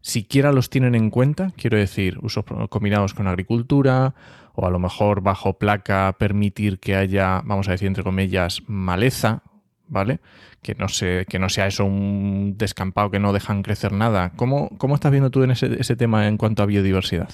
siquiera 0.00 0.52
los 0.52 0.70
tienen 0.70 0.94
en 0.94 1.10
cuenta? 1.10 1.52
Quiero 1.56 1.76
decir, 1.76 2.18
usos 2.22 2.44
combinados 2.70 3.12
con 3.12 3.26
agricultura 3.26 4.14
o 4.54 4.66
a 4.66 4.70
lo 4.70 4.78
mejor 4.78 5.22
bajo 5.22 5.58
placa 5.58 6.14
permitir 6.18 6.78
que 6.78 6.96
haya, 6.96 7.42
vamos 7.44 7.68
a 7.68 7.72
decir 7.72 7.88
entre 7.88 8.04
comillas, 8.04 8.62
maleza, 8.66 9.42
¿vale? 9.88 10.20
Que 10.62 10.74
no, 10.74 10.88
se, 10.88 11.26
que 11.28 11.38
no 11.38 11.48
sea 11.48 11.66
eso 11.66 11.84
un 11.84 12.54
descampado 12.56 13.10
que 13.10 13.18
no 13.18 13.32
dejan 13.32 13.62
crecer 13.62 13.92
nada. 13.92 14.32
¿Cómo, 14.36 14.70
cómo 14.78 14.94
estás 14.94 15.10
viendo 15.10 15.30
tú 15.30 15.42
en 15.42 15.50
ese, 15.50 15.80
ese 15.80 15.96
tema 15.96 16.26
en 16.28 16.36
cuanto 16.36 16.62
a 16.62 16.66
biodiversidad? 16.66 17.30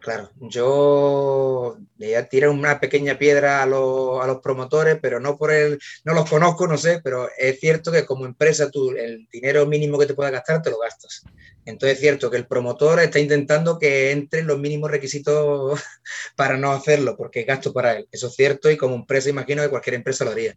Claro, 0.00 0.30
yo 0.40 1.76
le 1.98 2.22
tirar 2.24 2.48
una 2.48 2.80
pequeña 2.80 3.18
piedra 3.18 3.62
a, 3.62 3.66
los 3.66 4.40
promotores, 4.42 4.98
pero 5.00 5.20
no 5.20 5.36
por 5.36 5.52
el, 5.52 5.78
no 6.04 6.14
los 6.14 6.28
conozco, 6.28 6.66
no 6.66 6.78
sé, 6.78 7.02
pero 7.04 7.28
es 7.36 7.60
cierto 7.60 7.92
que 7.92 8.06
como 8.06 8.24
empresa 8.24 8.70
tú 8.70 8.92
el 8.92 9.28
dinero 9.30 9.66
mínimo 9.66 9.98
que 9.98 10.06
te 10.06 10.14
puedas 10.14 10.32
gastar 10.32 10.62
te 10.62 10.70
lo 10.70 10.78
gastas. 10.78 11.22
Entonces 11.66 11.96
es 11.96 12.00
cierto 12.00 12.30
que 12.30 12.38
el 12.38 12.46
promotor 12.46 13.00
está 13.00 13.18
intentando 13.18 13.78
que 13.78 14.10
entren 14.10 14.46
los 14.46 14.58
mínimos 14.58 14.90
requisitos 14.90 15.78
para 16.36 16.56
no 16.56 16.72
hacerlo, 16.72 17.14
porque 17.14 17.40
es 17.40 17.46
gasto 17.46 17.74
para 17.74 17.98
él. 17.98 18.08
Eso 18.10 18.28
es 18.28 18.34
cierto 18.34 18.70
y 18.70 18.78
como 18.78 18.94
empresa 18.94 19.28
imagino 19.28 19.62
que 19.62 19.68
cualquier 19.68 19.96
empresa 19.96 20.24
lo 20.24 20.30
haría. 20.30 20.56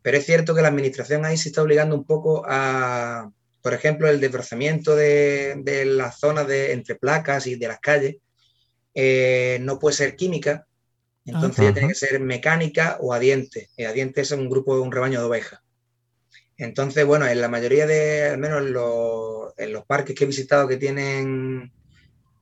Pero 0.00 0.16
es 0.16 0.24
cierto 0.24 0.54
que 0.54 0.62
la 0.62 0.68
administración 0.68 1.26
ahí 1.26 1.36
se 1.36 1.50
está 1.50 1.62
obligando 1.62 1.94
un 1.94 2.04
poco 2.04 2.42
a, 2.46 3.30
por 3.60 3.74
ejemplo, 3.74 4.08
el 4.08 4.18
desbrozamiento 4.18 4.96
de, 4.96 5.56
de 5.58 5.84
las 5.84 6.18
zonas 6.18 6.48
de, 6.48 6.72
entre 6.72 6.94
placas 6.94 7.46
y 7.46 7.56
de 7.56 7.68
las 7.68 7.80
calles 7.80 8.16
eh, 9.00 9.60
no 9.60 9.78
puede 9.78 9.94
ser 9.94 10.16
química, 10.16 10.66
entonces 11.24 11.66
ya 11.66 11.72
tiene 11.72 11.90
que 11.90 11.94
ser 11.94 12.18
mecánica 12.18 12.98
o 13.00 13.14
adiente. 13.14 13.70
El 13.76 13.86
adiente 13.86 14.22
es 14.22 14.32
un 14.32 14.50
grupo, 14.50 14.74
un 14.80 14.90
rebaño 14.90 15.20
de 15.20 15.26
ovejas. 15.26 15.60
Entonces, 16.56 17.06
bueno, 17.06 17.24
en 17.24 17.40
la 17.40 17.46
mayoría 17.46 17.86
de, 17.86 18.24
al 18.24 18.38
menos 18.38 18.60
en 19.56 19.72
los, 19.72 19.86
parques 19.86 20.16
que 20.16 20.24
he 20.24 20.26
visitado 20.26 20.66
que 20.66 20.78
tienen, 20.78 21.72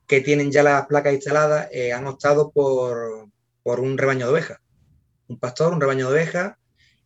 que 0.06 0.22
tienen 0.22 0.50
ya 0.50 0.62
las 0.62 0.86
placas 0.86 1.12
instaladas, 1.12 1.68
eh, 1.72 1.92
han 1.92 2.06
optado 2.06 2.50
por, 2.50 3.28
por 3.62 3.80
un 3.80 3.98
rebaño 3.98 4.24
de 4.24 4.32
ovejas. 4.32 4.58
Un 5.28 5.38
pastor, 5.38 5.74
un 5.74 5.80
rebaño 5.82 6.06
de 6.06 6.14
ovejas 6.14 6.54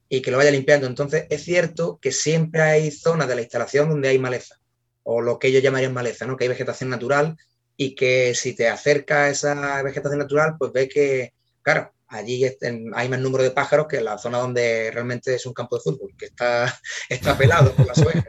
y 0.09 0.22
que 0.22 0.30
lo 0.30 0.36
vaya 0.36 0.53
limpiando. 0.53 0.86
Entonces, 0.86 1.26
es 1.28 1.42
cierto 1.42 1.98
que 2.01 2.12
siempre 2.12 2.62
hay 2.62 2.92
zonas 2.92 3.26
de 3.26 3.34
la 3.34 3.42
instalación 3.42 3.88
donde 3.88 4.11
hay 4.11 4.18
maleza, 4.20 4.61
o 5.03 5.20
lo 5.20 5.40
que 5.40 5.48
ellos 5.48 5.64
llamarían 5.64 5.92
maleza, 5.92 6.24
¿no? 6.24 6.36
que 6.36 6.44
hay 6.44 6.51
vegetación 6.51 6.88
natural 6.88 7.36
y 7.82 7.94
que 7.94 8.34
si 8.34 8.54
te 8.54 8.68
acerca 8.68 9.24
a 9.24 9.30
esa 9.30 9.82
vegetación 9.82 10.18
natural, 10.18 10.56
pues 10.58 10.70
ves 10.70 10.90
que, 10.92 11.32
claro, 11.62 11.90
allí 12.08 12.44
hay 12.92 13.08
más 13.08 13.20
número 13.20 13.42
de 13.42 13.52
pájaros 13.52 13.86
que 13.88 13.96
en 13.96 14.04
la 14.04 14.18
zona 14.18 14.36
donde 14.36 14.90
realmente 14.92 15.34
es 15.34 15.46
un 15.46 15.54
campo 15.54 15.76
de 15.76 15.82
fútbol, 15.84 16.12
que 16.18 16.26
está, 16.26 16.78
está 17.08 17.38
pelado 17.38 17.72
por 17.72 17.86
las 17.86 17.96
ovejas. 17.96 18.26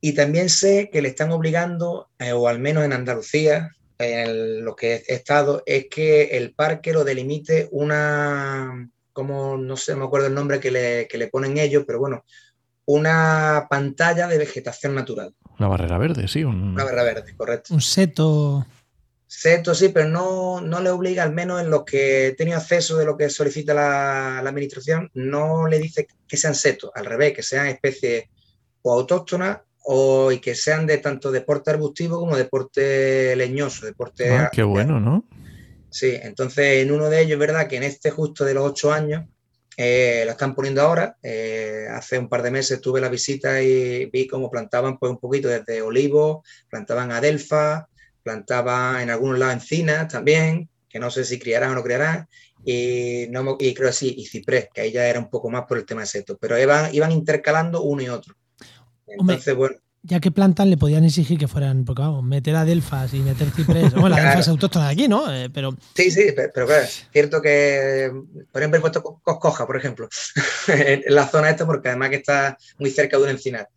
Y 0.00 0.12
también 0.14 0.48
sé 0.48 0.90
que 0.92 1.02
le 1.02 1.08
están 1.08 1.32
obligando, 1.32 2.08
eh, 2.20 2.30
o 2.30 2.46
al 2.46 2.60
menos 2.60 2.84
en 2.84 2.92
Andalucía, 2.92 3.72
en 3.98 4.64
lo 4.64 4.76
que 4.76 5.02
he 5.08 5.14
estado, 5.14 5.64
es 5.66 5.88
que 5.90 6.36
el 6.36 6.54
parque 6.54 6.92
lo 6.92 7.02
delimite 7.02 7.66
una, 7.72 8.88
como 9.12 9.56
no 9.56 9.76
sé, 9.76 9.96
me 9.96 10.04
acuerdo 10.04 10.28
el 10.28 10.34
nombre 10.34 10.60
que 10.60 10.70
le, 10.70 11.08
que 11.08 11.18
le 11.18 11.26
ponen 11.26 11.58
ellos, 11.58 11.82
pero 11.84 11.98
bueno, 11.98 12.24
una 12.88 13.66
pantalla 13.68 14.26
de 14.28 14.38
vegetación 14.38 14.94
natural. 14.94 15.34
Una 15.58 15.68
barrera 15.68 15.98
verde, 15.98 16.26
sí. 16.26 16.42
Una 16.42 16.84
barrera 16.84 17.02
verde, 17.02 17.36
correcto. 17.36 17.74
Un 17.74 17.82
seto. 17.82 18.66
Seto, 19.26 19.74
sí, 19.74 19.90
pero 19.90 20.08
no, 20.08 20.62
no 20.62 20.80
le 20.80 20.88
obliga, 20.88 21.22
al 21.22 21.34
menos 21.34 21.60
en 21.60 21.68
lo 21.68 21.84
que 21.84 22.28
he 22.28 22.32
tenido 22.32 22.56
acceso 22.56 22.96
de 22.96 23.04
lo 23.04 23.18
que 23.18 23.28
solicita 23.28 23.74
la, 23.74 24.40
la 24.42 24.48
administración, 24.48 25.10
no 25.12 25.68
le 25.68 25.78
dice 25.78 26.08
que 26.26 26.38
sean 26.38 26.54
setos, 26.54 26.90
al 26.94 27.04
revés, 27.04 27.34
que 27.34 27.42
sean 27.42 27.66
especies 27.66 28.24
o 28.80 28.94
autóctonas 28.94 29.58
o, 29.84 30.32
y 30.32 30.38
que 30.38 30.54
sean 30.54 30.86
de 30.86 30.96
tanto 30.96 31.30
deporte 31.30 31.70
arbustivo 31.70 32.18
como 32.18 32.38
deporte 32.38 33.36
leñoso, 33.36 33.84
deporte... 33.84 34.30
Ah, 34.30 34.50
qué 34.50 34.62
bueno, 34.62 34.98
¿no? 34.98 35.26
Sí, 35.90 36.18
entonces 36.22 36.82
en 36.82 36.90
uno 36.90 37.10
de 37.10 37.20
ellos, 37.20 37.32
es 37.32 37.38
verdad 37.38 37.68
que 37.68 37.76
en 37.76 37.82
este 37.82 38.10
justo 38.10 38.46
de 38.46 38.54
los 38.54 38.64
ocho 38.64 38.90
años, 38.94 39.26
eh, 39.80 40.24
lo 40.24 40.32
están 40.32 40.56
poniendo 40.56 40.82
ahora. 40.82 41.16
Eh, 41.22 41.86
hace 41.88 42.18
un 42.18 42.28
par 42.28 42.42
de 42.42 42.50
meses 42.50 42.80
tuve 42.80 43.00
la 43.00 43.08
visita 43.08 43.62
y 43.62 44.06
vi 44.06 44.26
cómo 44.26 44.50
plantaban 44.50 44.98
pues 44.98 45.10
un 45.10 45.18
poquito 45.18 45.46
desde 45.46 45.82
olivos, 45.82 46.38
plantaban 46.68 47.12
adelfa, 47.12 47.88
plantaban 48.24 49.02
en 49.02 49.10
algunos 49.10 49.38
lados 49.38 49.54
encinas 49.54 50.08
también, 50.08 50.68
que 50.88 50.98
no 50.98 51.12
sé 51.12 51.24
si 51.24 51.38
criarán 51.38 51.70
o 51.70 51.74
no 51.76 51.84
criarán, 51.84 52.26
y, 52.64 53.26
no, 53.30 53.56
y 53.60 53.72
creo 53.72 53.90
que 53.90 53.94
sí, 53.94 54.14
y 54.18 54.26
ciprés, 54.26 54.68
que 54.74 54.80
ahí 54.80 54.90
ya 54.90 55.06
era 55.06 55.20
un 55.20 55.30
poco 55.30 55.48
más 55.48 55.64
por 55.66 55.78
el 55.78 55.86
tema 55.86 56.00
de 56.00 56.08
seto, 56.08 56.36
pero 56.38 56.58
iban, 56.58 56.92
iban 56.92 57.12
intercalando 57.12 57.82
uno 57.82 58.02
y 58.02 58.08
otro. 58.08 58.34
Entonces, 59.06 59.54
bueno. 59.54 59.76
Ya 60.08 60.20
que 60.20 60.30
plantan, 60.30 60.70
le 60.70 60.78
podían 60.78 61.04
exigir 61.04 61.38
que 61.38 61.48
fueran, 61.48 61.84
porque 61.84 62.00
vamos, 62.00 62.24
meter 62.24 62.56
adelfas 62.56 63.12
y 63.12 63.18
meter 63.18 63.50
ciprés. 63.50 63.92
Bueno, 63.92 64.08
las 64.08 64.20
adelfas 64.20 64.48
autóctonas 64.48 64.90
aquí, 64.90 65.06
¿no? 65.06 65.30
Eh, 65.30 65.50
pero... 65.52 65.76
Sí, 65.94 66.10
sí, 66.10 66.32
pero, 66.34 66.66
claro, 66.66 66.84
es 66.84 67.06
cierto 67.12 67.42
que, 67.42 68.10
por 68.50 68.62
ejemplo, 68.62 68.78
he 68.78 68.80
puesto 68.80 69.02
coscoja, 69.02 69.66
por 69.66 69.76
ejemplo, 69.76 70.08
en 70.68 71.02
la 71.08 71.28
zona 71.28 71.50
esta, 71.50 71.66
porque 71.66 71.88
además 71.88 72.08
que 72.08 72.16
está 72.16 72.56
muy 72.78 72.90
cerca 72.90 73.18
de 73.18 73.24
un 73.24 73.28
encinar. 73.28 73.68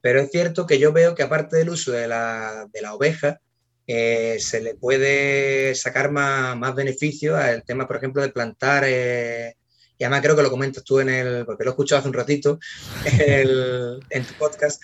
Pero 0.00 0.20
es 0.20 0.30
cierto 0.30 0.64
que 0.64 0.78
yo 0.78 0.92
veo 0.92 1.16
que 1.16 1.24
aparte 1.24 1.56
del 1.56 1.70
uso 1.70 1.90
de 1.90 2.06
la, 2.06 2.68
de 2.72 2.82
la 2.82 2.94
oveja, 2.94 3.40
eh, 3.88 4.36
se 4.38 4.60
le 4.60 4.76
puede 4.76 5.74
sacar 5.74 6.12
más, 6.12 6.56
más 6.56 6.72
beneficio 6.76 7.36
al 7.36 7.64
tema, 7.64 7.88
por 7.88 7.96
ejemplo, 7.96 8.22
de 8.22 8.28
plantar 8.28 8.84
eh, 8.86 9.56
y 10.00 10.04
además 10.04 10.22
creo 10.22 10.34
que 10.34 10.42
lo 10.42 10.50
comentas 10.50 10.82
tú 10.82 10.98
en 10.98 11.10
el, 11.10 11.44
porque 11.44 11.62
lo 11.62 11.70
he 11.70 11.72
escuchado 11.72 11.98
hace 11.98 12.08
un 12.08 12.14
ratito 12.14 12.58
en 13.04 14.24
tu 14.24 14.34
podcast, 14.38 14.80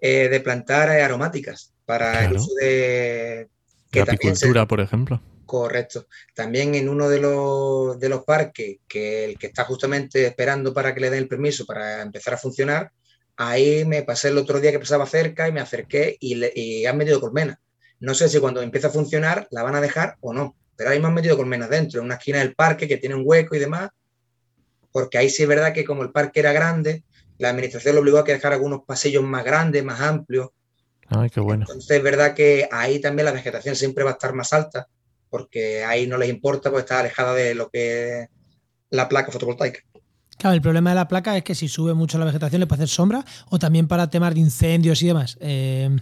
eh, 0.00 0.28
de 0.28 0.40
plantar 0.40 0.88
aromáticas 0.88 1.72
para 1.84 2.24
el 2.24 2.36
uso 2.36 2.54
de... 2.54 3.48
Que 3.90 4.04
la 4.04 4.12
apicultura, 4.12 4.66
por 4.66 4.80
ejemplo. 4.80 5.20
Correcto. 5.44 6.06
También 6.32 6.76
en 6.76 6.88
uno 6.88 7.08
de 7.08 7.20
los, 7.20 7.98
de 7.98 8.08
los 8.08 8.22
parques, 8.24 8.78
que 8.86 9.24
el 9.24 9.38
que 9.38 9.48
está 9.48 9.64
justamente 9.64 10.24
esperando 10.24 10.72
para 10.72 10.94
que 10.94 11.00
le 11.00 11.10
den 11.10 11.18
el 11.18 11.28
permiso 11.28 11.66
para 11.66 12.02
empezar 12.02 12.34
a 12.34 12.38
funcionar, 12.38 12.92
ahí 13.36 13.84
me 13.84 14.02
pasé 14.02 14.28
el 14.28 14.38
otro 14.38 14.60
día 14.60 14.70
que 14.70 14.78
pasaba 14.78 15.06
cerca 15.06 15.48
y 15.48 15.52
me 15.52 15.60
acerqué 15.60 16.16
y, 16.20 16.36
le, 16.36 16.52
y 16.54 16.86
han 16.86 16.96
metido 16.96 17.20
colmenas. 17.20 17.58
No 17.98 18.14
sé 18.14 18.28
si 18.28 18.38
cuando 18.38 18.62
empiece 18.62 18.86
a 18.86 18.90
funcionar 18.90 19.48
la 19.50 19.62
van 19.62 19.74
a 19.74 19.80
dejar 19.80 20.16
o 20.20 20.32
no, 20.32 20.56
pero 20.76 20.90
ahí 20.90 21.00
me 21.00 21.08
han 21.08 21.14
metido 21.14 21.36
colmenas 21.36 21.68
dentro, 21.68 22.00
en 22.00 22.06
una 22.06 22.14
esquina 22.14 22.38
del 22.38 22.54
parque 22.54 22.86
que 22.86 22.98
tiene 22.98 23.16
un 23.16 23.22
hueco 23.24 23.56
y 23.56 23.58
demás, 23.58 23.90
porque 24.92 25.18
ahí 25.18 25.30
sí 25.30 25.42
es 25.42 25.48
verdad 25.48 25.72
que 25.72 25.84
como 25.84 26.02
el 26.02 26.12
parque 26.12 26.40
era 26.40 26.52
grande, 26.52 27.02
la 27.40 27.48
administración 27.48 27.94
lo 27.94 28.02
obligó 28.02 28.18
a 28.18 28.24
que 28.24 28.32
dejar 28.32 28.52
algunos 28.52 28.82
pasillos 28.86 29.24
más 29.24 29.44
grandes, 29.44 29.82
más 29.82 30.00
amplios. 30.00 30.50
Ay, 31.08 31.30
qué 31.30 31.40
bueno. 31.40 31.64
Entonces 31.66 31.96
es 31.96 32.02
verdad 32.02 32.34
que 32.34 32.68
ahí 32.70 33.00
también 33.00 33.24
la 33.24 33.32
vegetación 33.32 33.74
siempre 33.74 34.04
va 34.04 34.10
a 34.10 34.12
estar 34.12 34.34
más 34.34 34.52
alta, 34.52 34.88
porque 35.30 35.82
ahí 35.84 36.06
no 36.06 36.18
les 36.18 36.28
importa, 36.28 36.70
porque 36.70 36.82
está 36.82 37.00
alejada 37.00 37.34
de 37.34 37.54
lo 37.54 37.70
que 37.70 38.20
es 38.20 38.28
la 38.90 39.08
placa 39.08 39.32
fotovoltaica. 39.32 39.80
Claro, 40.36 40.54
el 40.54 40.62
problema 40.62 40.90
de 40.90 40.96
la 40.96 41.08
placa 41.08 41.34
es 41.36 41.42
que 41.42 41.54
si 41.54 41.66
sube 41.66 41.94
mucho 41.94 42.18
la 42.18 42.26
vegetación 42.26 42.60
le 42.60 42.66
puede 42.66 42.82
hacer 42.82 42.94
sombra 42.94 43.24
o 43.48 43.58
también 43.58 43.88
para 43.88 44.10
temas 44.10 44.34
de 44.34 44.40
incendios 44.40 45.02
y 45.02 45.06
demás. 45.06 45.38
Eh, 45.40 45.96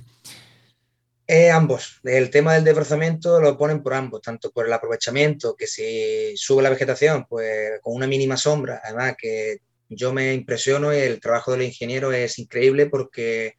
eh, 1.28 1.50
ambos. 1.50 2.00
El 2.02 2.30
tema 2.30 2.54
del 2.54 2.64
desbrozamiento 2.64 3.40
lo 3.40 3.56
ponen 3.56 3.80
por 3.80 3.94
ambos, 3.94 4.22
tanto 4.22 4.50
por 4.50 4.66
el 4.66 4.72
aprovechamiento, 4.72 5.54
que 5.54 5.68
si 5.68 6.36
sube 6.36 6.62
la 6.62 6.70
vegetación, 6.70 7.26
pues 7.28 7.80
con 7.80 7.94
una 7.94 8.08
mínima 8.08 8.36
sombra, 8.36 8.80
además 8.82 9.14
que 9.16 9.58
yo 9.88 10.12
me 10.12 10.34
impresiono 10.34 10.92
y 10.94 10.98
el 10.98 11.20
trabajo 11.20 11.52
del 11.52 11.62
ingeniero 11.62 12.12
es 12.12 12.38
increíble 12.38 12.86
porque 12.86 13.54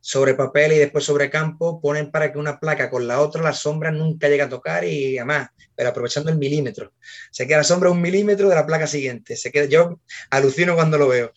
sobre 0.00 0.34
papel 0.34 0.72
y 0.72 0.78
después 0.78 1.04
sobre 1.04 1.30
campo 1.30 1.80
ponen 1.80 2.10
para 2.10 2.32
que 2.32 2.38
una 2.38 2.58
placa 2.58 2.90
con 2.90 3.06
la 3.06 3.20
otra 3.20 3.40
la 3.40 3.52
sombra 3.52 3.92
nunca 3.92 4.28
llegue 4.28 4.42
a 4.42 4.48
tocar 4.48 4.84
y 4.84 5.16
además, 5.16 5.50
pero 5.76 5.90
aprovechando 5.90 6.30
el 6.30 6.38
milímetro. 6.38 6.92
Se 7.30 7.46
queda 7.46 7.58
la 7.58 7.64
sombra 7.64 7.90
un 7.90 8.00
milímetro 8.00 8.48
de 8.48 8.54
la 8.56 8.66
placa 8.66 8.88
siguiente. 8.88 9.36
Se 9.36 9.52
queda, 9.52 9.66
yo 9.66 10.00
alucino 10.30 10.74
cuando 10.74 10.98
lo 10.98 11.06
veo. 11.06 11.32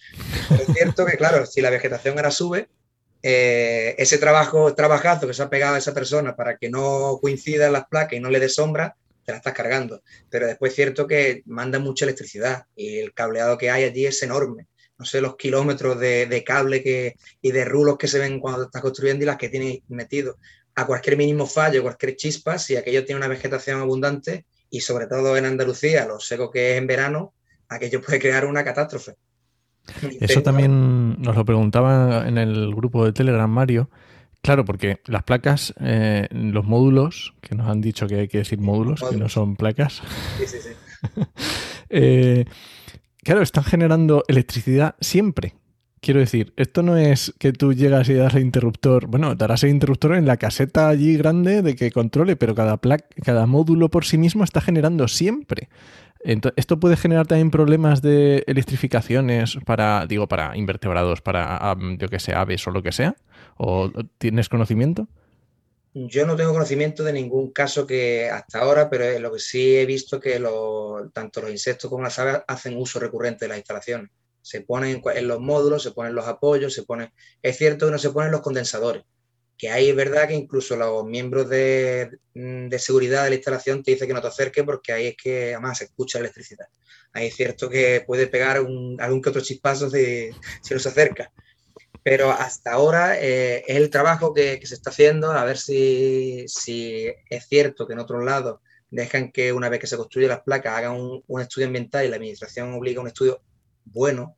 es 0.49 0.73
cierto 0.73 1.05
que, 1.05 1.15
claro, 1.15 1.45
si 1.45 1.61
la 1.61 1.69
vegetación 1.69 2.17
ahora 2.17 2.31
sube, 2.31 2.67
eh, 3.21 3.95
ese 3.99 4.17
trabajo, 4.17 4.73
trabajazo 4.73 5.27
que 5.27 5.33
se 5.35 5.43
ha 5.43 5.49
pegado 5.49 5.75
a 5.75 5.79
esa 5.79 5.93
persona 5.93 6.35
para 6.35 6.57
que 6.57 6.69
no 6.69 7.19
coincidan 7.21 7.71
las 7.73 7.87
placas 7.87 8.13
y 8.13 8.19
no 8.19 8.31
le 8.31 8.39
dé 8.39 8.49
sombra, 8.49 8.95
te 9.26 9.32
la 9.32 9.39
estás 9.39 9.53
cargando. 9.53 10.01
Pero 10.30 10.47
después 10.47 10.71
es 10.71 10.76
cierto 10.76 11.07
que 11.07 11.43
manda 11.45 11.80
mucha 11.80 12.05
electricidad 12.05 12.65
y 12.76 12.99
el 12.99 13.13
cableado 13.13 13.57
que 13.57 13.69
hay 13.69 13.84
allí 13.84 14.05
es 14.05 14.21
enorme. 14.23 14.67
No 14.97 15.05
sé 15.05 15.19
los 15.19 15.36
kilómetros 15.36 15.99
de, 15.99 16.43
cable 16.45 16.82
que, 16.82 17.15
y 17.41 17.51
de 17.51 17.65
rulos 17.65 17.97
que 17.97 18.07
se 18.07 18.19
ven 18.19 18.39
cuando 18.39 18.63
estás 18.63 18.82
construyendo 18.82 19.23
y 19.23 19.26
las 19.26 19.38
que 19.38 19.49
tienes 19.49 19.80
metido. 19.89 20.38
A 20.76 20.86
cualquier 20.86 21.17
mínimo 21.17 21.45
fallo, 21.45 21.82
cualquier 21.82 22.15
chispa, 22.15 22.57
si 22.57 22.78
aquello 22.78 23.03
tiene 23.03 23.17
una 23.17 23.28
vegetación 23.28 23.82
abundante 23.82 24.45
y 24.69 24.82
sobre 24.82 25.07
todo 25.07 25.36
en 25.36 25.45
Andalucía, 25.45 26.05
lo 26.05 26.19
seco 26.19 26.49
que 26.49 26.73
es 26.73 26.78
en 26.78 26.88
verano, 26.88 27.34
aquello 27.67 28.01
puede 28.01 28.19
crear 28.19 28.45
una 28.45 28.63
catástrofe. 28.63 29.15
Eso 30.19 30.41
también 30.41 31.21
nos 31.21 31.36
lo 31.36 31.45
preguntaba 31.45 32.28
en 32.28 32.38
el 32.38 32.73
grupo 32.73 33.05
de 33.05 33.13
Telegram 33.13 33.49
Mario. 33.49 33.89
Claro, 34.45 34.63
porque 34.63 35.01
las 35.07 35.23
placas, 35.23 35.73
eh, 35.79 36.27
los 36.29 36.65
módulos, 36.65 37.33
que 37.41 37.55
nos 37.55 37.67
han 37.67 37.81
dicho 37.81 38.05
que 38.05 38.19
hay 38.19 38.27
que 38.27 38.37
decir 38.37 38.59
módulos, 38.59 39.03
que 39.09 39.17
no 39.17 39.27
son 39.27 39.55
placas. 39.55 40.03
Sí, 40.37 40.45
sí, 40.45 40.57
sí. 40.61 40.69
Eh, 41.89 42.45
claro, 43.23 43.41
están 43.43 43.63
generando 43.63 44.23
electricidad 44.27 44.95
siempre. 44.99 45.53
Quiero 45.99 46.19
decir, 46.19 46.51
esto 46.57 46.81
no 46.81 46.97
es 46.97 47.33
que 47.37 47.53
tú 47.53 47.73
llegas 47.73 48.09
y 48.09 48.15
das 48.15 48.33
el 48.33 48.41
interruptor. 48.41 49.07
Bueno, 49.07 49.35
darás 49.35 49.63
el 49.63 49.69
interruptor 49.69 50.15
en 50.15 50.25
la 50.25 50.37
caseta 50.37 50.89
allí 50.89 51.15
grande 51.15 51.61
de 51.61 51.75
que 51.75 51.91
controle, 51.91 52.35
pero 52.35 52.55
cada, 52.55 52.79
cada 53.23 53.45
módulo 53.45 53.89
por 53.89 54.05
sí 54.05 54.17
mismo 54.17 54.43
está 54.43 54.61
generando 54.61 55.07
siempre. 55.07 55.69
¿Esto 56.55 56.79
puede 56.79 56.97
generar 56.97 57.27
también 57.27 57.51
problemas 57.51 58.01
de 58.01 58.43
electrificaciones 58.47 59.59
para, 59.63 60.07
digo, 60.07 60.27
para 60.27 60.57
invertebrados, 60.57 61.21
para, 61.21 61.75
yo 61.99 62.09
que 62.09 62.19
sé, 62.19 62.33
aves 62.33 62.65
o 62.67 62.71
lo 62.71 62.81
que 62.81 62.91
sea? 62.91 63.15
¿O 63.57 63.91
tienes 64.17 64.49
conocimiento? 64.49 65.07
Yo 65.97 66.25
no 66.25 66.35
tengo 66.35 66.51
conocimiento 66.51 67.05
de 67.05 67.13
ningún 67.13 67.51
caso 67.51 67.87
que 67.87 68.29
hasta 68.29 68.59
ahora, 68.59 68.89
pero 68.89 69.17
lo 69.19 69.31
que 69.31 69.39
sí 69.39 69.77
he 69.77 69.85
visto 69.85 70.19
que 70.19 70.43
tanto 71.13 71.41
los 71.41 71.51
insectos 71.51 71.89
como 71.89 72.03
las 72.03 72.19
aves 72.19 72.41
hacen 72.49 72.75
uso 72.75 72.99
recurrente 72.99 73.45
de 73.45 73.49
las 73.49 73.57
instalaciones. 73.57 74.11
Se 74.41 74.59
ponen 74.59 75.01
en 75.15 75.27
los 75.27 75.39
módulos, 75.39 75.83
se 75.83 75.91
ponen 75.91 76.13
los 76.13 76.27
apoyos, 76.27 76.73
se 76.73 76.83
ponen... 76.83 77.13
Es 77.41 77.57
cierto 77.57 77.85
que 77.85 77.93
no 77.93 77.97
se 77.97 78.09
ponen 78.09 78.33
los 78.33 78.41
condensadores, 78.41 79.03
que 79.57 79.69
ahí 79.69 79.89
es 79.89 79.95
verdad 79.95 80.27
que 80.27 80.33
incluso 80.33 80.75
los 80.75 81.05
miembros 81.05 81.47
de, 81.49 82.19
mm, 82.33 82.69
seguridad 82.77 83.23
de 83.23 83.29
la 83.29 83.35
instalación 83.35 83.81
te 83.81 83.91
dicen 83.91 84.09
que 84.09 84.13
no 84.13 84.21
te 84.21 84.27
acerques 84.27 84.65
porque 84.65 84.91
ahí 84.91 85.07
es 85.07 85.15
que 85.15 85.53
además 85.53 85.77
se 85.77 85.85
escucha 85.85 86.19
la 86.19 86.25
electricidad. 86.25 86.67
Ahí 87.13 87.27
es 87.27 87.35
cierto 87.35 87.69
que 87.69 88.03
puede 88.05 88.27
pegar 88.27 88.59
un, 88.59 88.97
algún 88.99 89.21
que 89.21 89.29
otro 89.29 89.41
chispazo 89.41 89.89
si, 89.89 90.29
si 90.61 90.73
no 90.73 90.79
se 90.81 90.89
acerca. 90.89 91.31
Pero 92.05 92.29
hasta 92.29 92.71
ahora 92.71 93.19
eh, 93.19 93.63
es 93.67 93.77
el 93.77 93.89
trabajo 93.89 94.31
que, 94.31 94.63
se 94.63 94.75
está 94.75 94.91
haciendo, 94.91 95.31
a 95.31 95.43
ver 95.43 95.57
si, 95.57 96.45
es 96.45 97.47
cierto 97.49 97.87
que 97.87 97.93
en 97.93 97.99
otros 97.99 98.23
lados 98.23 98.59
dejan 98.91 99.31
que 99.31 99.51
una 99.51 99.69
vez 99.69 99.79
que 99.79 99.87
se 99.87 99.97
construyen 99.97 100.29
las 100.29 100.41
placas 100.41 100.77
hagan 100.77 101.23
un, 101.27 101.41
estudio 101.41 101.65
ambiental 101.65 102.05
y 102.05 102.09
la 102.09 102.17
administración 102.17 102.75
obliga 102.75 102.99
a 102.99 103.01
un 103.01 103.07
estudio 103.07 103.41
bueno 103.85 104.37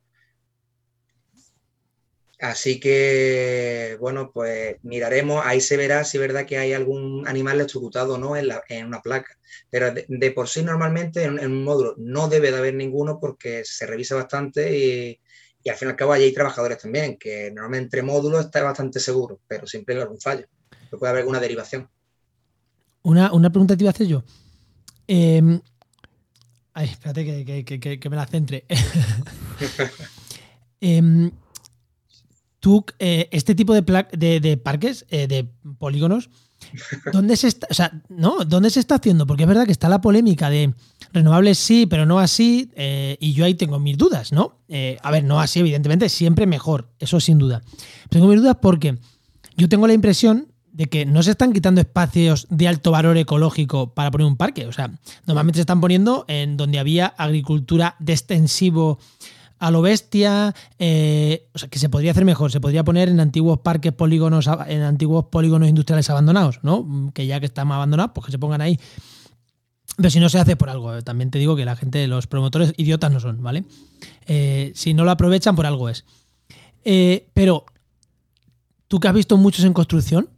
Así 2.40 2.80
que, 2.80 3.98
bueno, 4.00 4.30
pues 4.32 4.76
miraremos, 4.82 5.44
ahí 5.44 5.60
se 5.60 5.76
verá 5.76 6.04
si 6.04 6.18
es 6.18 6.20
verdad 6.20 6.46
que 6.46 6.56
hay 6.56 6.72
algún 6.72 7.26
animal 7.26 7.56
electrocutado 7.56 8.14
o 8.14 8.18
no 8.18 8.34
en, 8.36 8.86
una 8.86 9.02
placa. 9.02 9.36
Pero 9.70 9.92
de, 9.92 10.30
por 10.30 10.48
sí 10.48 10.62
normalmente 10.62 11.24
en, 11.24 11.38
un 11.38 11.64
módulo 11.64 11.94
no 11.98 12.28
debe 12.28 12.52
de 12.52 12.58
haber 12.58 12.74
ninguno 12.74 13.18
porque 13.20 13.62
se 13.64 13.86
revisa 13.86 14.14
bastante 14.14 14.74
y, 14.74 15.20
al 15.68 15.76
fin 15.76 15.88
y 15.88 15.90
al 15.90 15.96
cabo 15.96 16.12
allí 16.12 16.24
hay 16.24 16.34
trabajadores 16.34 16.78
también, 16.78 17.16
que 17.18 17.50
normalmente 17.50 17.84
entre 17.84 18.02
módulos 18.02 18.46
está 18.46 18.62
bastante 18.62 19.00
seguro, 19.00 19.40
pero 19.46 19.66
siempre 19.66 19.94
hay 19.94 20.02
algún 20.02 20.20
fallo, 20.20 20.46
puede 20.90 21.10
haber 21.10 21.20
alguna 21.20 21.40
derivación. 21.40 21.88
Una, 23.02 23.30
pregunta 23.50 23.76
te 23.76 23.82
iba 23.82 23.90
a 23.90 23.92
hacer 23.92 24.06
yo. 24.06 24.22
Em, 25.06 25.60
Ay, 26.78 26.90
espérate 26.90 27.44
que, 27.44 28.08
me 28.08 28.14
la 28.16 28.26
centre. 28.26 28.64
Em, 30.80 31.32
tú, 32.60 32.84
eh, 33.00 33.28
este 33.32 33.56
tipo 33.56 33.74
de, 33.74 33.82
de, 34.40 34.56
parques, 34.58 35.04
eh, 35.08 35.26
de 35.26 35.50
polígonos, 35.76 36.30
¿dónde 37.12 37.36
se 37.36 37.48
está, 37.48 37.66
o 37.70 37.74
sea, 37.74 37.92
¿no? 38.08 38.44
¿Dónde 38.44 38.70
se 38.70 38.80
está 38.80 38.96
haciendo? 38.96 39.26
Porque 39.26 39.44
es 39.44 39.48
verdad 39.48 39.66
que 39.66 39.72
está 39.72 39.88
la 39.88 40.00
polémica 40.00 40.50
de 40.50 40.74
renovables 41.12 41.58
sí, 41.58 41.86
pero 41.86 42.06
no 42.06 42.18
así, 42.18 42.70
eh, 42.76 43.16
y 43.20 43.32
yo 43.32 43.44
ahí 43.44 43.54
tengo 43.54 43.78
mis 43.78 43.96
dudas, 43.96 44.32
¿no? 44.32 44.58
a 45.02 45.10
ver, 45.10 45.24
no 45.24 45.40
así, 45.40 45.60
evidentemente, 45.60 46.10
siempre 46.10 46.46
mejor, 46.46 46.90
eso 46.98 47.20
sin 47.20 47.38
duda. 47.38 47.62
tengo 48.10 48.26
mis 48.26 48.38
dudas 48.38 48.58
porque 48.60 48.98
yo 49.56 49.68
tengo 49.68 49.86
la 49.86 49.94
impresión 49.94 50.48
de 50.78 50.86
que 50.86 51.04
no 51.04 51.24
se 51.24 51.32
están 51.32 51.52
quitando 51.52 51.80
espacios 51.80 52.46
de 52.50 52.68
alto 52.68 52.92
valor 52.92 53.16
ecológico 53.16 53.94
para 53.94 54.12
poner 54.12 54.28
un 54.28 54.36
parque. 54.36 54.66
O 54.66 54.72
sea, 54.72 54.92
normalmente 55.26 55.56
se 55.56 55.62
están 55.62 55.80
poniendo 55.80 56.24
en 56.28 56.56
donde 56.56 56.78
había 56.78 57.06
agricultura 57.06 57.96
de 57.98 58.12
extensivo 58.12 59.00
a 59.58 59.70
lo 59.70 59.82
bestia, 59.82 60.54
eh, 60.78 61.48
o 61.52 61.58
sea, 61.58 61.68
que 61.68 61.78
se 61.78 61.88
podría 61.88 62.12
hacer 62.12 62.24
mejor, 62.24 62.52
se 62.52 62.60
podría 62.60 62.84
poner 62.84 63.08
en 63.08 63.20
antiguos 63.20 63.60
parques 63.60 63.92
polígonos, 63.92 64.48
en 64.68 64.82
antiguos 64.82 65.26
polígonos 65.26 65.68
industriales 65.68 66.08
abandonados, 66.10 66.60
¿no? 66.62 67.10
Que 67.12 67.26
ya 67.26 67.40
que 67.40 67.46
están 67.46 67.70
abandonados, 67.72 68.12
pues 68.14 68.26
que 68.26 68.32
se 68.32 68.38
pongan 68.38 68.60
ahí. 68.60 68.78
Pero 69.96 70.10
si 70.10 70.20
no 70.20 70.28
se 70.28 70.38
hace 70.38 70.54
por 70.54 70.70
algo, 70.70 71.02
también 71.02 71.30
te 71.30 71.40
digo 71.40 71.56
que 71.56 71.64
la 71.64 71.74
gente, 71.74 72.06
los 72.06 72.28
promotores 72.28 72.72
idiotas 72.76 73.10
no 73.10 73.18
son, 73.18 73.42
¿vale? 73.42 73.64
Eh, 74.26 74.70
si 74.76 74.94
no 74.94 75.04
lo 75.04 75.10
aprovechan, 75.10 75.56
por 75.56 75.66
algo 75.66 75.88
es. 75.88 76.04
Eh, 76.84 77.28
pero, 77.34 77.66
tú 78.86 79.00
que 79.00 79.08
has 79.08 79.14
visto 79.14 79.36
muchos 79.36 79.64
en 79.64 79.72
construcción, 79.72 80.30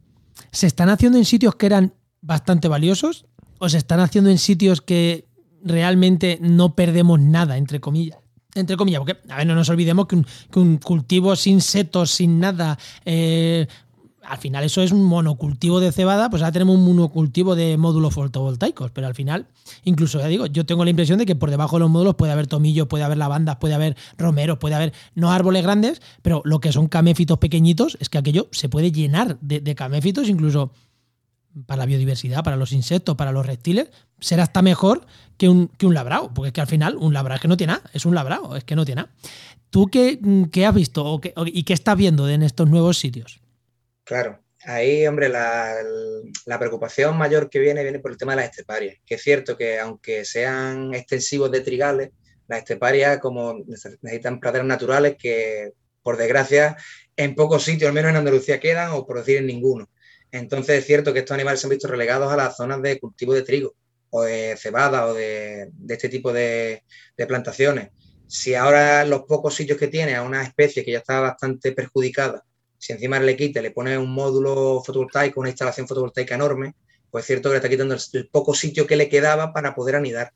¿se 0.50 0.66
están 0.66 0.88
haciendo 0.88 1.18
en 1.18 1.26
sitios 1.26 1.56
que 1.56 1.66
eran 1.66 1.92
bastante 2.22 2.68
valiosos 2.68 3.26
o 3.58 3.68
se 3.68 3.76
están 3.76 4.00
haciendo 4.00 4.30
en 4.30 4.38
sitios 4.38 4.80
que 4.80 5.28
realmente 5.62 6.38
no 6.40 6.74
perdemos 6.74 7.20
nada, 7.20 7.58
entre 7.58 7.80
comillas? 7.80 8.19
Entre 8.54 8.76
comillas, 8.76 9.00
porque, 9.00 9.16
a 9.28 9.38
ver, 9.38 9.46
no 9.46 9.54
nos 9.54 9.68
olvidemos 9.68 10.06
que 10.06 10.16
un, 10.58 10.76
cultivo 10.78 11.36
sin 11.36 11.60
setos, 11.60 12.10
sin 12.10 12.40
nada, 12.40 12.78
eh, 13.04 13.66
al 14.22 14.38
final 14.38 14.64
eso 14.64 14.82
es 14.82 14.92
un 14.92 15.04
monocultivo 15.04 15.80
de 15.80 15.92
cebada, 15.92 16.30
pues 16.30 16.42
ahora 16.42 16.52
tenemos 16.52 16.76
un 16.76 16.84
monocultivo 16.84 17.54
de 17.54 17.76
módulos 17.76 18.14
fotovoltaicos, 18.14 18.90
pero 18.90 19.06
al 19.06 19.14
final, 19.14 19.46
incluso 19.84 20.18
ya 20.18 20.26
digo, 20.26 20.46
yo 20.46 20.66
tengo 20.66 20.84
la 20.84 20.90
impresión 20.90 21.18
de 21.18 21.26
que 21.26 21.36
por 21.36 21.50
debajo 21.50 21.76
de 21.76 21.80
los 21.80 21.90
módulos 21.90 22.16
puede 22.16 22.32
haber 22.32 22.46
tomillos, 22.46 22.88
puede 22.88 23.04
haber 23.04 23.18
lavandas, 23.18 23.56
puede 23.56 23.74
haber 23.74 23.96
romeros, 24.18 24.58
puede 24.58 24.74
haber, 24.74 24.92
no 25.14 25.30
árboles 25.30 25.62
grandes, 25.62 26.02
pero 26.22 26.42
lo 26.44 26.60
que 26.60 26.72
son 26.72 26.88
caméfitos 26.88 27.38
pequeñitos, 27.38 27.96
es 28.00 28.08
que 28.08 28.18
aquello 28.18 28.48
se 28.50 28.68
puede 28.68 28.92
llenar 28.92 29.38
de 29.40 29.74
caméfitos, 29.74 30.28
incluso 30.28 30.72
para 31.66 31.80
la 31.80 31.86
biodiversidad, 31.86 32.44
para 32.44 32.56
los 32.56 32.72
insectos, 32.72 33.16
para 33.16 33.32
los 33.32 33.44
reptiles, 33.44 33.90
será 34.20 34.44
hasta 34.44 34.62
mejor 34.62 35.06
que 35.40 35.48
un, 35.48 35.68
que 35.68 35.86
un 35.86 35.94
labrado, 35.94 36.32
porque 36.34 36.48
es 36.48 36.52
que 36.52 36.60
al 36.60 36.66
final 36.66 36.96
un 36.96 37.14
labrado 37.14 37.36
es 37.36 37.40
que 37.40 37.48
no 37.48 37.56
tiene 37.56 37.72
nada, 37.72 37.90
es 37.94 38.04
un 38.04 38.14
labrado, 38.14 38.56
es 38.56 38.64
que 38.64 38.76
no 38.76 38.84
tiene 38.84 39.02
nada. 39.02 39.14
¿Tú 39.70 39.86
qué, 39.86 40.18
qué 40.52 40.66
has 40.66 40.74
visto 40.74 41.20
y 41.46 41.62
qué 41.64 41.72
estás 41.72 41.96
viendo 41.96 42.28
en 42.28 42.42
estos 42.42 42.68
nuevos 42.68 42.98
sitios? 42.98 43.40
Claro, 44.04 44.40
ahí, 44.64 45.06
hombre, 45.06 45.28
la, 45.28 45.76
la, 46.44 46.58
preocupación 46.58 47.16
mayor 47.16 47.48
que 47.48 47.58
viene 47.58 47.82
viene 47.82 48.00
por 48.00 48.10
el 48.10 48.18
tema 48.18 48.32
de 48.32 48.42
las 48.42 48.50
esteparias, 48.50 48.98
que 49.06 49.14
es 49.14 49.22
cierto 49.22 49.56
que 49.56 49.78
aunque 49.78 50.24
sean 50.24 50.92
extensivos 50.92 51.50
de 51.50 51.60
trigales, 51.60 52.10
las 52.46 52.58
esteparias 52.58 53.18
como 53.18 53.54
necesitan 53.66 54.40
praderas 54.40 54.66
naturales 54.66 55.16
que, 55.16 55.70
por 56.02 56.16
desgracia, 56.16 56.76
en 57.16 57.34
pocos 57.34 57.62
sitios, 57.62 57.88
al 57.88 57.94
menos 57.94 58.10
en 58.10 58.16
Andalucía, 58.16 58.60
quedan 58.60 58.90
o 58.90 59.06
por 59.06 59.18
decir 59.18 59.38
en 59.38 59.46
ninguno. 59.46 59.88
Entonces 60.32 60.80
es 60.80 60.86
cierto 60.86 61.12
que 61.12 61.20
estos 61.20 61.34
animales 61.34 61.60
se 61.60 61.66
han 61.66 61.70
visto 61.70 61.88
relegados 61.88 62.30
a 62.32 62.36
las 62.36 62.56
zonas 62.56 62.82
de 62.82 62.98
cultivo 62.98 63.32
de 63.32 63.42
trigo 63.42 63.74
o 64.10 64.22
de 64.22 64.56
cebada 64.56 65.06
o 65.06 65.14
de, 65.14 65.70
este 65.88 66.08
tipo 66.08 66.32
de, 66.32 66.82
plantaciones. 67.28 67.90
Si 68.26 68.54
ahora 68.54 69.04
los 69.04 69.22
pocos 69.22 69.54
sitios 69.54 69.78
que 69.78 69.88
tiene 69.88 70.14
a 70.14 70.22
una 70.22 70.42
especie 70.42 70.84
que 70.84 70.92
ya 70.92 70.98
está 70.98 71.20
bastante 71.20 71.72
perjudicada, 71.72 72.44
si 72.78 72.92
encima 72.92 73.18
le 73.20 73.36
quita, 73.36 73.60
le 73.60 73.72
pone 73.72 73.98
un 73.98 74.12
módulo 74.12 74.82
fotovoltaico, 74.84 75.40
una 75.40 75.50
instalación 75.50 75.86
fotovoltaica 75.86 76.34
enorme, 76.34 76.74
pues 77.10 77.24
es 77.24 77.26
cierto 77.26 77.48
que 77.48 77.54
le 77.54 77.56
está 77.56 77.68
quitando 77.68 77.94
el, 77.94 78.28
poco 78.28 78.54
sitio 78.54 78.86
que 78.86 78.96
le 78.96 79.08
quedaba 79.08 79.52
para 79.52 79.74
poder 79.74 79.96
anidar. 79.96 80.32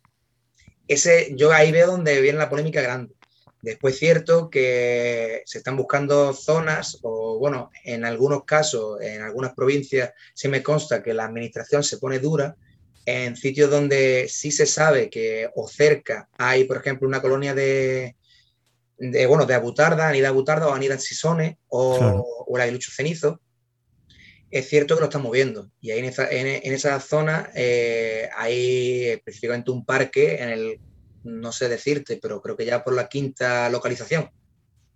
Ese, 0.86 1.34
yo 1.36 1.52
ahí 1.52 1.72
veo 1.72 1.86
donde 1.86 2.20
viene 2.20 2.38
la 2.38 2.50
polémica 2.50 2.82
grande. 2.82 3.14
Después, 3.62 3.98
cierto 3.98 4.50
que 4.50 5.42
se 5.46 5.56
están 5.56 5.78
buscando 5.78 6.34
zonas, 6.34 6.98
o 7.00 7.38
bueno, 7.38 7.70
en 7.84 8.04
algunos 8.04 8.44
casos, 8.44 9.00
en 9.00 9.22
algunas 9.22 9.54
provincias, 9.54 10.12
sí 10.34 10.48
me 10.48 10.62
consta 10.62 11.02
que 11.02 11.14
la 11.14 11.24
administración 11.24 11.82
se 11.82 11.96
pone 11.96 12.18
dura 12.18 12.56
en 13.06 13.36
sitios 13.36 13.70
donde 13.70 14.26
sí 14.28 14.50
se 14.50 14.66
sabe 14.66 15.10
que 15.10 15.50
o 15.54 15.68
cerca 15.68 16.28
hay, 16.38 16.64
por 16.64 16.78
ejemplo, 16.78 17.06
una 17.06 17.20
colonia 17.20 17.54
de, 17.54 18.16
bueno, 19.28 19.46
de 19.46 19.54
abutarda, 19.54 20.08
anida 20.08 20.28
abutarda 20.28 20.68
o 20.68 20.74
anida 20.74 20.98
sisones 20.98 21.56
o, 21.68 22.24
o 22.46 22.56
el 22.56 22.62
aguilucho 22.62 22.90
cenizo, 22.92 23.40
es 24.54 24.68
cierto 24.68 24.94
que 24.94 25.00
lo 25.00 25.06
están 25.06 25.22
moviendo. 25.22 25.68
Y 25.80 25.90
ahí 25.90 25.98
en 25.98 26.04
esa, 26.04 26.30
en, 26.30 26.72
esa 26.72 27.00
zona 27.00 27.50
eh, 27.56 28.28
hay 28.36 29.06
específicamente 29.06 29.72
un 29.72 29.84
parque 29.84 30.36
en 30.36 30.48
el 30.48 30.80
no 31.24 31.50
sé 31.50 31.68
decirte, 31.68 32.20
pero 32.22 32.40
creo 32.40 32.56
que 32.56 32.64
ya 32.64 32.84
por 32.84 32.94
la 32.94 33.08
quinta 33.08 33.68
localización, 33.70 34.30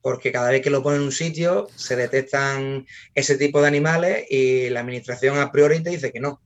porque 0.01 0.31
cada 0.31 0.51
vez 0.51 0.63
que 0.63 0.71
lo 0.71 0.83
ponen 0.83 1.01
en 1.01 1.07
un 1.07 1.13
sitio 1.13 1.67
se 1.75 1.97
detectan 1.97 2.87
ese 3.17 3.37
tipo 3.37 3.61
de 3.61 3.67
animales 3.67 4.27
y 4.31 4.69
la 4.69 4.81
administración 4.81 5.39
a 5.39 5.51
priori 5.51 5.83
te 5.83 5.91
dice 5.91 6.13
que 6.13 6.21
no. 6.21 6.41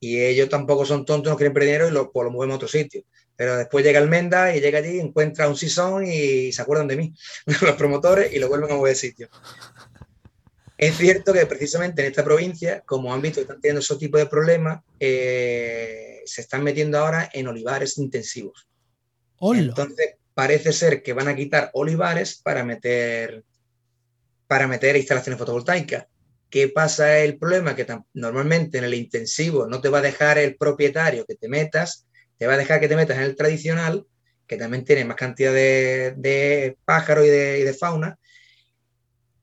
Y 0.00 0.20
ellos 0.20 0.48
tampoco 0.48 0.84
son 0.84 1.04
tontos, 1.04 1.30
no 1.30 1.36
quieren 1.36 1.52
perder 1.52 1.68
dinero 1.68 1.88
y 1.88 1.90
lo, 1.90 2.12
pues 2.12 2.24
lo 2.24 2.30
movemos 2.30 2.54
a 2.54 2.56
otro 2.56 2.68
sitio. 2.68 3.02
Pero 3.36 3.56
después 3.56 3.84
llega 3.84 4.00
el 4.00 4.08
Menda 4.08 4.54
y 4.54 4.60
llega 4.60 4.78
allí, 4.78 4.98
encuentra 4.98 5.48
un 5.48 5.56
sisón 5.56 6.06
y 6.06 6.52
se 6.52 6.62
acuerdan 6.62 6.88
de 6.88 6.96
mí, 6.96 7.14
los 7.62 7.76
promotores, 7.76 8.32
y 8.32 8.38
lo 8.38 8.48
vuelven 8.48 8.72
a 8.72 8.74
mover 8.74 8.94
de 8.94 8.98
sitio. 8.98 9.28
Es 10.76 10.96
cierto 10.96 11.32
que 11.32 11.44
precisamente 11.46 12.02
en 12.02 12.08
esta 12.08 12.24
provincia, 12.24 12.82
como 12.86 13.12
han 13.12 13.20
visto 13.20 13.36
que 13.36 13.42
están 13.42 13.60
teniendo 13.60 13.80
ese 13.80 13.96
tipo 13.96 14.16
de 14.16 14.26
problemas, 14.26 14.82
eh, 15.00 16.22
se 16.24 16.40
están 16.40 16.62
metiendo 16.62 16.98
ahora 16.98 17.28
en 17.32 17.48
olivares 17.48 17.98
intensivos. 17.98 18.68
Entonces, 19.40 20.14
parece 20.34 20.72
ser 20.72 21.02
que 21.02 21.12
van 21.12 21.26
a 21.26 21.34
quitar 21.34 21.70
olivares 21.72 22.40
para 22.40 22.62
meter, 22.62 23.42
para 24.46 24.68
meter 24.68 24.96
instalaciones 24.96 25.38
fotovoltaicas. 25.38 26.06
¿Qué 26.50 26.68
pasa? 26.68 27.20
El 27.20 27.38
problema 27.38 27.76
que 27.76 27.86
normalmente 28.14 28.78
en 28.78 28.84
el 28.84 28.94
intensivo 28.94 29.66
no 29.66 29.80
te 29.80 29.90
va 29.90 29.98
a 29.98 30.02
dejar 30.02 30.38
el 30.38 30.56
propietario 30.56 31.26
que 31.26 31.34
te 31.34 31.48
metas, 31.48 32.06
te 32.38 32.46
va 32.46 32.54
a 32.54 32.58
dejar 32.58 32.80
que 32.80 32.88
te 32.88 32.96
metas 32.96 33.18
en 33.18 33.24
el 33.24 33.36
tradicional, 33.36 34.06
que 34.46 34.56
también 34.56 34.84
tiene 34.84 35.04
más 35.04 35.16
cantidad 35.16 35.52
de, 35.52 36.76
pájaros 36.86 37.26
y 37.26 37.28
de, 37.28 37.76
fauna, 37.78 38.18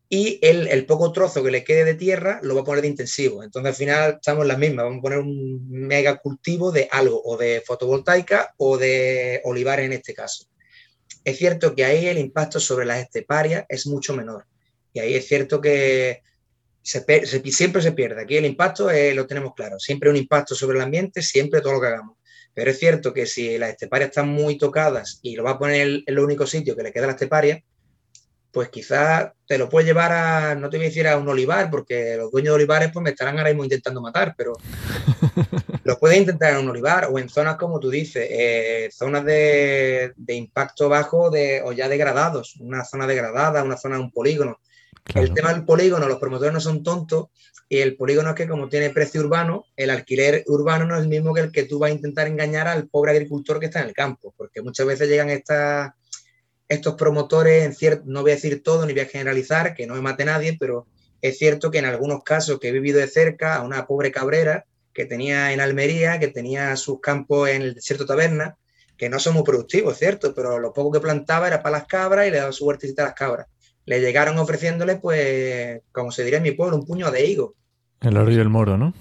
y 0.09 0.39
el, 0.41 0.85
poco 0.87 1.11
trozo 1.11 1.43
que 1.43 1.51
le 1.51 1.63
quede 1.63 1.85
de 1.85 1.93
tierra 1.93 2.39
lo 2.41 2.55
va 2.55 2.61
a 2.61 2.63
poner 2.63 2.81
de 2.81 2.87
intensivo. 2.87 3.43
Entonces 3.43 3.69
al 3.69 3.75
final 3.75 4.13
estamos 4.15 4.47
las 4.47 4.57
mismas, 4.57 4.85
vamos 4.85 4.99
a 4.99 5.01
poner 5.01 5.19
un 5.19 5.69
mega 5.69 6.17
cultivo 6.17 6.71
de 6.71 6.87
algo, 6.91 7.21
o 7.23 7.37
de 7.37 7.61
fotovoltaica 7.65 8.55
o 8.57 8.77
de 8.77 9.41
olivares 9.43 9.85
en 9.85 9.93
este 9.93 10.15
caso. 10.15 10.45
Es 11.23 11.37
cierto 11.37 11.75
que 11.75 11.85
ahí 11.85 12.07
el 12.07 12.17
impacto 12.17 12.59
sobre 12.59 12.85
las 12.85 12.99
esteparias 12.99 13.65
es 13.69 13.85
mucho 13.85 14.15
menor. 14.15 14.47
Y 14.93 14.99
ahí 14.99 15.15
es 15.15 15.27
cierto 15.27 15.59
que 15.59 16.21
siempre 16.85 17.81
se 17.81 17.91
pierde. 17.91 18.21
Aquí 18.21 18.37
el 18.37 18.45
impacto 18.45 18.89
lo 19.13 19.27
tenemos 19.27 19.53
claro. 19.55 19.79
Siempre 19.79 20.09
un 20.09 20.17
impacto 20.17 20.55
sobre 20.55 20.77
el 20.77 20.83
ambiente, 20.83 21.21
siempre 21.21 21.61
todo 21.61 21.73
lo 21.73 21.81
que 21.81 21.87
hagamos. 21.87 22.17
Pero 22.53 22.71
es 22.71 22.79
cierto 22.79 23.13
que 23.13 23.25
si 23.25 23.57
las 23.57 23.71
esteparias 23.71 24.09
están 24.09 24.29
muy 24.29 24.57
tocadas 24.57 25.19
y 25.21 25.35
lo 25.35 25.43
va 25.43 25.51
a 25.51 25.59
poner 25.59 25.87
en 25.87 26.03
el 26.05 26.19
único 26.19 26.47
sitio 26.47 26.75
que 26.75 26.83
le 26.83 26.93
queda 26.93 27.03
a 27.03 27.07
la 27.07 27.13
esteparia, 27.13 27.61
pues 28.55 28.69
quizás 28.69 29.33
te 29.45 29.57
lo 29.57 29.67
puedes 29.67 29.85
llevar 29.85 30.13
a, 30.13 30.55
no 30.55 30.69
te 30.69 30.77
voy 30.77 30.85
a 30.85 30.89
decir 30.89 31.05
a 31.09 31.17
un 31.17 31.27
olivar, 31.27 31.69
porque 31.69 32.15
los 32.15 32.31
dueños 32.31 32.53
de 32.53 32.55
olivares 32.55 32.89
pues 32.93 33.03
me 33.03 33.09
estarán 33.09 33.37
ahora 33.37 33.49
mismo 33.49 33.65
intentando 33.65 33.99
matar, 33.99 34.33
pero 34.37 34.53
lo 35.83 35.99
puedes 35.99 36.17
intentar 36.17 36.53
en 36.53 36.59
un 36.59 36.69
olivar 36.69 37.09
o 37.11 37.19
en 37.19 37.27
zonas 37.27 37.57
como 37.57 37.81
tú 37.81 37.89
dices, 37.89 38.25
eh, 38.31 38.89
zonas 38.93 39.25
de, 39.25 40.13
impacto 40.29 40.87
bajo 40.87 41.29
de, 41.29 41.61
o 41.65 41.73
ya 41.73 41.89
degradados, 41.89 42.55
una 42.61 42.85
zona 42.85 43.05
degradada, 43.05 43.61
una 43.61 43.75
zona 43.75 43.97
de 43.97 44.03
un 44.03 44.11
polígono. 44.11 44.61
El 45.13 45.33
tema 45.33 45.53
del 45.53 45.65
polígono, 45.65 46.07
los 46.07 46.19
promotores 46.19 46.53
no 46.53 46.59
son 46.59 46.83
tontos 46.83 47.27
y 47.69 47.79
el 47.79 47.95
polígono 47.95 48.29
es 48.29 48.35
que 48.35 48.47
como 48.47 48.69
tiene 48.69 48.89
precio 48.89 49.21
urbano, 49.21 49.65
el 49.75 49.89
alquiler 49.89 50.43
urbano 50.47 50.85
no 50.85 50.95
es 50.95 51.03
el 51.03 51.07
mismo 51.07 51.33
que 51.33 51.41
el 51.41 51.51
que 51.51 51.63
tú 51.63 51.79
vas 51.79 51.91
a 51.91 51.93
intentar 51.93 52.27
engañar 52.27 52.67
al 52.67 52.87
pobre 52.87 53.11
agricultor 53.11 53.59
que 53.59 53.67
está 53.67 53.81
en 53.81 53.89
el 53.89 53.93
campo, 53.93 54.33
porque 54.35 54.61
muchas 54.61 54.85
veces 54.87 55.07
llegan 55.07 55.29
estas 55.29 55.93
estos 56.67 56.95
promotores, 56.95 57.63
en 57.63 57.75
cierto, 57.75 58.03
no 58.07 58.23
voy 58.23 58.31
a 58.31 58.35
decir 58.35 58.63
todo 58.63 58.85
ni 58.85 58.93
voy 58.93 59.03
a 59.03 59.05
generalizar, 59.05 59.75
que 59.75 59.85
no 59.85 59.93
me 59.93 60.01
mate 60.01 60.25
nadie, 60.25 60.57
pero 60.59 60.87
es 61.21 61.37
cierto 61.37 61.69
que 61.69 61.77
en 61.77 61.85
algunos 61.85 62.23
casos 62.23 62.59
que 62.59 62.69
he 62.69 62.71
vivido 62.71 62.99
de 62.99 63.07
cerca 63.07 63.55
a 63.55 63.61
una 63.61 63.85
pobre 63.85 64.11
cabrera 64.11 64.65
que 64.93 65.05
tenía 65.05 65.53
en 65.53 65.59
Almería, 65.59 66.19
que 66.19 66.29
tenía 66.29 66.75
sus 66.75 66.99
campos 67.01 67.49
en 67.49 67.61
el 67.61 67.75
desierto 67.75 68.05
taberna, 68.05 68.57
que 68.97 69.09
no 69.09 69.19
son 69.19 69.33
muy 69.33 69.43
productivos, 69.43 69.97
¿cierto? 69.97 70.33
Pero 70.33 70.57
lo 70.57 70.73
poco 70.73 70.93
que 70.93 70.99
plantaba 71.01 71.47
era 71.47 71.61
para 71.61 71.79
las 71.79 71.87
cabras 71.87 72.27
y 72.27 72.31
le 72.31 72.37
daba 72.37 72.51
su 72.51 72.65
huertecita 72.65 73.03
a 73.03 73.07
las 73.07 73.15
cabras. 73.15 73.47
Le 73.85 74.01
llegaron 74.01 74.37
ofreciéndole, 74.37 74.97
pues, 74.97 75.81
como 75.91 76.11
se 76.11 76.23
diría 76.23 76.37
en 76.37 76.43
mi 76.43 76.51
pueblo, 76.51 76.77
un 76.77 76.85
puño 76.85 77.11
de 77.11 77.25
higo. 77.25 77.55
El 78.01 78.17
oro 78.17 78.31
y 78.31 78.35
el 78.35 78.49
moro, 78.49 78.77
¿no? 78.77 78.93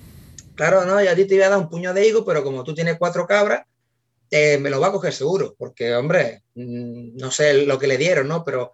Claro, 0.55 0.85
no, 0.85 1.03
y 1.03 1.07
a 1.07 1.15
ti 1.15 1.25
te 1.25 1.35
iba 1.35 1.47
a 1.47 1.51
dar 1.51 1.59
un 1.59 1.69
puño 1.69 1.93
de 1.95 2.07
higo, 2.07 2.25
pero 2.25 2.45
como 2.45 2.63
tú 2.65 2.75
tienes 2.75 2.97
cuatro 2.99 3.27
cabras, 3.27 3.63
eh, 4.31 4.59
me 4.59 4.71
lo 4.71 4.81
va 4.81 4.89
a 4.89 4.93
coger 4.93 5.13
seguro, 5.13 5.55
porque, 5.59 5.95
hombre, 5.95 6.43
mm, 6.55 7.17
no 7.17 7.31
sé 7.31 7.65
lo 7.67 7.79
que 7.79 7.87
le 7.87 7.99
dieron, 7.99 8.29
¿no? 8.29 8.45
Pero 8.45 8.73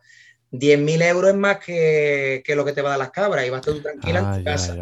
10.000 0.53 1.03
euros 1.03 1.31
es 1.31 1.37
más 1.37 1.59
que, 1.59 2.43
lo 2.49 2.65
que 2.65 2.73
te 2.73 2.83
va 2.83 2.89
a 2.89 2.93
dar 2.93 2.99
las 2.99 3.11
cabras 3.11 3.47
y 3.47 3.51
vas 3.51 3.63
tú 3.63 3.81
tranquila 3.81 4.19
en 4.19 4.25
tu 4.25 4.41
ah, 4.41 4.53
casa. 4.53 4.77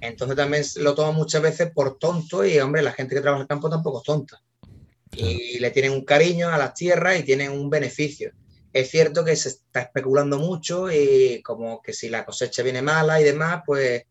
Entonces 0.00 0.36
también 0.36 0.64
lo 0.76 0.94
tomo 0.94 1.12
muchas 1.12 1.42
veces 1.42 1.70
por 1.72 1.98
tonto 1.98 2.44
y, 2.44 2.58
hombre, 2.58 2.82
la 2.82 2.92
gente 2.92 3.14
que 3.14 3.20
trabaja 3.20 3.40
en 3.40 3.42
el 3.42 3.48
campo 3.48 3.70
tampoco 3.70 3.98
es 3.98 4.04
tonta. 4.04 4.40
Y 5.12 5.58
le 5.58 5.70
tienen 5.70 5.92
un 5.92 6.04
cariño 6.04 6.48
a 6.48 6.58
las 6.58 6.74
tierras 6.74 7.18
y 7.18 7.22
tienen 7.22 7.52
un 7.52 7.70
beneficio. 7.70 8.32
Es 8.76 8.90
cierto 8.90 9.24
que 9.24 9.34
se 9.36 9.48
está 9.48 9.80
especulando 9.80 10.38
mucho 10.38 10.92
y 10.92 11.40
como 11.42 11.80
que 11.80 11.94
si 11.94 12.10
la 12.10 12.26
cosecha 12.26 12.62
viene 12.62 12.82
mala 12.82 13.18
y 13.18 13.24
demás, 13.24 13.62
pues 13.64 14.02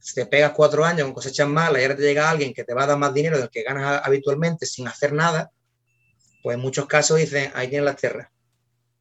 si 0.00 0.14
te 0.14 0.26
pegas 0.26 0.50
cuatro 0.56 0.84
años 0.84 1.04
con 1.04 1.14
cosechas 1.14 1.46
malas 1.46 1.80
y 1.80 1.84
ahora 1.84 1.94
te 1.94 2.02
llega 2.02 2.28
alguien 2.28 2.52
que 2.52 2.64
te 2.64 2.74
va 2.74 2.82
a 2.82 2.88
dar 2.88 2.98
más 2.98 3.14
dinero 3.14 3.38
del 3.38 3.48
que 3.48 3.62
ganas 3.62 4.00
habitualmente 4.02 4.66
sin 4.66 4.88
hacer 4.88 5.12
nada, 5.12 5.52
pues 6.42 6.56
en 6.56 6.60
muchos 6.60 6.86
casos 6.86 7.18
dicen, 7.18 7.52
ahí 7.54 7.68
tienes 7.68 7.84
las 7.84 7.94
tierras. 7.94 8.28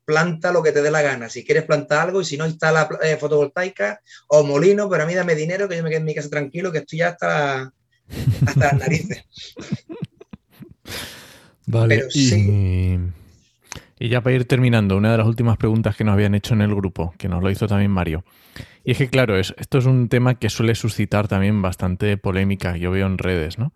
Planta 0.06 0.52
lo 0.52 0.62
que 0.62 0.72
te 0.72 0.84
dé 0.84 0.92
la 0.92 1.02
gana. 1.02 1.30
Si 1.30 1.44
quieres 1.44 1.64
plantar 1.64 2.02
algo 2.02 2.22
y 2.22 2.26
si 2.26 2.38
no 2.38 2.46
instala 2.46 2.88
eh, 3.02 3.18
fotovoltaica 3.18 4.02
o 4.28 4.44
molino, 4.44 4.88
pero 4.88 5.02
a 5.02 5.08
mí 5.08 5.16
dame 5.16 5.34
dinero 5.34 5.68
que 5.68 5.78
yo 5.78 5.84
me 5.84 5.90
quede 5.90 6.02
en 6.02 6.06
mi 6.06 6.14
casa 6.14 6.30
tranquilo, 6.30 6.72
que 6.72 6.78
estoy 6.78 7.00
ya 7.00 7.08
hasta, 7.08 7.74
hasta 8.46 8.60
las 8.60 8.74
narices. 8.74 9.24
Vale. 11.66 12.08
y, 12.14 13.00
y 14.02 14.10
ya 14.10 14.22
para 14.22 14.36
ir 14.36 14.46
terminando, 14.46 14.98
una 14.98 15.12
de 15.12 15.20
las 15.20 15.28
últimas 15.28 15.58
preguntas 15.58 15.96
que 15.96 16.04
nos 16.04 16.14
habían 16.14 16.34
hecho 16.34 16.56
en 16.56 16.62
el 16.62 16.74
grupo, 16.74 17.14
que 17.20 17.30
nos 17.30 17.44
lo 17.44 17.52
hizo 17.52 17.68
también 17.68 17.92
Mario. 17.92 18.24
Y 18.84 18.94
es 18.94 18.98
que, 18.98 19.10
claro, 19.10 19.38
esto 19.38 19.78
es 19.78 19.86
un 19.86 20.10
tema 20.10 20.40
que 20.40 20.50
suele 20.50 20.74
suscitar 20.74 21.28
también 21.28 21.62
bastante 21.62 22.18
polémica, 22.18 22.78
yo 22.78 22.90
veo 22.90 23.06
en 23.06 23.20
redes, 23.20 23.60
¿no? 23.60 23.74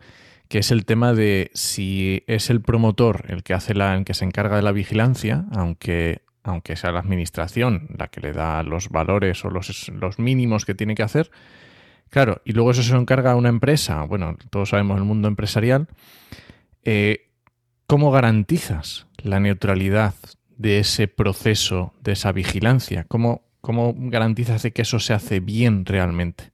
Que 0.47 0.57
es 0.57 0.71
el 0.71 0.86
tema 0.86 1.13
de 1.13 1.51
si 1.53 2.23
es 2.26 2.49
el 2.49 2.61
promotor 2.61 3.26
el 3.28 3.43
que 3.43 3.53
hace 3.53 3.76
la, 3.76 3.93
el 3.93 4.03
que 4.03 4.15
se 4.15 4.26
encarga 4.26 4.55
de 4.55 4.63
la 4.63 4.71
vigilancia, 4.71 5.45
aunque, 5.51 6.23
aunque 6.41 6.76
sea 6.76 6.91
la 6.91 7.01
administración 7.01 7.88
la 7.95 8.07
que 8.07 8.19
le 8.19 8.34
da 8.34 8.63
los 8.63 8.89
valores 8.89 9.45
o 9.45 9.51
los, 9.51 9.89
los 9.89 10.17
mínimos 10.17 10.65
que 10.65 10.73
tiene 10.73 10.95
que 10.95 11.03
hacer. 11.03 11.30
Claro, 12.09 12.41
y 12.45 12.53
luego 12.53 12.71
eso 12.71 12.82
se 12.82 12.93
lo 12.93 12.99
encarga 12.99 13.34
a 13.34 13.36
una 13.36 13.49
empresa, 13.49 14.01
bueno, 14.05 14.36
todos 14.49 14.69
sabemos 14.69 14.97
el 14.97 15.03
mundo 15.03 15.28
empresarial. 15.28 15.88
Eh, 16.84 17.26
¿Cómo 17.88 18.11
garantizas 18.11 19.05
la 19.17 19.39
neutralidad 19.39 20.15
de 20.57 20.79
ese 20.79 21.07
proceso, 21.07 21.93
de 22.01 22.13
esa 22.13 22.31
vigilancia? 22.31 23.05
¿Cómo, 23.07 23.45
¿Cómo 23.61 23.93
garantizas 23.95 24.63
que 24.73 24.81
eso 24.81 24.99
se 24.99 25.13
hace 25.13 25.39
bien 25.39 25.86
realmente? 25.86 26.51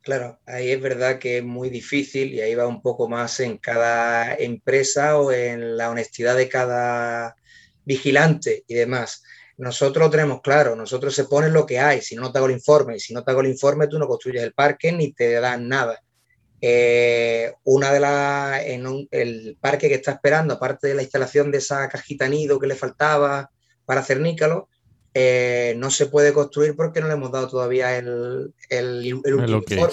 Claro, 0.00 0.40
ahí 0.46 0.72
es 0.72 0.80
verdad 0.80 1.20
que 1.20 1.38
es 1.38 1.44
muy 1.44 1.70
difícil 1.70 2.34
y 2.34 2.40
ahí 2.40 2.56
va 2.56 2.66
un 2.66 2.82
poco 2.82 3.08
más 3.08 3.38
en 3.38 3.56
cada 3.58 4.34
empresa 4.34 5.16
o 5.16 5.30
en 5.30 5.76
la 5.76 5.90
honestidad 5.90 6.36
de 6.36 6.48
cada 6.48 7.36
vigilante 7.84 8.64
y 8.66 8.74
demás. 8.74 9.22
Nosotros 9.58 10.06
lo 10.06 10.10
tenemos 10.10 10.40
claro, 10.40 10.74
nosotros 10.74 11.14
se 11.14 11.26
pone 11.26 11.50
lo 11.50 11.64
que 11.64 11.78
hay, 11.78 12.00
si 12.00 12.16
no, 12.16 12.22
no 12.22 12.32
te 12.32 12.38
hago 12.38 12.48
el 12.48 12.54
informe, 12.54 12.96
y 12.96 13.00
si 13.00 13.14
no 13.14 13.22
te 13.22 13.30
hago 13.30 13.42
el 13.42 13.46
informe 13.46 13.86
tú 13.86 13.96
no 13.96 14.08
construyes 14.08 14.42
el 14.42 14.54
parque 14.54 14.90
ni 14.90 15.12
te 15.12 15.34
dan 15.34 15.68
nada. 15.68 16.02
Eh, 16.64 17.52
una 17.64 17.92
de 17.92 17.98
las, 17.98 18.62
en 18.64 19.08
el 19.10 19.56
parque 19.60 19.88
que 19.88 19.96
está 19.96 20.12
esperando, 20.12 20.54
aparte 20.54 20.86
de 20.86 20.94
la 20.94 21.02
instalación 21.02 21.50
de 21.50 21.58
esa 21.58 21.88
cajita 21.88 22.28
nido 22.28 22.60
que 22.60 22.68
le 22.68 22.76
faltaba 22.76 23.50
para 23.84 24.00
hacer 24.00 24.20
nícalo, 24.20 24.68
eh, 25.12 25.74
no 25.76 25.90
se 25.90 26.06
puede 26.06 26.32
construir 26.32 26.76
porque 26.76 27.00
no 27.00 27.08
le 27.08 27.14
hemos 27.14 27.32
dado 27.32 27.48
todavía 27.48 27.98
el, 27.98 28.54
el, 28.68 29.14
último 29.14 29.88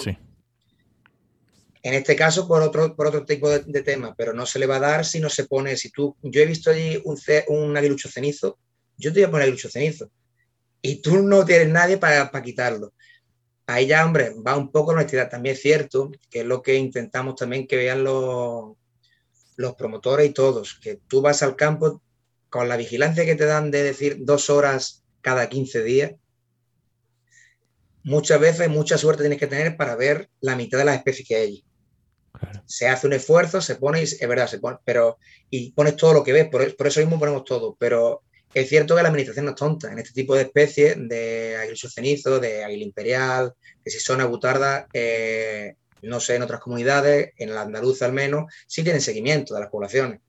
En 1.82 1.94
este 1.94 2.14
caso, 2.14 2.46
por 2.46 2.62
otro, 2.62 2.94
por 2.94 3.08
otro 3.08 3.24
tipo 3.24 3.50
de, 3.50 3.82
tema, 3.82 4.14
pero 4.16 4.32
no 4.32 4.46
se 4.46 4.60
le 4.60 4.66
va 4.66 4.76
a 4.76 4.80
dar 4.80 5.04
si 5.04 5.18
no 5.18 5.28
se 5.28 5.46
pone. 5.46 5.76
Si 5.76 5.90
tú, 5.90 6.16
yo 6.22 6.40
he 6.40 6.46
visto 6.46 6.70
allí 6.70 7.02
un, 7.04 7.18
un 7.48 7.76
aguilucho 7.76 8.08
cenizo, 8.08 8.58
yo 8.96 9.12
te 9.12 9.18
voy 9.18 9.28
a 9.28 9.30
poner 9.32 9.42
aguilucho 9.42 9.68
cenizo 9.68 10.08
y 10.82 11.02
tú 11.02 11.20
no 11.20 11.44
tienes 11.44 11.68
nadie 11.68 11.98
para, 11.98 12.30
para 12.30 12.44
quitarlo. 12.44 12.92
Ahí 13.72 13.86
ya, 13.86 14.04
hombre, 14.04 14.34
va 14.46 14.56
un 14.56 14.72
poco 14.72 14.92
la 14.92 14.98
honestidad. 14.98 15.30
También 15.30 15.54
es 15.54 15.62
cierto 15.62 16.10
que 16.28 16.40
es 16.40 16.46
lo 16.46 16.60
que 16.62 16.76
intentamos 16.76 17.36
también 17.36 17.66
que 17.66 17.76
vean 17.76 18.02
los, 18.04 18.76
los 19.56 19.74
promotores 19.74 20.28
y 20.28 20.32
todos, 20.32 20.78
que 20.82 21.00
tú 21.06 21.20
vas 21.20 21.42
al 21.42 21.54
campo 21.54 22.02
con 22.48 22.68
la 22.68 22.76
vigilancia 22.76 23.24
que 23.24 23.36
te 23.36 23.44
dan 23.44 23.70
de 23.70 23.82
decir 23.82 24.18
dos 24.20 24.50
horas 24.50 25.04
cada 25.20 25.48
15 25.48 25.82
días, 25.84 26.12
muchas 28.02 28.40
veces 28.40 28.68
mucha 28.68 28.98
suerte 28.98 29.22
tienes 29.22 29.38
que 29.38 29.46
tener 29.46 29.76
para 29.76 29.94
ver 29.94 30.30
la 30.40 30.56
mitad 30.56 30.78
de 30.78 30.84
las 30.84 30.96
especies 30.96 31.28
que 31.28 31.36
hay. 31.36 31.64
Se 32.64 32.88
hace 32.88 33.06
un 33.06 33.12
esfuerzo, 33.12 33.60
se 33.60 33.76
pone, 33.76 34.00
y, 34.00 34.04
es 34.04 34.28
verdad, 34.28 34.48
se 34.48 34.58
pone, 34.58 34.78
pero 34.84 35.18
y 35.48 35.72
pones 35.72 35.96
todo 35.96 36.14
lo 36.14 36.24
que 36.24 36.32
ves, 36.32 36.48
por, 36.48 36.62
eso 36.62 37.00
mismo 37.00 37.18
ponemos 37.18 37.44
todo, 37.44 37.76
pero 37.78 38.22
es 38.52 38.68
cierto 38.68 38.96
que 38.96 39.02
la 39.02 39.08
administración 39.08 39.44
no 39.44 39.52
es 39.52 39.56
tonta 39.56 39.92
en 39.92 39.98
este 39.98 40.12
tipo 40.12 40.34
de 40.34 40.42
especies 40.42 40.96
de 40.98 41.56
aguilucho 41.56 41.88
cenizo, 41.88 42.40
de 42.40 42.64
águila 42.64 42.84
imperial, 42.84 43.54
que 43.84 43.90
si 43.90 44.00
son 44.00 44.20
agutardas, 44.20 44.86
eh, 44.92 45.74
no 46.02 46.18
sé, 46.18 46.34
en 46.34 46.42
otras 46.42 46.60
comunidades, 46.60 47.32
en 47.36 47.54
la 47.54 47.62
andaluza 47.62 48.06
al 48.06 48.12
menos, 48.12 48.52
sí 48.66 48.82
tienen 48.82 49.00
seguimiento 49.00 49.54
de 49.54 49.60
las 49.60 49.70
poblaciones. 49.70 50.20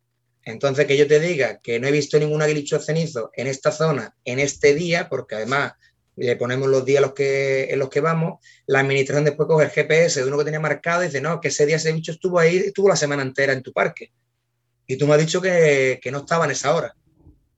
Entonces, 0.43 0.85
que 0.85 0.97
yo 0.97 1.07
te 1.07 1.19
diga 1.19 1.59
que 1.61 1.79
no 1.79 1.87
he 1.87 1.91
visto 1.91 2.19
ningún 2.19 2.41
aguilucho 2.41 2.79
cenizo 2.79 3.31
en 3.35 3.47
esta 3.47 3.71
zona, 3.71 4.15
en 4.25 4.39
este 4.39 4.73
día, 4.73 5.07
porque 5.09 5.35
además 5.35 5.73
le 6.15 6.35
ponemos 6.35 6.67
los 6.67 6.83
días 6.85 7.01
los 7.01 7.13
que, 7.13 7.69
en 7.71 7.79
los 7.79 7.89
que 7.89 8.01
vamos, 8.01 8.39
la 8.67 8.79
administración 8.81 9.23
después 9.23 9.47
coge 9.47 9.65
el 9.65 9.71
GPS 9.71 10.21
de 10.21 10.27
uno 10.27 10.37
que 10.37 10.45
tenía 10.45 10.59
marcado 10.59 11.03
y 11.03 11.07
dice, 11.07 11.21
no, 11.21 11.39
que 11.39 11.47
ese 11.47 11.65
día 11.65 11.77
ese 11.77 11.91
bicho 11.91 12.11
estuvo 12.11 12.37
ahí, 12.37 12.57
estuvo 12.57 12.89
la 12.89 12.95
semana 12.95 13.23
entera 13.23 13.53
en 13.53 13.63
tu 13.63 13.71
parque. 13.71 14.11
Y 14.85 14.97
tú 14.97 15.07
me 15.07 15.13
has 15.13 15.19
dicho 15.19 15.41
que, 15.41 15.99
que 16.01 16.11
no 16.11 16.19
estaba 16.19 16.45
en 16.45 16.51
esa 16.51 16.75
hora, 16.75 16.95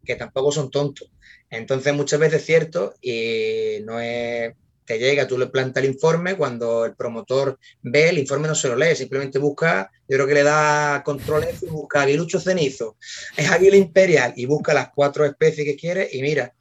que 0.03 0.15
tampoco 0.15 0.51
son 0.51 0.69
tontos. 0.69 1.11
Entonces, 1.49 1.93
muchas 1.93 2.19
veces 2.19 2.41
es 2.41 2.45
cierto 2.45 2.95
y 3.01 3.79
no 3.83 3.99
es 3.99 4.53
te 4.85 4.99
llega, 4.99 5.27
tú 5.27 5.37
le 5.37 5.47
plantas 5.47 5.83
el 5.83 5.89
informe, 5.89 6.35
cuando 6.35 6.85
el 6.85 6.95
promotor 6.95 7.57
ve, 7.81 8.09
el 8.09 8.17
informe 8.17 8.47
no 8.47 8.55
se 8.55 8.67
lo 8.67 8.75
lee, 8.75 8.95
simplemente 8.95 9.39
busca, 9.39 9.89
yo 10.07 10.17
creo 10.17 10.27
que 10.27 10.33
le 10.33 10.43
da 10.43 11.03
control 11.03 11.45
y 11.61 11.65
busca 11.67 12.01
aguilucho 12.01 12.39
cenizo, 12.39 12.97
es 13.37 13.49
águila 13.49 13.77
imperial 13.77 14.33
y 14.35 14.45
busca 14.45 14.73
las 14.73 14.89
cuatro 14.93 15.25
especies 15.25 15.65
que 15.65 15.75
quiere 15.75 16.09
y 16.11 16.21
mira, 16.21 16.53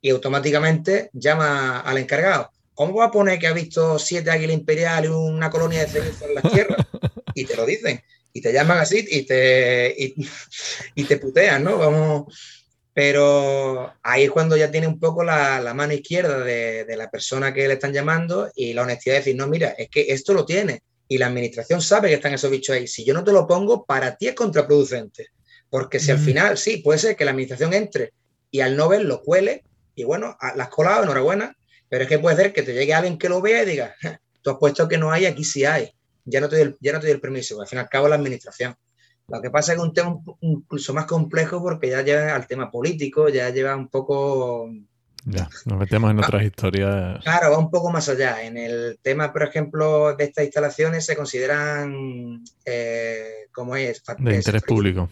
y 0.00 0.10
automáticamente 0.10 1.10
llama 1.12 1.80
al 1.80 1.98
encargado. 1.98 2.50
¿Cómo 2.74 2.94
va 2.94 3.06
a 3.06 3.10
poner 3.10 3.38
que 3.38 3.46
ha 3.46 3.52
visto 3.52 3.98
siete 3.98 4.30
águilas 4.30 4.56
imperial 4.56 5.04
y 5.04 5.08
una 5.08 5.50
colonia 5.50 5.80
de 5.80 5.88
cenizo 5.88 6.26
en 6.26 6.34
la 6.34 6.42
tierra? 6.42 6.76
Y 7.32 7.44
te 7.44 7.54
lo 7.54 7.64
dicen, 7.64 8.02
y 8.32 8.40
te 8.40 8.52
llaman 8.52 8.78
así 8.78 9.06
y 9.08 9.22
te, 9.22 9.94
y, 9.96 10.14
y 10.96 11.04
te 11.04 11.16
putean, 11.16 11.62
¿no? 11.62 11.78
Vamos 11.78 12.59
pero 13.00 13.94
ahí 14.02 14.24
es 14.24 14.30
cuando 14.30 14.58
ya 14.58 14.70
tiene 14.70 14.86
un 14.86 15.00
poco 15.00 15.24
la, 15.24 15.72
mano 15.72 15.94
izquierda 15.94 16.40
de, 16.40 16.84
la 16.98 17.10
persona 17.10 17.54
que 17.54 17.66
le 17.66 17.72
están 17.72 17.94
llamando 17.94 18.50
y 18.54 18.74
la 18.74 18.82
honestidad 18.82 19.14
de 19.14 19.20
decir, 19.20 19.36
no, 19.36 19.46
mira, 19.46 19.70
es 19.70 19.88
que 19.88 20.12
esto 20.12 20.34
lo 20.34 20.44
tiene 20.44 20.82
y 21.08 21.16
la 21.16 21.28
administración 21.28 21.80
sabe 21.80 22.08
que 22.08 22.16
están 22.16 22.34
esos 22.34 22.50
bichos 22.50 22.76
ahí. 22.76 22.86
Si 22.86 23.02
yo 23.02 23.14
no 23.14 23.24
te 23.24 23.32
lo 23.32 23.46
pongo, 23.46 23.86
para 23.86 24.16
ti 24.16 24.28
es 24.28 24.34
contraproducente. 24.34 25.28
Porque 25.70 25.98
si 25.98 26.10
al 26.10 26.18
final, 26.18 26.58
sí, 26.58 26.82
puede 26.84 26.98
ser 26.98 27.16
que 27.16 27.24
la 27.24 27.30
administración 27.30 27.72
entre 27.72 28.12
y 28.50 28.60
al 28.60 28.76
no 28.76 28.92
lo 28.92 29.22
cuele 29.22 29.64
y 29.94 30.04
bueno, 30.04 30.36
las 30.54 30.68
colado, 30.68 31.04
enhorabuena, 31.04 31.56
pero 31.88 32.02
es 32.02 32.08
que 32.10 32.18
puede 32.18 32.36
ser 32.36 32.52
que 32.52 32.62
te 32.62 32.74
llegue 32.74 32.92
alguien 32.92 33.16
que 33.16 33.30
lo 33.30 33.40
vea 33.40 33.62
y 33.62 33.66
diga, 33.66 33.96
tú 34.42 34.50
has 34.50 34.58
puesto 34.58 34.86
que 34.86 34.98
no 34.98 35.10
hay, 35.10 35.24
aquí 35.24 35.42
sí 35.42 35.64
hay. 35.64 35.90
Ya 36.26 36.42
no 36.42 36.50
te 36.50 36.58
doy 36.58 36.76
ya 36.80 36.92
no 36.92 37.00
te 37.00 37.06
doy 37.06 37.14
el 37.14 37.20
permiso, 37.22 37.58
al 37.62 37.66
fin 37.66 37.78
y 37.78 37.80
al 37.80 37.88
cabo 37.88 38.08
la 38.08 38.16
administración. 38.16 38.76
Lo 39.30 39.40
que 39.40 39.50
pasa 39.50 39.72
es 39.72 39.78
que 39.78 39.82
es 39.82 39.88
un 39.88 39.94
tema 39.94 40.16
incluso 40.40 40.92
más 40.92 41.06
complejo 41.06 41.62
porque 41.62 41.88
ya 41.88 42.02
lleva 42.02 42.34
al 42.34 42.46
tema 42.46 42.70
político, 42.70 43.28
ya 43.28 43.50
lleva 43.50 43.76
un 43.76 43.88
poco... 43.88 44.70
Ya, 45.26 45.48
nos 45.66 45.78
metemos 45.78 46.10
en 46.10 46.18
ah, 46.18 46.22
otras 46.26 46.42
historias. 46.42 47.22
Claro, 47.22 47.50
va 47.50 47.58
un 47.58 47.70
poco 47.70 47.90
más 47.90 48.08
allá. 48.08 48.42
En 48.42 48.56
el 48.56 48.98
tema, 49.02 49.32
por 49.32 49.42
ejemplo, 49.42 50.16
de 50.16 50.24
estas 50.24 50.44
instalaciones 50.44 51.04
se 51.04 51.14
consideran, 51.14 52.42
eh, 52.64 53.46
¿cómo 53.52 53.76
es? 53.76 54.02
De 54.18 54.34
interés 54.34 54.62
público. 54.62 55.10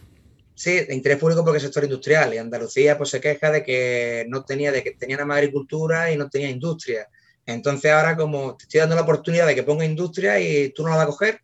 Sí, 0.55 0.71
de 0.71 0.95
interés 0.95 1.19
público 1.19 1.43
porque 1.43 1.57
es 1.57 1.63
sector 1.63 1.83
industrial. 1.83 2.33
Y 2.33 2.39
Andalucía 2.39 2.97
pues 2.97 3.11
se 3.11 3.21
queja 3.21 3.51
de 3.51 3.63
que 3.63 4.25
no 4.27 4.43
tenía, 4.43 4.71
de 4.71 4.83
que 4.83 4.91
tenía 4.91 5.15
nada 5.15 5.27
más 5.27 5.37
agricultura 5.37 6.11
y 6.11 6.17
no 6.17 6.27
tenía 6.27 6.49
industria. 6.49 7.07
Entonces 7.45 7.91
ahora 7.91 8.17
como 8.17 8.57
te 8.57 8.63
estoy 8.63 8.79
dando 8.81 8.95
la 8.95 9.03
oportunidad 9.03 9.47
de 9.47 9.55
que 9.55 9.63
ponga 9.63 9.85
industria 9.85 10.39
y 10.39 10.69
tú 10.71 10.83
no 10.83 10.89
la 10.89 10.97
vas 10.97 11.05
a 11.05 11.09
coger, 11.09 11.41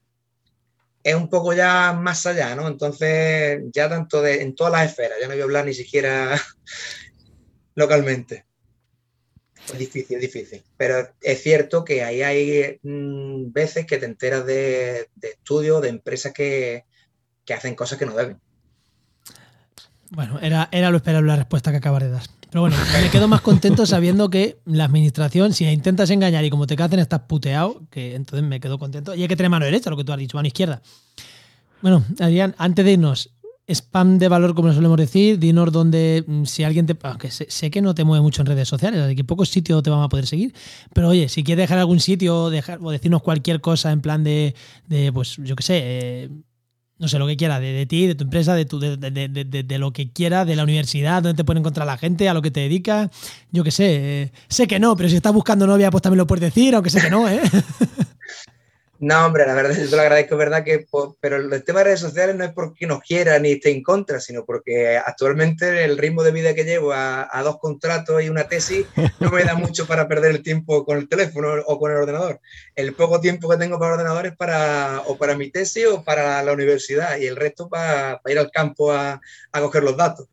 es 1.06 1.14
un 1.14 1.30
poco 1.30 1.54
ya 1.54 1.94
más 1.94 2.26
allá, 2.26 2.56
¿no? 2.56 2.68
Entonces, 2.68 3.62
ya 3.72 3.88
tanto 3.88 4.24
de, 4.24 4.42
en 4.42 4.56
todas 4.56 4.74
las 4.74 4.90
esferas, 4.90 5.20
ya 5.22 5.28
no 5.28 5.34
voy 5.34 5.42
a 5.42 5.44
hablar 5.44 5.66
ni 5.66 5.74
siquiera 5.76 6.36
localmente. 7.76 8.48
Es 9.72 9.78
difícil, 9.78 10.20
difícil. 10.20 10.64
Pero 10.76 11.08
es 11.22 11.44
cierto 11.44 11.86
que 11.86 12.04
ahí 12.04 12.24
hay 12.24 12.80
mm, 12.82 13.52
veces 13.52 13.86
que 13.86 14.00
te 14.00 14.08
enteras 14.08 14.48
de, 14.48 15.08
estudios, 15.22 15.84
de 15.84 15.90
empresas 15.90 16.34
que, 16.34 16.86
que, 17.46 17.54
hacen 17.54 17.76
cosas 17.76 18.00
que 18.00 18.08
no 18.08 18.16
deben. 18.16 18.42
Bueno, 20.12 20.40
era, 20.40 20.70
era 20.72 20.92
lo 20.92 20.98
esperable 20.98 21.28
la 21.28 21.36
respuesta 21.36 21.72
que 21.72 21.78
acabas 21.78 22.04
de 22.04 22.10
dar. 22.10 22.24
Pero 22.50 22.62
bueno, 22.62 22.78
me 23.02 23.10
quedo 23.10 23.28
más 23.28 23.42
contento 23.42 23.86
sabiendo 23.86 24.30
que 24.30 24.60
la 24.66 24.86
administración, 24.86 25.54
si 25.54 25.66
intentas 25.66 26.10
engañar 26.10 26.46
y 26.46 26.50
como 26.50 26.68
te 26.68 26.76
cacen 26.76 27.00
estás 27.00 27.22
puteado, 27.22 27.82
que 27.90 28.16
entonces 28.16 28.48
me 28.48 28.60
quedo 28.60 28.80
contento. 28.80 29.14
Y 29.16 29.24
hay 29.24 29.28
que 29.28 29.36
tener 29.36 29.50
mano 29.50 29.66
derecha, 29.66 29.90
lo 29.90 29.98
que 29.98 30.04
tú 30.04 30.14
has 30.14 30.20
dicho, 30.20 30.38
mano 30.38 30.48
izquierda. 30.48 30.82
Bueno, 31.82 32.04
Adrián, 32.20 32.56
antes 32.58 32.86
de 32.86 32.94
irnos, 32.94 33.30
spam 33.68 34.20
de 34.20 34.28
valor, 34.28 34.54
como 34.56 34.72
solemos 34.72 34.98
decir, 34.98 35.40
dinos 35.40 35.72
donde, 35.72 36.24
mm, 36.26 36.46
si 36.46 36.64
alguien 36.64 36.86
te. 36.86 36.96
Aunque 37.04 37.32
sé, 37.32 37.72
que 37.72 37.82
no 37.82 37.96
te 37.96 38.04
mueve 38.04 38.22
mucho 38.22 38.42
en 38.42 38.48
redes 38.48 38.68
sociales, 38.68 39.02
así 39.02 39.16
que 39.16 39.24
pocos 39.24 39.50
sitios 39.50 39.84
te 39.84 39.90
van 39.90 40.02
a 40.02 40.10
poder 40.10 40.28
seguir. 40.28 40.54
Pero 40.94 41.10
oye, 41.10 41.30
si 41.30 41.44
quieres 41.44 41.64
dejar 41.64 41.80
algún 41.80 42.00
sitio 42.00 42.50
dejar, 42.50 42.80
o 42.82 42.92
decirnos 42.92 43.22
cualquier 43.22 43.62
cosa 43.62 43.92
en 43.92 44.02
plan 44.02 44.24
de, 44.24 44.56
de 44.88 45.12
pues 45.12 45.38
yo 45.38 45.56
qué 45.56 45.64
sé, 45.64 45.80
eh, 45.84 46.30
no 46.98 47.08
sé, 47.10 47.20
lo 47.20 47.28
que 47.28 47.36
quiera, 47.36 47.60
de, 47.60 47.86
ti, 47.86 48.08
de 48.08 48.16
tu 48.16 48.24
empresa, 48.24 48.56
de, 48.56 48.66
tu, 48.66 48.80
de, 48.80 48.98
de, 48.98 49.80
lo 49.80 49.92
que 49.92 50.12
quiera, 50.12 50.46
de 50.46 50.56
la 50.56 50.64
universidad, 50.64 51.22
donde 51.22 51.36
te 51.36 51.44
pueden 51.44 51.60
encontrar 51.60 51.86
la 51.86 51.98
gente, 51.98 52.30
a 52.30 52.34
lo 52.34 52.42
que 52.42 52.52
te 52.52 52.62
dedicas, 52.62 53.10
yo 53.52 53.64
qué 53.64 53.72
sé. 53.72 54.22
Eh, 54.24 54.32
sé 54.48 54.68
que 54.68 54.80
no, 54.80 54.96
pero 54.96 55.10
si 55.10 55.16
estás 55.18 55.34
buscando 55.34 55.68
novia, 55.68 55.92
pues 55.92 56.02
también 56.02 56.20
lo 56.20 56.28
puedes 56.28 56.42
decir, 56.42 56.74
aunque 56.74 56.90
sé 56.90 57.02
que 57.02 57.10
no, 57.10 57.28
¿eh? 57.28 57.42
No, 59.06 59.24
hombre, 59.24 59.46
la 59.46 59.54
verdad, 59.54 59.76
yo 59.80 59.88
te 59.88 59.96
lo 59.96 60.02
agradezco, 60.02 60.36
verdad 60.36 60.64
que, 60.64 60.88
pero 61.20 61.36
el 61.36 61.64
tema 61.64 61.80
de 61.80 61.86
redes 61.86 62.00
sociales 62.00 62.36
no 62.36 62.44
es 62.44 62.52
porque 62.54 62.88
nos 62.88 63.02
quiera 63.02 63.38
ni 63.38 63.52
esté 63.52 63.70
en 63.70 63.84
contra, 63.84 64.20
sino 64.20 64.46
porque 64.46 64.98
actualmente 64.98 65.84
el 65.84 66.00
ritmo 66.00 66.24
de 66.24 66.32
vida 66.32 66.56
que 66.56 66.64
llevo 66.64 66.92
a, 66.92 67.30
dos 67.44 67.60
contratos 67.60 68.24
y 68.24 68.30
una 68.30 68.48
tesis 68.48 68.88
no 69.20 69.30
me 69.30 69.44
da 69.44 69.54
mucho 69.56 69.86
para 69.86 70.08
perder 70.08 70.32
el 70.32 70.42
tiempo 70.42 70.84
con 70.84 70.98
el 70.98 71.08
teléfono 71.08 71.50
o 71.68 71.80
con 71.80 71.92
el 71.92 71.98
ordenador. 71.98 72.42
El 72.74 72.96
poco 72.96 73.22
tiempo 73.22 73.48
que 73.48 73.58
tengo 73.58 73.78
para 73.78 73.94
el 73.94 74.00
ordenador 74.00 74.26
es 74.26 74.36
para, 74.36 75.04
o 75.06 75.20
para 75.20 75.38
mi 75.38 75.52
tesis 75.52 75.86
o 75.86 76.04
para 76.04 76.42
la 76.42 76.54
universidad 76.54 77.20
y 77.20 77.28
el 77.28 77.36
resto 77.36 77.70
para, 77.70 78.20
ir 78.26 78.40
al 78.40 78.50
campo 78.50 78.92
a, 78.92 79.22
a 79.52 79.62
coger 79.62 79.84
los 79.84 79.96
datos. 79.96 80.28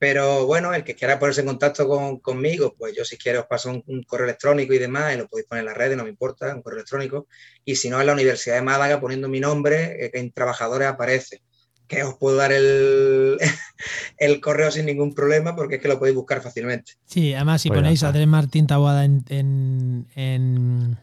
Pero 0.00 0.46
bueno, 0.46 0.72
el 0.72 0.82
que 0.82 0.94
quiera 0.94 1.18
ponerse 1.18 1.42
en 1.42 1.48
contacto 1.48 1.86
conmigo, 2.22 2.74
pues 2.78 2.96
yo 2.96 3.04
si 3.04 3.18
quiero 3.18 3.40
os 3.40 3.46
paso 3.46 3.82
un, 3.86 4.02
correo 4.04 4.24
electrónico 4.24 4.72
y 4.72 4.78
demás, 4.78 5.14
y 5.14 5.18
lo 5.18 5.28
podéis 5.28 5.46
poner 5.46 5.60
en 5.60 5.66
las 5.66 5.76
redes, 5.76 5.94
no 5.98 6.04
me 6.04 6.08
importa, 6.08 6.54
un 6.54 6.62
correo 6.62 6.78
electrónico. 6.78 7.26
Y 7.66 7.76
si 7.76 7.90
no, 7.90 8.00
en 8.00 8.06
la 8.06 8.14
Universidad 8.14 8.54
de 8.54 8.62
Málaga, 8.62 8.98
poniendo 8.98 9.28
mi 9.28 9.40
nombre, 9.40 10.06
eh, 10.06 10.10
en 10.14 10.32
trabajadores 10.32 10.88
aparece. 10.88 11.42
Que 11.86 12.02
os 12.02 12.14
puedo 12.14 12.38
dar 12.38 12.50
el, 12.50 13.36
el, 14.16 14.40
correo 14.40 14.70
sin 14.70 14.86
ningún 14.86 15.14
problema 15.14 15.54
porque 15.54 15.74
es 15.74 15.82
que 15.82 15.88
lo 15.88 15.98
podéis 15.98 16.16
buscar 16.16 16.40
fácilmente. 16.40 16.92
Sí, 17.04 17.34
además 17.34 17.60
si 17.60 17.68
pues 17.68 17.80
ponéis 17.80 18.02
Andrés 18.02 18.26
Martín 18.26 18.66
Taboada 18.66 19.04
en, 19.04 19.22
en, 19.28 20.06
en, 20.14 20.98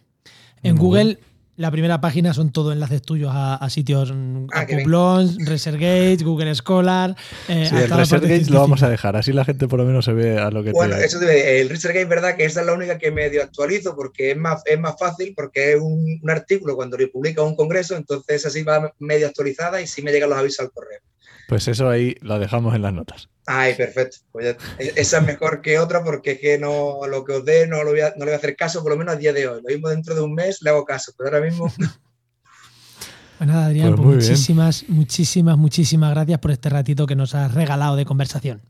en 0.64 0.76
Google 0.76 1.20
la 1.58 1.72
primera 1.72 2.00
página 2.00 2.34
son 2.34 2.52
todo 2.52 2.72
enlaces 2.72 3.02
tuyos 3.02 3.32
a, 3.34 3.68
sitios 3.70 4.14
mm, 4.14 4.48
ah, 4.54 4.66
ResearchGate, 4.66 6.24
Google 6.24 6.54
Scholar. 6.54 7.16
Eh, 7.50 7.66
sí, 7.68 7.76
el 7.76 7.90
ResearchGate 7.90 8.52
lo 8.52 8.60
vamos 8.60 8.84
a 8.84 8.90
dejar, 8.90 9.16
así 9.16 9.34
la 9.34 9.44
gente 9.44 9.68
por 9.68 9.80
lo 9.80 9.86
menos 9.86 10.06
se 10.06 10.14
ve 10.14 10.38
a 10.38 10.52
lo 10.52 10.64
que 10.64 10.72
Bueno, 10.72 10.96
eso 10.96 11.20
debe, 11.20 11.60
el 11.60 11.70
ResearchGate, 11.70 12.06
verdad 12.06 12.36
que 12.36 12.46
esa 12.46 12.62
es 12.62 12.68
la 12.68 12.74
única 12.74 13.00
que 13.00 13.12
medio 13.12 13.42
actualizo 13.42 13.96
porque 13.96 14.32
es 14.32 14.38
más, 14.38 14.62
es 14.66 14.80
más 14.80 14.96
fácil, 15.00 15.34
porque 15.36 15.74
es 15.74 15.82
un, 15.82 16.22
artículo 16.30 16.76
cuando 16.76 16.98
lo 16.98 17.12
publica 17.12 17.42
un 17.42 17.56
congreso, 17.56 17.96
entonces 17.96 18.46
así 18.46 18.62
va 18.62 18.94
medio 19.00 19.26
actualizada 19.26 19.82
y 19.82 19.88
sí 19.88 20.04
me 20.04 20.12
llegan 20.12 20.30
los 20.30 20.38
avisos 20.38 20.60
al 20.60 20.72
correo. 20.72 21.00
Pues 21.48 21.68
eso 21.68 21.90
ahí 21.90 22.16
lo 22.22 22.38
dejamos 22.38 22.76
en 22.76 22.84
las 22.84 22.94
notas. 22.94 23.30
Ay, 23.50 23.76
perfecto. 23.76 24.18
Pues 24.34 24.58
esa 24.78 25.18
es 25.18 25.24
mejor 25.24 25.62
que 25.62 25.80
otra 25.80 26.04
porque 26.04 26.32
es 26.32 26.40
que 26.40 26.60
no, 26.60 27.08
lo 27.08 27.24
que 27.24 27.32
os 27.34 27.46
dé 27.46 27.66
no, 27.66 27.82
lo 27.84 27.92
voy 27.92 28.02
a, 28.02 28.10
no 28.10 28.26
le 28.26 28.26
voy 28.26 28.34
a 28.34 28.38
hacer 28.38 28.58
caso, 28.58 28.84
por 28.84 28.92
lo 28.92 28.98
menos 28.98 29.16
a 29.16 29.18
día 29.18 29.32
de 29.32 29.48
hoy. 29.48 29.62
Lo 29.64 29.70
mismo 29.70 29.88
dentro 29.88 30.14
de 30.14 30.22
un 30.22 30.34
mes 30.34 30.62
le 30.62 30.70
hago 30.70 30.84
caso, 30.84 31.14
pero 31.18 31.30
ahora 31.30 31.46
mismo... 31.46 31.72
Pues 33.38 33.48
nada, 33.48 33.68
Adrián, 33.68 33.96
pues 33.96 34.08
muchísimas, 34.08 34.86
muchísimas, 34.88 35.58
muchísimas 35.58 36.12
gracias 36.12 36.40
por 36.40 36.50
este 36.50 36.70
ratito 36.70 37.06
que 37.06 37.16
nos 37.16 37.36
has 37.36 37.54
regalado 37.54 37.96
de 37.96 38.04
conversación. 38.04 38.62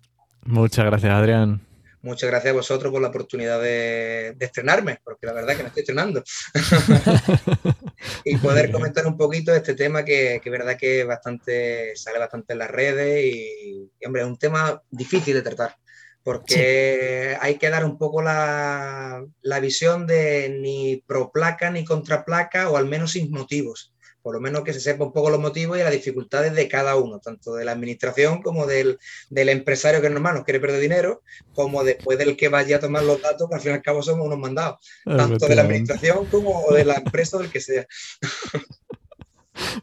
Muchas 0.44 0.86
gracias, 0.86 1.14
Adrián. 1.14 1.62
Muchas 2.08 2.30
gracias 2.30 2.52
a 2.52 2.56
vosotros 2.56 2.90
por 2.90 3.02
la 3.02 3.10
oportunidad 3.10 3.62
de, 3.62 4.34
estrenarme, 4.40 5.02
porque 5.04 5.28
la 5.28 5.34
verdad 5.34 5.52
es 5.52 5.58
que 5.58 5.64
me 5.64 5.68
estoy 5.68 5.82
estrenando. 5.82 6.24
y 8.24 8.38
poder 8.38 8.72
comentar 8.72 9.06
un 9.06 9.18
poquito 9.18 9.54
este 9.54 9.74
tema 9.74 10.06
que, 10.06 10.36
es 10.36 10.52
verdad 10.52 10.78
que 10.78 11.04
bastante, 11.04 11.98
sale 11.98 12.18
bastante 12.18 12.54
en 12.54 12.60
las 12.60 12.72
redes 12.72 13.26
y, 13.26 13.92
hombre, 14.06 14.22
es 14.22 14.28
un 14.28 14.38
tema 14.38 14.82
difícil 14.90 15.34
de 15.34 15.42
tratar, 15.42 15.76
porque 16.24 17.38
hay 17.42 17.58
que 17.58 17.70
dar 17.70 17.84
un 17.84 17.98
poco 17.98 18.22
la, 18.22 19.26
la 19.42 19.60
visión 19.60 20.08
de 20.08 20.48
ni 20.62 21.04
pro 21.06 21.30
placa 21.30 21.70
ni 21.72 21.84
contra 21.84 22.24
placa, 22.24 22.70
o 22.70 22.78
al 22.78 22.86
menos 22.86 23.12
sin 23.12 23.30
motivos 23.32 23.94
por 24.28 24.36
lo 24.36 24.42
menos 24.42 24.64
que 24.66 24.74
se 24.74 24.82
sepa 24.82 25.06
un 25.06 25.14
poco 25.14 25.30
los 25.30 25.40
motivos 25.40 25.78
y 25.78 25.84
las 25.84 25.92
dificultades 25.94 26.54
de 26.54 26.68
cada 26.68 26.98
uno, 26.98 27.20
tanto 27.20 27.56
de 27.56 27.64
la 27.64 27.72
administración 27.72 28.42
como 28.42 28.68
del, 28.68 29.00
empresario 29.30 30.02
que 30.02 30.10
normal 30.10 30.36
nos 30.36 30.44
quiere 30.44 30.60
perder 30.60 30.82
dinero, 30.82 31.22
como 31.54 31.86
después 31.86 32.18
del 32.18 32.36
que 32.36 32.50
vaya 32.50 32.76
a 32.76 32.80
tomar 32.82 33.04
los 33.04 33.22
datos, 33.22 33.48
que 33.48 33.56
al 33.56 33.62
fin 33.62 33.72
y 33.72 33.76
al 33.76 33.82
cabo 33.82 34.04
somos 34.04 34.26
unos 34.26 34.38
mandados, 34.38 34.86
tanto 35.06 35.48
de 35.48 35.56
la 35.56 35.62
administración 35.62 36.26
como 36.26 36.70
de 36.74 36.84
la 36.84 36.96
empresa 36.96 37.38
o 37.38 37.40
del 37.40 37.50
que 37.50 37.62
sea. 37.62 37.88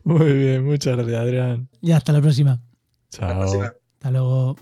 Muy 0.05 0.35
bien, 0.35 0.63
muchas 0.63 0.95
gracias, 0.95 1.19
Adrián. 1.19 1.71
Y 1.81 1.93
hasta 1.93 2.13
la 2.13 2.21
próxima. 2.21 2.61
Chao. 3.09 3.45
Hasta 3.45 4.11
luego. 4.11 4.57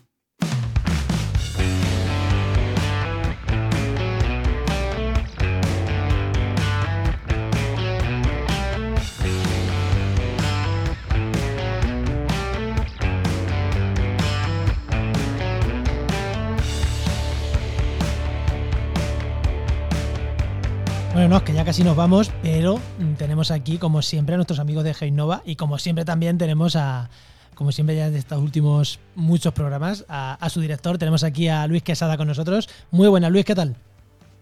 Bueno, 21.22 21.36
no, 21.36 21.38
es 21.38 21.44
que 21.44 21.52
ya 21.52 21.64
casi 21.64 21.84
nos 21.84 21.94
vamos, 21.94 22.32
pero 22.42 22.78
mm, 22.98 23.12
tenemos 23.16 23.52
aquí, 23.52 23.78
como 23.78 24.02
siempre, 24.02 24.34
a 24.34 24.38
nuestros 24.38 24.58
amigos 24.58 24.82
de 24.82 24.92
Heinova 25.00 25.40
y 25.44 25.54
como 25.54 25.78
siempre 25.78 26.04
también 26.04 26.36
tenemos 26.36 26.74
a, 26.74 27.10
como 27.54 27.70
siempre 27.70 27.94
ya 27.94 28.10
de 28.10 28.18
estos 28.18 28.42
últimos 28.42 28.98
muchos 29.14 29.52
programas, 29.52 30.04
a, 30.08 30.48
su 30.50 30.60
director. 30.60 30.98
Tenemos 30.98 31.22
aquí 31.22 31.46
a 31.46 31.64
Luis 31.68 31.84
Quesada 31.84 32.16
con 32.16 32.26
nosotros. 32.26 32.68
Muy 32.90 33.06
buenas, 33.06 33.30
Luis, 33.30 33.44
¿qué 33.44 33.54
tal? 33.54 33.76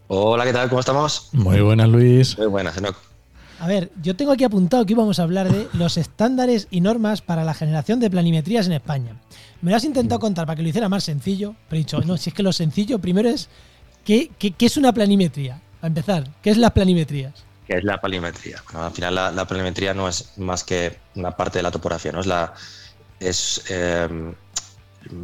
Hola, 0.08 0.46
¿qué 0.46 0.54
tal? 0.54 0.70
¿Cómo 0.70 0.80
estamos? 0.80 1.28
Muy 1.32 1.60
buenas, 1.60 1.86
Luis. 1.86 2.38
Muy 2.38 2.46
buenas, 2.46 2.78
Enoch. 2.78 2.96
A 3.58 3.66
ver, 3.66 3.92
yo 4.00 4.16
tengo 4.16 4.32
aquí 4.32 4.44
apuntado 4.44 4.86
que 4.86 4.94
íbamos 4.94 5.20
a 5.20 5.24
hablar 5.24 5.52
de 5.52 5.68
los 5.74 5.98
estándares 5.98 6.66
y 6.70 6.80
normas 6.80 7.20
para 7.20 7.44
la 7.44 7.52
generación 7.52 8.00
de 8.00 8.08
planimetrías 8.08 8.64
en 8.64 8.72
España. 8.72 9.20
Me 9.60 9.70
lo 9.70 9.76
has 9.76 9.84
intentado 9.84 10.18
contar 10.18 10.46
para 10.46 10.56
que 10.56 10.62
lo 10.62 10.70
hiciera 10.70 10.88
más 10.88 11.04
sencillo, 11.04 11.56
pero 11.68 11.76
he 11.76 11.84
dicho, 11.84 12.00
no, 12.00 12.16
si 12.16 12.30
es 12.30 12.34
que 12.34 12.42
lo 12.42 12.54
sencillo 12.54 13.00
primero 13.00 13.28
es, 13.28 13.50
¿qué, 14.02 14.30
qué, 14.38 14.52
qué 14.52 14.64
es 14.64 14.78
una 14.78 14.94
planimetría? 14.94 15.60
A 15.82 15.86
empezar, 15.86 16.24
¿qué 16.42 16.50
es 16.50 16.56
las 16.56 16.72
planimetrías? 16.72 17.32
¿Qué 17.66 17.76
es 17.76 17.84
la 17.84 18.00
planimetría? 18.00 18.62
al 18.74 18.92
final 18.92 19.14
la, 19.14 19.44
planimetría 19.46 19.94
no 19.94 20.08
es 20.08 20.36
más 20.38 20.64
que 20.64 20.98
una 21.14 21.36
parte 21.36 21.60
de 21.60 21.62
la 21.62 21.70
topografía, 21.70 22.10
¿no? 22.10 22.20
Es 22.20 22.26
la, 22.26 22.52
es, 23.20 23.64
em, 23.70 24.34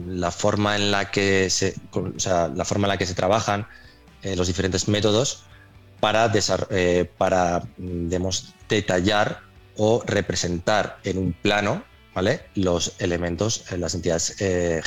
la 0.06 0.30
forma 0.30 0.76
en 0.76 0.90
la 0.90 1.10
que 1.10 1.50
se, 1.50 1.74
la 2.22 2.64
forma 2.64 2.86
en 2.86 2.90
la 2.90 2.98
que 2.98 3.06
se 3.06 3.14
trabajan 3.14 3.66
eh, 4.22 4.36
los 4.36 4.46
diferentes 4.46 4.88
métodos 4.88 5.44
para, 6.00 6.30
eh, 6.70 7.10
para 7.18 7.62
detallar 8.68 9.42
o 9.76 10.02
representar 10.06 10.98
en 11.04 11.18
un 11.18 11.32
plano 11.32 11.84
¿vale? 12.14 12.46
los 12.54 12.94
elementos, 12.98 13.64
eh, 13.70 13.78
las 13.78 13.94
entidades 13.94 14.36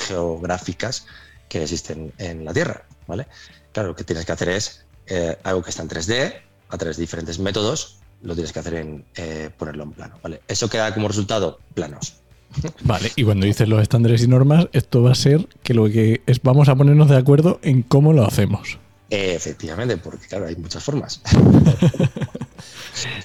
geográficas 0.07 1.05
que 1.47 1.63
existen 1.63 2.13
en 2.17 2.45
la 2.45 2.53
Tierra. 2.53 2.86
¿vale? 3.07 3.28
Claro, 3.72 3.89
lo 3.89 3.95
que 3.95 4.03
tienes 4.03 4.26
que 4.26 4.32
hacer 4.32 4.49
es 4.49 4.86
eh, 5.10 5.38
algo 5.43 5.62
que 5.62 5.72
está 5.72 5.84
en 5.84 5.89
3D, 5.89 6.34
a 6.70 6.78
través 6.78 6.97
de 6.97 7.01
diferentes 7.01 7.39
métodos, 7.39 7.97
lo 8.22 8.34
tienes 8.34 8.53
que 8.53 8.60
hacer 8.60 8.76
en 8.76 9.05
eh, 9.16 9.49
ponerlo 9.57 9.84
en 9.84 9.91
plano. 9.91 10.16
¿vale? 10.22 10.41
Eso 10.47 10.70
queda 10.70 10.93
como 10.93 11.07
resultado 11.07 11.60
planos. 11.74 12.16
Vale, 12.84 13.12
y 13.16 13.24
cuando 13.24 13.45
dices 13.45 13.68
los 13.68 13.82
estándares 13.82 14.24
y 14.24 14.28
normas, 14.28 14.68
esto 14.72 15.03
va 15.03 15.12
a 15.12 15.16
ser 15.16 15.47
que 15.62 15.76
lo 15.76 15.86
que 15.86 16.22
es, 16.26 16.41
vamos 16.41 16.68
a 16.68 16.76
ponernos 16.76 17.07
de 17.07 17.18
acuerdo 17.18 17.60
en 17.62 17.84
cómo 17.84 18.12
lo 18.12 18.26
hacemos. 18.26 18.80
efectivamente, 19.10 19.97
porque 19.97 20.28
claro, 20.28 20.47
hay 20.47 20.55
muchas 20.55 20.84
formas. 20.84 21.22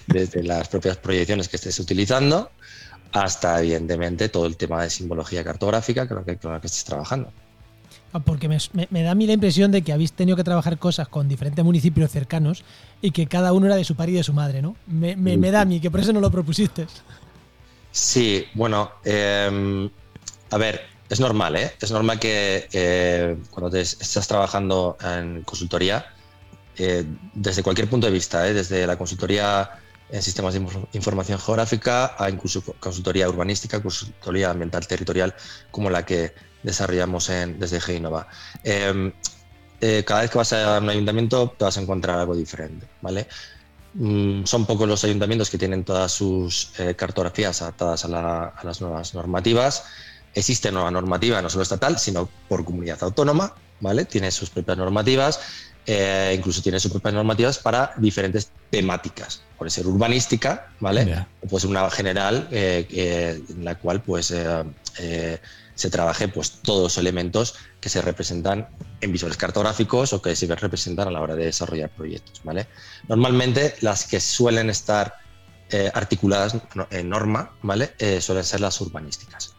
Desde 0.06 0.42
las 0.42 0.68
propias 0.68 0.98
proyecciones 0.98 1.48
que 1.48 1.56
estés 1.56 1.78
utilizando 1.80 2.50
hasta, 3.12 3.60
evidentemente, 3.60 4.28
todo 4.28 4.46
el 4.46 4.56
tema 4.56 4.82
de 4.82 4.90
simbología 4.90 5.42
cartográfica 5.42 6.06
con 6.06 6.24
que, 6.24 6.36
con 6.36 6.52
la 6.52 6.60
que 6.60 6.66
estés 6.66 6.84
trabajando. 6.84 7.32
Ah, 8.14 8.20
porque 8.20 8.48
me, 8.48 9.02
da 9.02 9.10
a 9.10 9.14
mí 9.16 9.26
la 9.26 9.32
impresión 9.32 9.72
de 9.72 9.82
que 9.82 9.92
habéis 9.92 10.12
tenido 10.12 10.36
que 10.36 10.44
trabajar 10.44 10.78
cosas 10.78 11.08
con 11.08 11.28
diferentes 11.28 11.64
municipios 11.64 12.12
cercanos 12.12 12.62
y 13.02 13.10
que 13.10 13.26
cada 13.26 13.52
uno 13.52 13.66
era 13.66 13.74
de 13.74 13.82
su 13.82 13.96
padre 13.96 14.12
y 14.12 14.14
de 14.14 14.22
su 14.22 14.32
madre, 14.32 14.62
¿no? 14.62 14.76
Me, 14.86 15.50
da 15.50 15.62
a 15.62 15.64
mí 15.64 15.80
que 15.80 15.90
por 15.90 15.98
eso 15.98 16.12
no 16.12 16.20
lo 16.20 16.30
propusiste. 16.30 16.86
Sí, 17.90 18.44
bueno, 18.54 18.92
em, 19.04 19.90
a 20.48 20.58
ver, 20.58 20.82
es 21.08 21.18
normal, 21.18 21.56
¿eh? 21.56 21.72
Es 21.80 21.90
normal 21.90 22.20
que 22.20 22.68
eh, 22.72 23.36
cuando 23.50 23.76
estás 23.76 24.28
trabajando 24.28 24.96
en 25.02 25.42
consultoría, 25.42 26.06
eh, 26.78 27.04
desde 27.34 27.64
cualquier 27.64 27.90
punto 27.90 28.06
de 28.06 28.12
vista, 28.12 28.46
¿eh? 28.46 28.54
desde 28.54 28.86
la 28.86 28.96
consultoría 28.96 29.70
en 30.08 30.22
sistemas 30.22 30.54
de 30.54 30.64
información 30.92 31.40
geográfica 31.40 32.14
a 32.16 32.30
incluso 32.30 32.62
consultoría 32.78 33.28
urbanística, 33.28 33.82
consultoría 33.82 34.50
ambiental 34.50 34.86
territorial, 34.86 35.34
como 35.72 35.90
la 35.90 36.06
que 36.06 36.53
desarrollamos 36.64 37.28
en, 37.30 37.60
desde 37.60 37.80
Genova. 37.80 38.26
Em, 38.64 39.12
eh, 39.80 40.02
cada 40.04 40.22
vez 40.22 40.30
que 40.30 40.38
vas 40.38 40.52
a 40.52 40.78
un 40.78 40.88
ayuntamiento 40.88 41.54
te 41.56 41.64
vas 41.64 41.76
a 41.78 41.80
encontrar 41.80 42.18
algo 42.18 42.34
diferente, 42.34 42.88
¿vale? 43.00 43.28
Mm, 43.94 44.44
son 44.44 44.66
pocos 44.66 44.88
los 44.88 45.04
ayuntamientos 45.04 45.50
que 45.50 45.58
tienen 45.58 45.84
todas 45.84 46.10
sus 46.10 46.72
eh, 46.78 46.94
cartografías 46.96 47.62
adaptadas 47.62 48.04
a, 48.04 48.52
las 48.64 48.80
nuevas 48.80 49.14
normativas, 49.14 49.84
existe 50.34 50.70
una 50.70 50.90
normativa 50.90 51.40
no 51.40 51.48
solo 51.48 51.62
estatal, 51.62 51.98
sino 51.98 52.28
por 52.48 52.64
comunidad 52.64 52.98
autónoma, 53.02 53.54
¿vale? 53.80 54.04
Tiene 54.04 54.30
sus 54.30 54.50
propias 54.50 54.78
normativas, 54.78 55.40
eh, 55.86 56.34
incluso 56.36 56.62
tiene 56.62 56.80
sus 56.80 56.90
propias 56.90 57.14
normativas 57.14 57.58
para 57.58 57.92
diferentes 57.98 58.50
temáticas. 58.70 59.42
Puede 59.58 59.70
ser 59.70 59.86
urbanística, 59.86 60.68
¿vale? 60.80 61.26
O 61.42 61.46
puede 61.46 61.60
ser 61.60 61.70
una 61.70 61.88
general 61.90 62.48
eh, 62.50 63.42
en 63.48 63.64
la 63.64 63.76
cual 63.76 64.02
pues 64.02 64.32
eh, 64.32 65.38
se 65.74 65.90
trabaje 65.90 66.28
pues 66.28 66.52
todos 66.62 66.82
los 66.82 66.98
elementos 66.98 67.54
que 67.80 67.88
se 67.88 68.00
representan 68.02 68.68
en 69.00 69.12
visuales 69.12 69.36
cartográficos 69.36 70.12
o 70.12 70.22
que 70.22 70.36
se 70.36 70.46
representan 70.54 71.08
a 71.08 71.10
la 71.10 71.20
hora 71.20 71.34
de 71.34 71.46
desarrollar 71.46 71.90
proyectos, 71.90 72.40
¿vale? 72.44 72.66
Normalmente 73.08 73.74
las 73.80 74.06
que 74.06 74.20
suelen 74.20 74.70
estar 74.70 75.14
articuladas 75.92 76.56
en 76.90 77.08
norma, 77.08 77.50
¿vale? 77.62 77.94
suelen 78.20 78.44
ser 78.44 78.60
las 78.60 78.80
urbanísticas. 78.80 79.54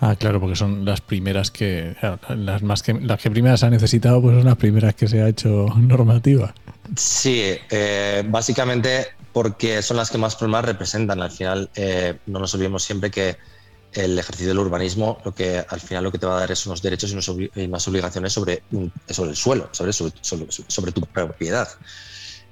Ah, 0.00 0.14
claro, 0.16 0.40
porque 0.40 0.56
son 0.56 0.84
las 0.84 1.00
primeras 1.00 1.50
que, 1.50 1.96
las 2.28 2.62
más 2.62 2.82
que 2.82 2.94
las 2.94 3.20
que 3.20 3.30
primeras 3.30 3.62
ha 3.62 3.70
necesitado, 3.70 4.22
pues 4.22 4.36
son 4.36 4.44
las 4.44 4.56
primeras 4.56 4.94
que 4.94 5.08
se 5.08 5.22
ha 5.22 5.28
hecho 5.28 5.66
normativa. 5.76 6.54
Sí, 6.96 7.54
eh, 7.70 8.24
básicamente 8.26 9.08
porque 9.32 9.82
son 9.82 9.96
las 9.96 10.10
que 10.10 10.18
más 10.18 10.36
problemas 10.36 10.64
representan. 10.64 11.20
Al 11.20 11.30
final, 11.30 11.70
eh, 11.74 12.18
no 12.26 12.38
nos 12.38 12.54
olvidemos 12.54 12.82
siempre 12.82 13.10
que 13.10 13.36
el 13.98 14.18
ejercicio 14.18 14.48
del 14.48 14.58
urbanismo 14.58 15.20
lo 15.24 15.34
que 15.34 15.64
al 15.68 15.80
final 15.80 16.04
lo 16.04 16.12
que 16.12 16.18
te 16.18 16.26
va 16.26 16.36
a 16.36 16.40
dar 16.40 16.52
es 16.52 16.64
unos 16.66 16.80
derechos 16.82 17.10
y 17.10 17.64
unas 17.64 17.88
obligaciones 17.88 18.32
sobre, 18.32 18.62
sobre 19.10 19.30
el 19.30 19.36
suelo, 19.36 19.68
sobre, 19.72 19.92
sobre, 19.92 20.92
tu 20.92 21.00
propiedad. 21.02 21.68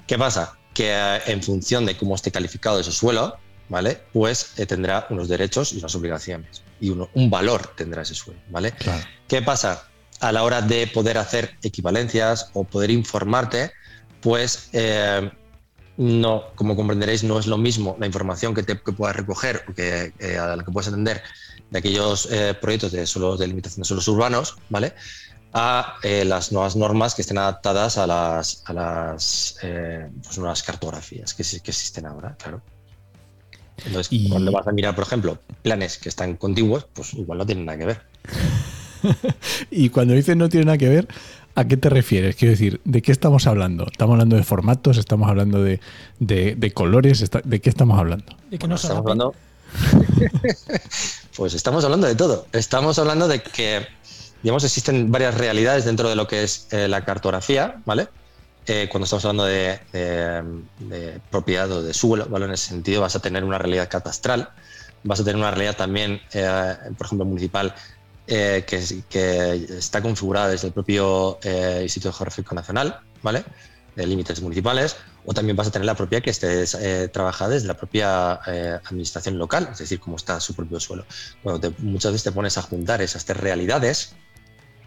¿Qué 0.07 0.19
pasa? 0.19 0.59
Que 0.75 0.91
eh, 0.91 1.21
en 1.27 1.43
función 1.43 1.87
de 1.87 1.97
cómo 1.97 2.15
esté 2.15 2.31
calificado 2.31 2.81
ese 2.81 2.93
suelo, 2.93 3.37
¿vale? 3.69 4.01
Pues 4.13 4.55
tendrá 4.67 5.07
unos 5.11 5.29
derechos 5.29 5.73
y 5.73 5.79
unas 5.79 5.95
obligaciones 5.95 6.63
y 6.81 6.91
un 6.91 7.31
valor 7.31 7.75
tendrá 7.77 8.03
ese 8.03 8.15
suelo, 8.15 8.41
¿vale? 8.51 8.75
¿Qué 9.29 9.43
pasa? 9.43 9.89
A 10.21 10.33
la 10.33 10.43
hora 10.43 10.63
de 10.63 10.87
poder 10.87 11.19
hacer 11.19 11.57
equivalencias 11.63 12.51
o 12.55 12.65
poder 12.65 12.91
informarte, 12.91 13.73
pues 14.21 14.69
eh, 14.73 15.31
no, 15.97 16.45
como 16.55 16.77
comprenderéis, 16.77 17.25
no 17.25 17.39
es 17.39 17.47
lo 17.47 17.59
mismo 17.59 17.97
la 17.99 18.07
información 18.07 18.55
que, 18.55 18.63
te, 18.63 18.77
puedas 18.77 19.17
recoger 19.17 19.63
o 19.69 19.75
que, 19.75 20.13
eh, 20.19 20.39
a 20.39 20.57
la 20.57 20.65
que 20.65 20.71
puedes 20.71 20.89
atender 20.89 21.23
de 21.71 21.79
aquellos 21.79 22.29
eh, 22.31 22.55
proyectos 22.61 22.93
de, 22.93 23.07
suelos, 23.07 23.39
de 23.39 23.47
limitación 23.47 23.83
de 23.83 23.87
suelos 23.87 24.09
urbanos, 24.09 24.57
¿vale? 24.69 24.95
a 25.59 25.97
las 26.03 26.53
nuevas 26.53 26.77
normas 26.77 27.15
que 27.15 27.23
estén 27.23 27.39
adaptadas 27.39 27.97
a 27.97 28.07
las, 28.07 28.63
a 28.67 28.75
las 28.75 29.57
pues 29.63 30.37
nuevas 30.37 30.63
cartografías 30.63 31.33
que, 31.33 31.43
que 31.43 31.71
existen 31.71 32.05
ahora, 32.05 32.37
claro. 32.37 32.61
Entonces, 33.85 34.29
cuando 34.29 34.53
vas 34.53 34.67
a 34.67 34.73
mirar, 34.73 34.95
por 34.95 35.05
ejemplo, 35.05 35.39
planes 35.63 35.99
que 35.99 36.09
están 36.09 36.37
contiguos, 36.37 36.87
pues 36.93 37.15
igual 37.15 37.39
no 37.39 37.47
tienen 37.47 37.67
nada 37.67 37.79
que 37.79 37.87
ver. 37.87 38.01
y 39.71 39.91
cuando 39.91 40.15
dices 40.15 40.37
no 40.37 40.49
tiene 40.49 40.67
nada 40.67 40.79
que 40.79 40.89
ver, 40.89 41.09
¿a 41.57 41.65
qué 41.65 41.77
te 41.77 41.89
refieres? 41.89 42.37
Quiero 42.37 42.53
decir, 42.53 42.81
¿de 42.85 43.03
qué 43.03 43.11
estamos 43.11 43.47
hablando? 43.47 43.87
¿Estamos 43.91 44.13
hablando 44.13 44.37
de 44.37 44.45
formatos? 44.45 44.99
¿Estamos 44.99 45.29
hablando 45.29 45.63
de, 45.63 45.81
colores? 46.75 47.25
¿De 47.45 47.61
qué 47.61 47.71
estamos 47.71 47.99
hablando? 47.99 48.37
¿De 48.51 48.59
que 48.59 48.69
no 48.69 48.77
estamos 48.77 48.99
hablando? 48.99 49.35
pues 51.37 51.55
estamos 51.55 51.85
hablando 51.85 52.07
de 52.07 52.15
todo. 52.15 52.47
Estamos 52.53 52.99
hablando 52.99 53.27
de 53.27 53.43
que, 53.43 53.87
digamos, 54.43 54.65
existen 54.65 55.11
varias 55.11 55.35
realidades 55.35 55.87
dentro 55.87 56.11
de 56.11 56.15
lo 56.15 56.29
que 56.29 56.45
es 56.45 56.69
eh, 56.71 56.89
la 56.89 57.05
cartografía, 57.05 57.81
¿vale? 57.87 58.09
Eh, 58.67 58.89
cuando 58.91 59.05
estamos 59.05 59.25
hablando 59.25 59.45
de, 59.45 59.81
propiedad 61.31 61.71
o 61.73 61.83
de 61.83 61.95
suelo, 61.95 62.27
¿vale? 62.27 62.47
en 62.47 62.53
ese 62.53 62.69
sentido 62.69 63.01
vas 63.01 63.17
a 63.17 63.21
tener 63.21 63.45
una 63.45 63.59
realidad 63.59 63.89
catastral, 63.89 64.51
vas 65.05 65.21
a 65.21 65.25
tener 65.25 65.37
una 65.37 65.53
realidad 65.53 65.77
también, 65.77 66.21
eh, 66.33 66.77
por 66.99 67.07
ejemplo, 67.07 67.25
municipal, 67.25 67.75
eh, 68.27 68.65
que, 68.67 69.77
está 69.79 70.03
configurada 70.03 70.49
desde 70.49 70.69
el 70.69 70.73
propio 70.73 71.39
Instituto 71.83 72.13
Geográfico 72.13 72.55
Nacional, 72.55 73.01
¿vale? 73.23 73.45
de 73.95 74.07
límites 74.07 74.43
municipales, 74.43 74.97
o 75.25 75.33
también 75.33 75.57
vas 75.57 75.69
a 75.69 75.71
tener 75.71 75.87
la 75.87 75.95
propia 75.95 76.21
que 76.21 76.29
esté 76.29 77.09
trabajada 77.09 77.53
desde 77.53 77.67
la 77.67 77.75
propia 77.75 78.35
administración 78.85 79.39
local, 79.39 79.71
es 79.73 79.79
decir, 79.79 79.99
cómo 80.01 80.17
está 80.17 80.39
su 80.39 80.55
propio 80.55 80.79
suelo. 80.81 81.07
Cuando 81.43 81.73
muchas 81.79 82.13
veces 82.13 82.25
te 82.25 82.33
pones 82.33 82.59
a 82.59 82.63
juntar 82.63 83.01
esas 83.01 83.25
tres 83.25 83.39
realidades, 83.39 84.15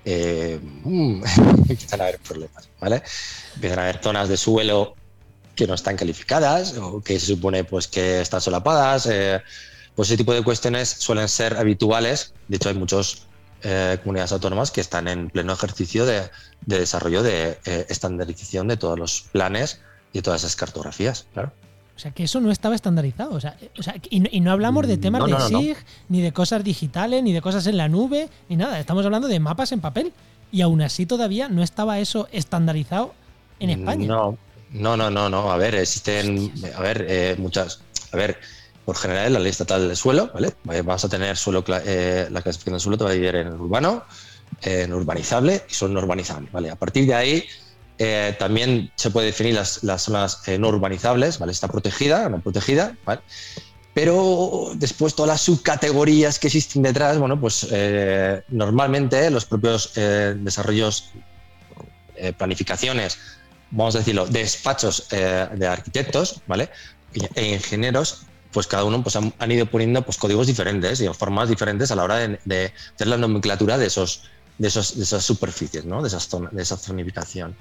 eh, 0.06 0.60
mm, 0.62 1.24
empiezan 1.70 2.02
a 2.02 2.04
haber 2.06 2.20
problemas, 2.20 2.70
¿vale? 2.80 3.04
Empiezan 3.56 3.80
a 3.80 3.82
haber 3.84 4.02
zonas 4.02 4.30
de 4.30 4.38
suelo 4.38 4.96
que 5.56 5.68
no 5.68 5.74
están 5.74 5.98
calificadas 5.98 6.78
o 6.78 7.02
que 7.02 7.20
se 7.20 7.28
supone 7.28 7.64
pues 7.64 7.88
que 7.88 8.22
están 8.22 8.42
solapadas. 8.42 9.08
Eh, 9.08 9.42
pues 9.96 10.10
ese 10.10 10.18
tipo 10.18 10.34
de 10.34 10.44
cuestiones 10.44 10.90
suelen 10.90 11.28
ser 11.28 11.58
habituales. 11.58 12.34
De 12.48 12.56
hecho, 12.56 12.70
hay 12.70 12.76
muchas 12.76 13.24
eh, 13.64 13.97
comunidades 14.01 14.32
autónomas 14.32 14.72
que 14.72 14.82
están 14.82 15.07
en 15.07 15.30
pleno 15.30 15.53
ejercicio 15.53 16.05
de, 16.05 16.30
desarrollo 16.66 17.24
de 17.24 17.57
estandarización 17.89 18.68
de 18.68 18.78
todos 18.78 18.97
los 18.97 19.22
planes 19.32 19.82
y 20.14 20.20
de 20.20 20.22
todas 20.22 20.41
esas 20.41 20.55
cartografías, 20.55 21.26
claro. 21.34 21.51
O 21.99 22.01
sea, 22.01 22.12
que 22.12 22.24
eso 22.24 22.39
no 22.39 22.49
estaba 22.49 22.76
estandarizado. 22.76 23.32
O 23.32 23.41
sea, 23.41 23.57
y, 24.10 24.39
no, 24.39 24.51
hablamos 24.53 24.88
de 24.88 24.95
temas 24.95 25.22
de 25.26 25.38
SIG, 25.38 25.76
ni 26.07 26.22
de 26.22 26.32
cosas 26.32 26.64
digitales, 26.64 27.22
ni 27.22 27.34
de 27.34 27.41
cosas 27.41 27.68
en 27.68 27.76
la 27.76 27.89
nube, 27.89 28.30
ni 28.47 28.55
nada. 28.55 28.80
Estamos 28.80 29.03
hablando 29.03 29.28
de 29.28 29.38
mapas 29.41 29.74
en 29.74 29.82
papel. 29.82 30.14
Y 30.49 30.62
aún 30.62 30.82
así 30.82 31.05
todavía 31.05 31.49
no 31.49 31.62
estaba 31.62 31.99
eso 31.99 32.30
estandarizado 32.32 33.14
en 33.60 33.72
España. 33.72 34.07
No, 34.07 34.38
no, 34.72 34.95
no, 34.95 35.10
no. 35.10 35.30
no. 35.30 35.51
A 35.51 35.57
ver, 35.57 35.76
existen, 35.76 36.53
a 36.74 36.80
ver, 36.80 37.05
eh, 37.10 37.36
muchas. 37.38 37.82
A 38.14 38.16
ver, 38.16 38.39
por 38.90 38.98
general, 38.98 39.34
la 39.34 39.40
ley 39.40 39.52
estatal 39.52 39.88
del 39.88 39.96
suelo, 39.96 40.32
¿vale? 40.34 40.52
Vamos 40.64 41.06
a 41.06 41.10
tener 41.10 41.38
suelo, 41.38 41.64
eh, 41.86 42.28
la 42.32 42.42
clasificación 42.42 42.74
del 42.74 42.82
suelo 42.82 42.98
te 42.98 43.04
va 43.04 43.12
a 43.12 43.14
dividir 43.14 43.36
en 43.36 43.50
urbano, 43.50 44.04
en 44.64 44.92
urbanizable 44.92 45.64
y 45.70 45.74
solo 45.76 45.94
no 45.94 46.00
urbanizable, 46.00 46.50
¿vale? 46.52 46.72
A 46.72 46.76
partir 46.76 47.06
de 47.06 47.14
ahí 47.14 47.46
eh, 48.00 48.36
también 48.40 48.92
se 48.96 49.12
puede 49.12 49.28
definir 49.28 49.54
las, 49.54 50.02
zonas 50.02 50.42
eh, 50.48 50.58
no 50.58 50.70
urbanizables, 50.70 51.38
¿vale? 51.38 51.52
Está 51.52 51.68
protegida, 51.68 52.30
no 52.30 52.42
protegida, 52.42 52.98
¿vale? 53.06 53.22
Pero 53.94 54.72
después 54.74 55.14
todas 55.14 55.34
las 55.34 55.42
subcategorías 55.42 56.40
que 56.40 56.48
existen 56.48 56.82
detrás, 56.82 57.20
bueno, 57.20 57.40
pues 57.40 57.68
normalmente 58.48 59.30
los 59.30 59.46
propios 59.46 59.94
desarrollos, 59.94 61.12
planificaciones, 62.40 63.20
vamos 63.70 63.94
a 63.94 64.00
decirlo, 64.00 64.26
despachos 64.26 65.08
de 65.10 65.68
arquitectos, 65.68 66.42
¿vale? 66.48 66.70
E 67.36 67.54
ingenieros, 67.54 68.26
pues 68.52 68.68
cada 68.68 68.84
uno 68.84 69.04
pues, 69.04 69.16
han, 69.16 69.52
ido 69.52 69.66
poniendo 69.66 70.02
pues, 70.02 70.18
códigos 70.18 70.47
diferentes 70.47 71.02
y 71.02 71.08
formas 71.10 71.50
diferentes 71.50 71.91
a 71.91 71.95
la 71.95 72.04
hora 72.04 72.16
de, 72.16 72.39
de 72.45 72.74
hacer 72.95 73.08
la 73.08 73.18
nomenclatura 73.18 73.78
de 73.78 73.86
esos, 73.88 74.24
de, 74.60 74.68
esos, 74.68 74.97
de 74.97 75.04
esas 75.04 75.24
superficies, 75.24 75.86
¿no? 75.86 76.02
de, 76.04 76.08
esas 76.08 76.30
de 76.52 76.62
esa 76.62 76.78
zonificación. 76.78 77.56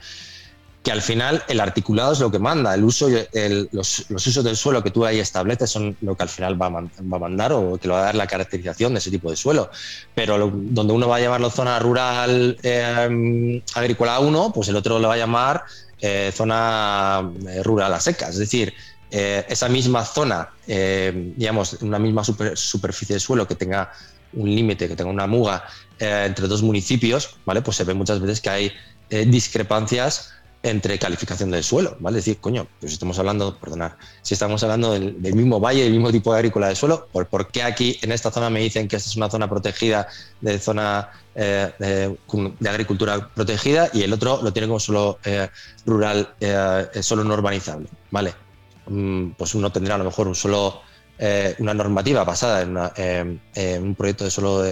Que 0.82 0.92
al 0.92 1.02
final 1.02 1.42
el 1.48 1.60
articulado 1.60 2.12
es 2.12 2.20
lo 2.20 2.30
que 2.30 2.38
manda, 2.38 2.72
el 2.72 2.84
uso, 2.84 3.08
el, 3.32 3.68
los, 3.72 4.06
usos 4.10 4.44
del 4.44 4.56
suelo 4.56 4.82
que 4.82 4.90
tú 4.90 5.04
ahí 5.04 5.18
estableces 5.18 5.70
son 5.70 5.96
lo 6.00 6.16
que 6.16 6.22
al 6.22 6.28
final 6.28 6.60
va 6.60 6.66
a, 6.66 7.18
mandar 7.18 7.52
o 7.52 7.78
que 7.78 7.88
le 7.88 7.94
va 7.94 8.00
a 8.00 8.04
dar 8.04 8.14
la 8.14 8.26
caracterización 8.26 8.94
de 8.94 9.00
ese 9.00 9.10
tipo 9.10 9.28
de 9.28 9.36
suelo. 9.36 9.70
Pero 10.14 10.50
donde 10.50 10.92
uno 10.92 11.08
va 11.08 11.16
a 11.16 11.20
llamarlo 11.20 11.50
zona 11.50 11.78
rural 11.78 12.56
eh, 12.62 13.62
agrícola 13.74 14.20
1, 14.20 14.52
pues 14.54 14.68
el 14.68 14.76
otro 14.76 14.98
le 14.98 15.08
va 15.08 15.14
a 15.14 15.18
llamar 15.18 15.64
eh, 16.00 16.30
zona 16.32 17.28
eh, 17.48 17.62
rural 17.64 17.92
a 17.92 18.00
seca. 18.00 18.28
Es 18.28 18.38
decir, 18.38 18.72
esa 19.10 19.68
misma 19.68 20.04
zona, 20.04 20.50
digamos, 20.66 21.74
una 21.80 21.98
misma 21.98 22.22
superficie 22.24 23.14
de 23.14 23.20
suelo 23.20 23.46
que 23.46 23.54
tenga 23.54 23.90
un 24.32 24.54
límite, 24.54 24.88
que 24.88 24.96
tenga 24.96 25.10
una 25.10 25.26
muga 25.26 25.64
eh, 25.98 26.24
entre 26.26 26.46
dos 26.46 26.62
municipios, 26.62 27.36
¿vale? 27.44 27.62
Pues 27.62 27.76
se 27.76 27.84
ve 27.84 27.94
muchas 27.94 28.20
veces 28.20 28.40
que 28.40 28.50
hay 28.50 28.72
eh, 29.10 29.24
discrepancias 29.26 30.32
entre 30.62 30.98
calificación 30.98 31.52
del 31.52 31.62
suelo, 31.62 31.96
¿vale? 32.00 32.18
Es 32.18 32.24
decir, 32.24 32.40
coño, 32.40 32.66
pues 32.80 32.92
estamos 32.92 33.18
hablando, 33.18 33.56
perdonad, 33.58 33.92
si 34.22 34.34
estamos 34.34 34.62
hablando 34.64 34.92
del, 34.92 35.14
mismo 35.34 35.60
valle, 35.60 35.84
del 35.84 35.92
mismo 35.92 36.10
tipo 36.10 36.32
de 36.32 36.38
agrícola 36.38 36.68
de 36.68 36.74
suelo, 36.74 37.06
¿por, 37.12 37.26
¿por, 37.26 37.48
qué 37.48 37.62
aquí 37.62 37.96
en 38.02 38.10
esta 38.10 38.30
zona 38.32 38.50
me 38.50 38.60
dicen 38.60 38.88
que 38.88 38.96
esta 38.96 39.08
es 39.08 39.16
una 39.16 39.30
zona 39.30 39.48
protegida 39.48 40.08
de 40.40 40.58
zona 40.58 41.10
eh, 41.36 41.70
de, 41.78 42.68
agricultura 42.68 43.30
protegida 43.32 43.88
y 43.92 44.02
el 44.02 44.12
otro 44.12 44.42
lo 44.42 44.52
tiene 44.52 44.66
como 44.66 44.80
suelo 44.80 45.20
rural, 45.86 46.34
solo 47.00 47.22
no 47.22 47.34
urbanizable, 47.34 47.88
¿vale? 48.10 48.34
Mm, 48.88 49.30
pues 49.32 49.54
uno 49.54 49.70
tendrá 49.70 49.94
a 49.94 49.98
lo 49.98 50.04
mejor 50.04 50.28
un 50.28 50.34
solo, 50.34 50.82
una 51.58 51.74
normativa 51.74 52.22
basada 52.24 52.62
en, 52.62 53.40
un 53.82 53.94
proyecto 53.94 54.24
de 54.24 54.30
suelo 54.30 54.62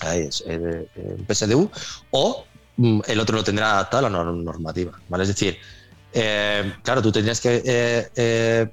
ahí 0.00 0.20
es, 0.22 0.44
eh, 0.46 0.86
PSDU, 1.26 1.70
o 2.10 2.44
mm, 2.76 3.00
el 3.06 3.20
otro 3.20 3.36
lo 3.36 3.44
tendrá 3.44 3.72
adaptado 3.72 4.06
a 4.06 4.10
la 4.10 4.24
normativa. 4.24 4.92
¿vale? 5.08 5.24
Es 5.24 5.28
decir, 5.28 5.56
eh, 6.12 6.74
claro, 6.82 7.02
tú 7.02 7.12
tendrías 7.12 7.40
que, 7.40 7.62
eh, 7.64 8.68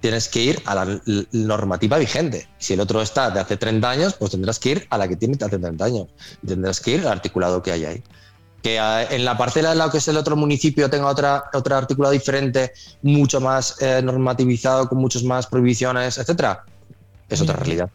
tienes 0.00 0.28
que 0.28 0.42
ir 0.42 0.62
a 0.64 0.74
la 0.74 1.00
normativa 1.32 1.98
vigente. 1.98 2.48
Si 2.58 2.72
el 2.74 2.80
otro 2.80 3.02
está 3.02 3.30
de 3.30 3.40
hace 3.40 3.56
30 3.56 3.90
años, 3.90 4.14
pues 4.14 4.30
tendrás 4.30 4.58
que 4.58 4.70
ir 4.70 4.86
a 4.88 4.96
la 4.96 5.06
que 5.06 5.16
tiene 5.16 5.36
de 5.36 5.44
hace 5.44 5.58
30 5.58 5.84
años. 5.84 6.06
Tendrás 6.46 6.80
que 6.80 6.92
ir 6.92 7.00
al 7.00 7.08
articulado 7.08 7.62
que 7.62 7.72
hay 7.72 7.84
ahí. 7.84 8.02
Que 8.62 8.76
en 8.76 9.24
la 9.24 9.38
parcela 9.38 9.72
en 9.72 9.78
la 9.78 9.90
que 9.90 9.98
es 9.98 10.08
el 10.08 10.16
otro 10.16 10.36
municipio 10.36 10.90
tenga 10.90 11.06
otra, 11.06 11.44
otro 11.54 11.76
articulado 11.76 12.12
diferente, 12.12 12.72
mucho 13.02 13.40
más 13.40 13.76
normativizado, 14.02 14.88
con 14.88 14.98
muchas 14.98 15.22
más 15.22 15.46
prohibiciones, 15.46 16.18
etcétera, 16.18 16.64
es 17.28 17.40
otra 17.40 17.56
realidad. 17.56 17.88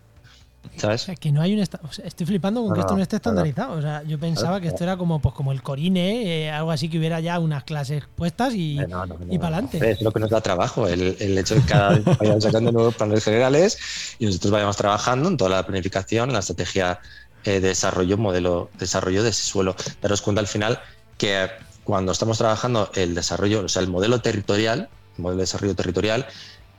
¿Sabes? 0.78 1.03
O 1.03 1.05
sea, 1.05 1.16
que 1.16 1.32
no 1.32 1.41
hay 1.41 1.53
un 1.53 1.59
esta- 1.59 1.80
o 1.88 1.91
sea, 1.93 2.05
estoy 2.05 2.26
flipando 2.26 2.61
con 2.66 2.74
que 2.74 2.80
esto 2.82 2.95
no 2.95 3.01
esté 3.01 3.16
no. 3.16 3.18
estandarizado. 3.18 3.74
O 3.78 3.82
sea, 3.82 4.01
yo 4.03 4.20
pensaba 4.20 4.59
que 4.59 4.68
esto 4.68 4.84
era 4.84 4.97
como, 4.97 5.20
pues, 5.22 5.34
como 5.36 5.51
el 5.51 5.61
Corine, 5.61 6.24
eh, 6.47 6.51
algo 6.51 6.72
así 6.72 6.89
que 6.89 6.97
hubiera 6.97 7.20
ya 7.20 7.38
unas 7.39 7.63
clases 7.63 8.03
puestas 8.16 8.55
y, 8.55 8.80
Eh, 8.80 8.88
no, 8.88 9.05
y 9.30 9.38
para 9.38 9.57
adelante. 9.57 9.91
Es 9.91 10.01
lo 10.01 10.11
que 10.11 10.20
nos 10.20 10.32
da 10.32 10.41
trabajo, 10.41 10.88
el, 10.88 11.16
el 11.20 11.38
hecho 11.38 11.53
de 11.55 11.61
que 11.61 11.68
cada 11.68 11.89
vez 11.91 12.03
vayan 12.18 12.41
sacando 12.41 12.72
nuevos 12.72 12.95
planes 12.95 13.24
generales 13.24 13.78
y 14.20 14.26
nosotros 14.26 14.51
vayamos 14.51 14.76
trabajando 14.76 15.30
en 15.30 15.38
toda 15.38 15.51
la 15.51 15.66
planificación, 15.66 16.30
en 16.30 16.34
la 16.34 16.39
estrategia 16.39 16.99
eh, 17.46 17.60
de 17.60 17.70
desarrollo, 17.70 18.18
modelo 18.18 18.70
desarrollo 18.78 19.24
de 19.24 19.30
ese 19.30 19.43
suelo. 19.43 19.76
Daros 20.02 20.22
cuenta 20.22 20.41
al 20.41 20.48
final 20.48 20.80
que 21.18 21.50
cuando 21.84 22.12
estamos 22.12 22.38
trabajando 22.38 22.89
el 22.96 23.14
desarrollo, 23.16 23.62
o 23.66 23.70
sea, 23.70 23.82
el 23.82 23.88
modelo 23.89 24.20
territorial, 24.22 24.89
el 25.18 25.22
modelo 25.22 25.38
de 25.38 25.43
desarrollo 25.43 25.76
territorial, 25.76 26.26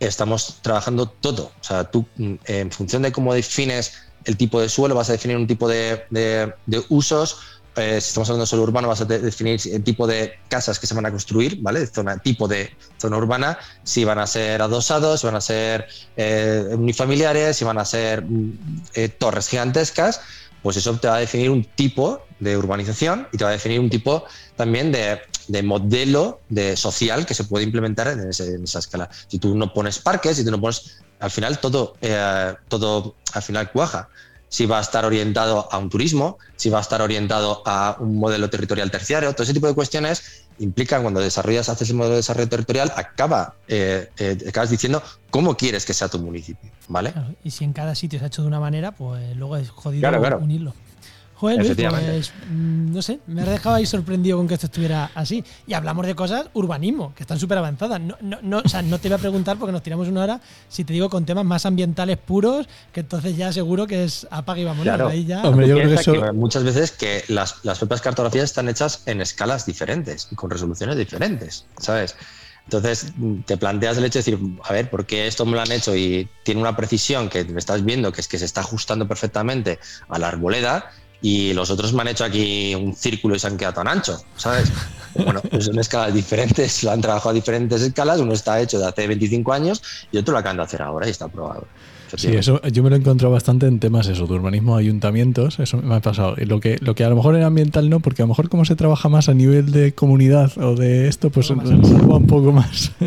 estamos 0.00 0.58
trabajando 0.62 1.08
todo. 1.08 1.52
O 1.60 1.64
sea, 1.64 1.84
tú, 1.84 2.06
mm, 2.16 2.34
en 2.46 2.70
función 2.72 3.02
de 3.02 3.12
cómo 3.12 3.32
defines 3.32 3.92
el 4.24 4.36
tipo 4.36 4.60
de 4.60 4.68
suelo, 4.68 4.94
vas 4.94 5.08
a 5.08 5.12
definir 5.12 5.36
un 5.36 5.46
tipo 5.46 5.68
de, 5.68 6.02
de- 6.10 6.52
de 6.66 6.84
usos. 6.88 7.38
Eh, 7.76 8.00
si 8.00 8.08
estamos 8.08 8.28
hablando 8.28 8.44
de 8.44 8.48
suelo 8.48 8.62
urbano, 8.64 8.88
vas 8.88 9.02
a 9.02 9.04
de- 9.04 9.18
definir 9.20 9.60
el 9.72 9.84
tipo 9.84 10.06
de 10.06 10.32
casas 10.48 10.78
que 10.78 10.86
se 10.86 10.94
van 10.94 11.06
a 11.06 11.10
construir, 11.10 11.58
¿vale? 11.60 11.86
Zona, 11.86 12.18
tipo 12.18 12.48
de 12.48 12.70
zona 13.00 13.18
urbana, 13.18 13.58
si 13.84 14.04
van 14.04 14.18
a 14.18 14.26
ser 14.26 14.60
adosados, 14.62 15.20
si 15.20 15.26
van 15.26 15.36
a 15.36 15.40
ser 15.40 15.86
eh, 16.16 16.64
unifamiliares, 16.72 17.56
si 17.56 17.64
van 17.64 17.78
a 17.78 17.84
ser 17.84 18.22
mm, 18.22 18.52
eh, 18.94 19.08
torres 19.10 19.48
gigantescas, 19.48 20.20
pues 20.62 20.76
eso 20.76 20.98
te 20.98 21.08
va 21.08 21.16
a 21.16 21.20
definir 21.20 21.50
un 21.50 21.64
tipo 21.64 22.26
de 22.40 22.56
urbanización 22.56 23.28
y 23.32 23.38
te 23.38 23.44
va 23.44 23.50
a 23.50 23.52
definir 23.54 23.80
un 23.80 23.90
tipo 23.90 24.24
también 24.56 24.92
de, 24.92 25.20
de 25.48 25.62
modelo 25.62 26.40
de 26.48 26.76
social 26.76 27.24
que 27.26 27.34
se 27.34 27.44
puede 27.44 27.64
implementar 27.64 28.08
en 28.08 28.28
esa 28.28 28.78
escala. 28.78 29.08
Si 29.28 29.38
tú 29.38 29.54
no 29.54 29.72
pones 29.72 29.98
parques, 29.98 30.36
si 30.36 30.44
tú 30.44 30.50
no 30.50 30.60
pones, 30.60 30.98
al 31.20 31.30
final 31.30 31.58
todo, 31.58 31.94
eh, 32.00 32.54
todo 32.68 33.14
al 33.32 33.42
final 33.42 33.70
cuaja. 33.70 34.08
Si 34.48 34.64
va 34.64 34.78
a 34.78 34.80
estar 34.80 35.04
orientado 35.04 35.68
a 35.72 35.78
un 35.78 35.90
turismo, 35.90 36.38
si 36.56 36.70
va 36.70 36.78
a 36.78 36.80
estar 36.80 37.02
orientado 37.02 37.62
a 37.66 37.96
un 37.98 38.16
modelo 38.16 38.48
territorial 38.48 38.90
terciario, 38.90 39.32
todo 39.32 39.42
ese 39.42 39.54
tipo 39.54 39.66
de 39.66 39.74
cuestiones 39.74 40.45
implican 40.58 41.02
cuando 41.02 41.20
desarrollas, 41.20 41.68
haces 41.68 41.90
el 41.90 41.96
modelo 41.96 42.12
de 42.14 42.18
desarrollo 42.18 42.48
territorial, 42.48 42.92
acaba, 42.96 43.54
eh, 43.68 44.08
eh, 44.18 44.38
acabas 44.48 44.70
diciendo 44.70 45.02
cómo 45.30 45.56
quieres 45.56 45.84
que 45.84 45.94
sea 45.94 46.08
tu 46.08 46.18
municipio, 46.18 46.70
¿vale? 46.88 47.12
Claro, 47.12 47.34
y 47.44 47.50
si 47.50 47.64
en 47.64 47.72
cada 47.72 47.94
sitio 47.94 48.18
se 48.18 48.24
ha 48.24 48.28
hecho 48.28 48.42
de 48.42 48.48
una 48.48 48.60
manera, 48.60 48.92
pues 48.92 49.36
luego 49.36 49.56
es 49.56 49.70
jodido 49.70 50.00
Claro, 50.00 50.20
claro. 50.20 50.38
unirlo. 50.38 50.72
Joder, 51.38 51.58
Luis, 51.58 51.70
Efectivamente. 51.70 52.12
pues 52.12 52.32
mm, 52.50 52.94
no 52.94 53.02
sé, 53.02 53.20
me 53.26 53.42
has 53.42 53.48
dejado 53.50 53.74
ahí 53.76 53.84
sorprendido 53.84 54.38
con 54.38 54.48
que 54.48 54.54
esto 54.54 54.66
estuviera 54.66 55.10
así. 55.14 55.44
Y 55.66 55.74
hablamos 55.74 56.06
de 56.06 56.14
cosas 56.14 56.46
urbanismo, 56.54 57.14
que 57.14 57.24
están 57.24 57.38
súper 57.38 57.58
avanzadas. 57.58 58.00
No, 58.00 58.16
no, 58.22 58.38
no, 58.42 58.62
o 58.64 58.68
sea, 58.68 58.80
no 58.80 58.98
te 58.98 59.08
voy 59.08 59.16
a 59.16 59.18
preguntar 59.18 59.58
porque 59.58 59.72
nos 59.72 59.82
tiramos 59.82 60.08
una 60.08 60.22
hora, 60.22 60.40
si 60.68 60.84
te 60.84 60.94
digo 60.94 61.10
con 61.10 61.26
temas 61.26 61.44
más 61.44 61.66
ambientales 61.66 62.16
puros, 62.16 62.66
que 62.90 63.00
entonces 63.00 63.36
ya 63.36 63.52
seguro 63.52 63.86
que 63.86 64.04
es 64.04 64.26
apaga 64.30 64.60
y 64.60 64.64
vámonos. 64.64 64.84
Claro. 64.84 65.08
Ahí 65.08 65.26
ya. 65.26 65.42
Hombre, 65.42 65.68
yo 65.68 65.74
creo 65.76 65.88
que 65.90 65.94
Piensa 66.02 66.10
eso- 66.12 66.32
muchas 66.32 66.64
veces 66.64 66.90
que 66.92 67.22
las, 67.28 67.56
las 67.64 67.78
propias 67.78 68.00
cartografías 68.00 68.44
están 68.44 68.68
hechas 68.70 69.02
en 69.04 69.20
escalas 69.20 69.66
diferentes 69.66 70.28
y 70.30 70.36
con 70.36 70.48
resoluciones 70.50 70.96
diferentes, 70.96 71.66
¿sabes? 71.78 72.16
Entonces 72.64 73.12
te 73.44 73.56
planteas 73.58 73.96
el 73.98 74.04
hecho 74.06 74.18
de 74.18 74.24
decir, 74.32 74.38
a 74.64 74.72
ver, 74.72 74.90
¿por 74.90 75.06
qué 75.06 75.28
esto 75.28 75.46
me 75.46 75.52
lo 75.52 75.60
han 75.60 75.70
hecho 75.70 75.94
y 75.94 76.28
tiene 76.42 76.60
una 76.60 76.74
precisión 76.76 77.28
que 77.28 77.44
me 77.44 77.60
estás 77.60 77.84
viendo 77.84 78.10
que 78.10 78.20
es 78.20 78.26
que 78.26 78.38
se 78.38 78.44
está 78.44 78.62
ajustando 78.62 79.06
perfectamente 79.06 79.78
a 80.08 80.18
la 80.18 80.26
arboleda 80.28 80.90
y 81.26 81.52
los 81.54 81.70
otros 81.70 81.92
me 81.92 82.02
han 82.02 82.08
hecho 82.08 82.24
aquí 82.24 82.72
un 82.76 82.94
círculo 82.94 83.34
y 83.34 83.40
se 83.40 83.48
han 83.48 83.56
quedado 83.56 83.74
tan 83.74 83.88
ancho, 83.88 84.16
¿sabes? 84.36 84.72
Bueno, 85.16 85.40
pues 85.40 85.64
son 85.64 85.78
escalas 85.78 86.12
diferentes, 86.12 86.82
lo 86.84 86.90
han 86.90 87.00
trabajado 87.00 87.30
a 87.30 87.32
diferentes 87.32 87.80
escalas, 87.80 88.20
uno 88.20 88.34
está 88.34 88.60
hecho 88.60 88.78
de 88.78 88.86
hace 88.86 89.06
25 89.06 89.50
años 89.50 89.82
y 90.12 90.18
otro 90.18 90.32
lo 90.32 90.38
acaban 90.38 90.58
de 90.58 90.64
hacer 90.64 90.82
ahora 90.82 91.06
y 91.06 91.10
está 91.10 91.24
aprobado. 91.24 91.66
Sí, 92.14 92.28
eso 92.36 92.60
yo 92.70 92.82
me 92.82 92.90
lo 92.90 92.96
he 92.96 92.98
encontrado 92.98 93.32
bastante 93.32 93.66
en 93.66 93.80
temas 93.80 94.08
eso, 94.08 94.26
de 94.26 94.34
urbanismo, 94.34 94.76
ayuntamientos, 94.76 95.58
eso 95.58 95.78
me 95.78 95.94
ha 95.94 96.00
pasado. 96.00 96.34
Y 96.36 96.44
lo 96.44 96.60
que, 96.60 96.76
lo 96.82 96.94
que 96.94 97.02
a 97.02 97.08
lo 97.08 97.16
mejor 97.16 97.34
en 97.34 97.44
ambiental 97.44 97.88
no, 97.88 98.00
porque 98.00 98.20
a 98.20 98.24
lo 98.24 98.28
mejor 98.28 98.50
como 98.50 98.66
se 98.66 98.76
trabaja 98.76 99.08
más 99.08 99.30
a 99.30 99.34
nivel 99.34 99.72
de 99.72 99.94
comunidad 99.94 100.56
o 100.58 100.76
de 100.76 101.08
esto, 101.08 101.30
pues 101.30 101.48
entonces 101.48 101.98
va 102.08 102.16
un 102.16 102.26
poco 102.26 102.52
más. 102.52 102.92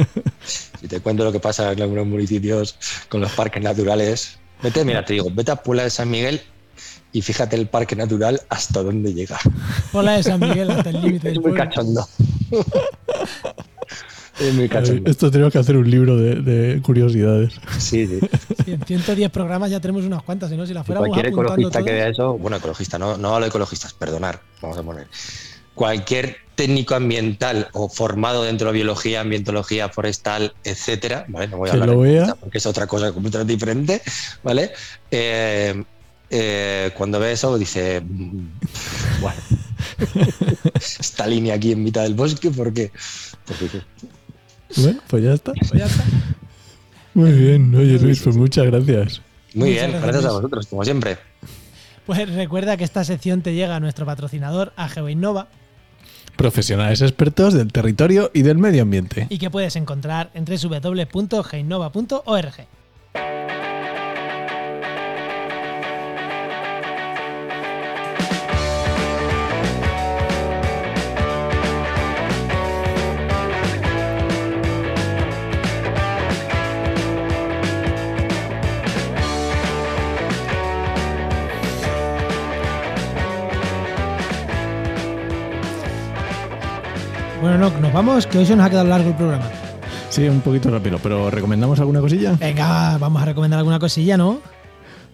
Si 0.82 0.88
te 0.88 1.02
cuento 1.02 1.26
lo 1.26 1.32
que 1.34 1.42
pasa 1.42 1.74
en 1.74 1.82
algunos 1.82 2.08
municipios 2.08 2.78
con 3.10 3.20
los 3.20 3.32
parques 3.34 3.62
naturales, 3.62 4.40
vete, 4.64 4.86
mira, 4.86 5.04
te 5.04 5.14
digo, 5.14 5.28
vete 5.30 5.52
a 5.52 5.58
Puebla 5.58 5.84
de 5.84 5.90
San 5.90 6.10
Miguel 6.10 6.42
y 7.12 7.22
fíjate 7.22 7.56
el 7.56 7.68
parque 7.68 7.96
natural 7.96 8.42
hasta 8.50 8.84
dónde 8.84 9.14
llega. 9.14 9.40
Hola 9.94 10.14
de 10.14 10.24
San 10.24 10.40
Miguel 10.40 10.70
hasta 10.72 10.90
el 10.90 11.02
límite 11.02 11.32
Es 11.32 11.40
muy 11.40 11.54
cachondo. 11.54 12.08
es 14.40 14.54
muy 14.54 14.70
cachondo. 14.70 15.10
Esto 15.10 15.32
tenemos 15.32 15.52
que 15.52 15.60
hacer 15.60 15.76
un 15.76 15.90
libro 15.90 16.18
de, 16.18 16.36
de 16.36 16.82
curiosidades. 16.82 17.54
Sí, 17.78 18.06
sí. 18.06 18.20
Sí, 18.64 18.74
en 18.74 18.84
110 18.84 19.32
programas 19.32 19.72
ya 19.72 19.80
tenemos 19.80 20.06
unas 20.06 20.22
cuantas, 20.24 20.50
si 20.50 20.58
no, 20.58 20.66
si 20.66 20.74
las 20.74 20.86
fuéramos 20.86 21.10
Cualquier 21.10 21.34
ecologista 21.34 21.84
que 21.84 21.92
vea 21.92 22.10
eso, 22.10 22.38
bueno, 22.38 22.58
ecologista, 22.58 23.00
no, 23.00 23.18
no 23.18 23.34
hablo 23.34 23.46
de 23.46 23.50
ecologistas, 23.50 23.94
perdonar, 23.94 24.40
vamos 24.62 24.78
a 24.78 24.84
poner. 24.84 25.08
Cualquier 25.74 26.36
técnico 26.56 26.94
ambiental 26.94 27.70
o 27.72 27.88
formado 27.88 28.44
dentro 28.44 28.68
de 28.68 28.74
biología, 28.74 29.22
ambientología, 29.22 29.88
forestal, 29.88 30.54
etcétera, 30.66 31.24
¿vale? 31.30 31.48
No 31.48 31.58
voy 31.58 31.70
a 31.70 31.72
Que 31.72 31.80
hablar 31.80 31.96
lo 31.96 32.02
de 32.04 32.34
porque 32.38 32.58
es 32.58 32.66
otra 32.66 32.86
cosa 32.86 33.14
completamente 33.14 33.54
diferente, 33.54 34.02
¿vale? 34.44 34.72
Eh, 35.10 35.82
eh, 36.30 36.92
cuando 36.98 37.20
ve 37.20 37.32
eso 37.32 37.58
dice, 37.58 38.02
"Mm, 38.02 38.48
bueno, 39.22 39.40
esta 40.76 41.26
línea 41.28 41.56
aquí 41.56 41.72
en 41.74 41.84
mitad 41.84 42.04
del 42.04 42.14
bosque, 42.16 42.50
porque, 42.52 42.92
porque 43.46 43.82
Bueno, 44.78 45.00
pues 45.08 45.24
ya 45.24 45.34
está. 45.34 45.54
Pues 45.54 45.72
ya 45.72 45.86
está. 45.86 46.04
Muy 47.16 47.32
bien, 47.32 47.74
oye 47.76 47.98
Luis, 48.00 48.22
pues 48.22 48.36
muchas 48.38 48.66
gracias. 48.68 49.22
muy 49.54 49.70
Muchas 49.72 49.88
bien, 49.88 49.92
gracias, 49.92 50.04
gracias 50.04 50.26
a 50.26 50.32
vosotros, 50.36 50.68
como 50.68 50.84
siempre. 50.86 51.18
Pues 52.06 52.30
recuerda 52.34 52.78
que 52.78 52.84
esta 52.84 53.04
sección 53.04 53.42
te 53.42 53.54
llega 53.54 53.76
a 53.76 53.80
nuestro 53.80 54.06
patrocinador, 54.06 54.74
a 54.76 54.88
GeoInnova, 54.90 55.48
Profesionales 56.36 57.02
expertos 57.02 57.54
del 57.54 57.72
territorio 57.74 58.32
y 58.34 58.44
del 58.44 58.58
medio 58.58 58.84
ambiente. 58.84 59.28
y 59.30 59.38
que 59.40 59.50
puedes 59.50 59.76
encontrar 59.76 60.32
en 60.34 60.46
www.geinnova.org. 60.46 62.54
nos 87.90 87.94
vamos, 87.96 88.28
que 88.28 88.38
hoy 88.38 88.46
se 88.46 88.56
nos 88.56 88.68
ha 88.68 88.70
quedado 88.70 88.88
largo 88.88 89.10
el 89.10 89.16
programa. 89.16 89.50
Sí, 90.10 90.24
un 90.28 90.42
poquito 90.42 90.70
rápido, 90.70 91.00
pero 91.02 91.32
¿recomendamos 91.32 91.80
alguna 91.80 92.00
cosilla? 92.02 92.34
Venga, 92.34 92.98
vamos 93.00 93.20
a 93.22 93.26
recomendar 93.26 93.58
alguna 93.58 93.80
cosilla, 93.80 94.16
¿no? 94.16 94.42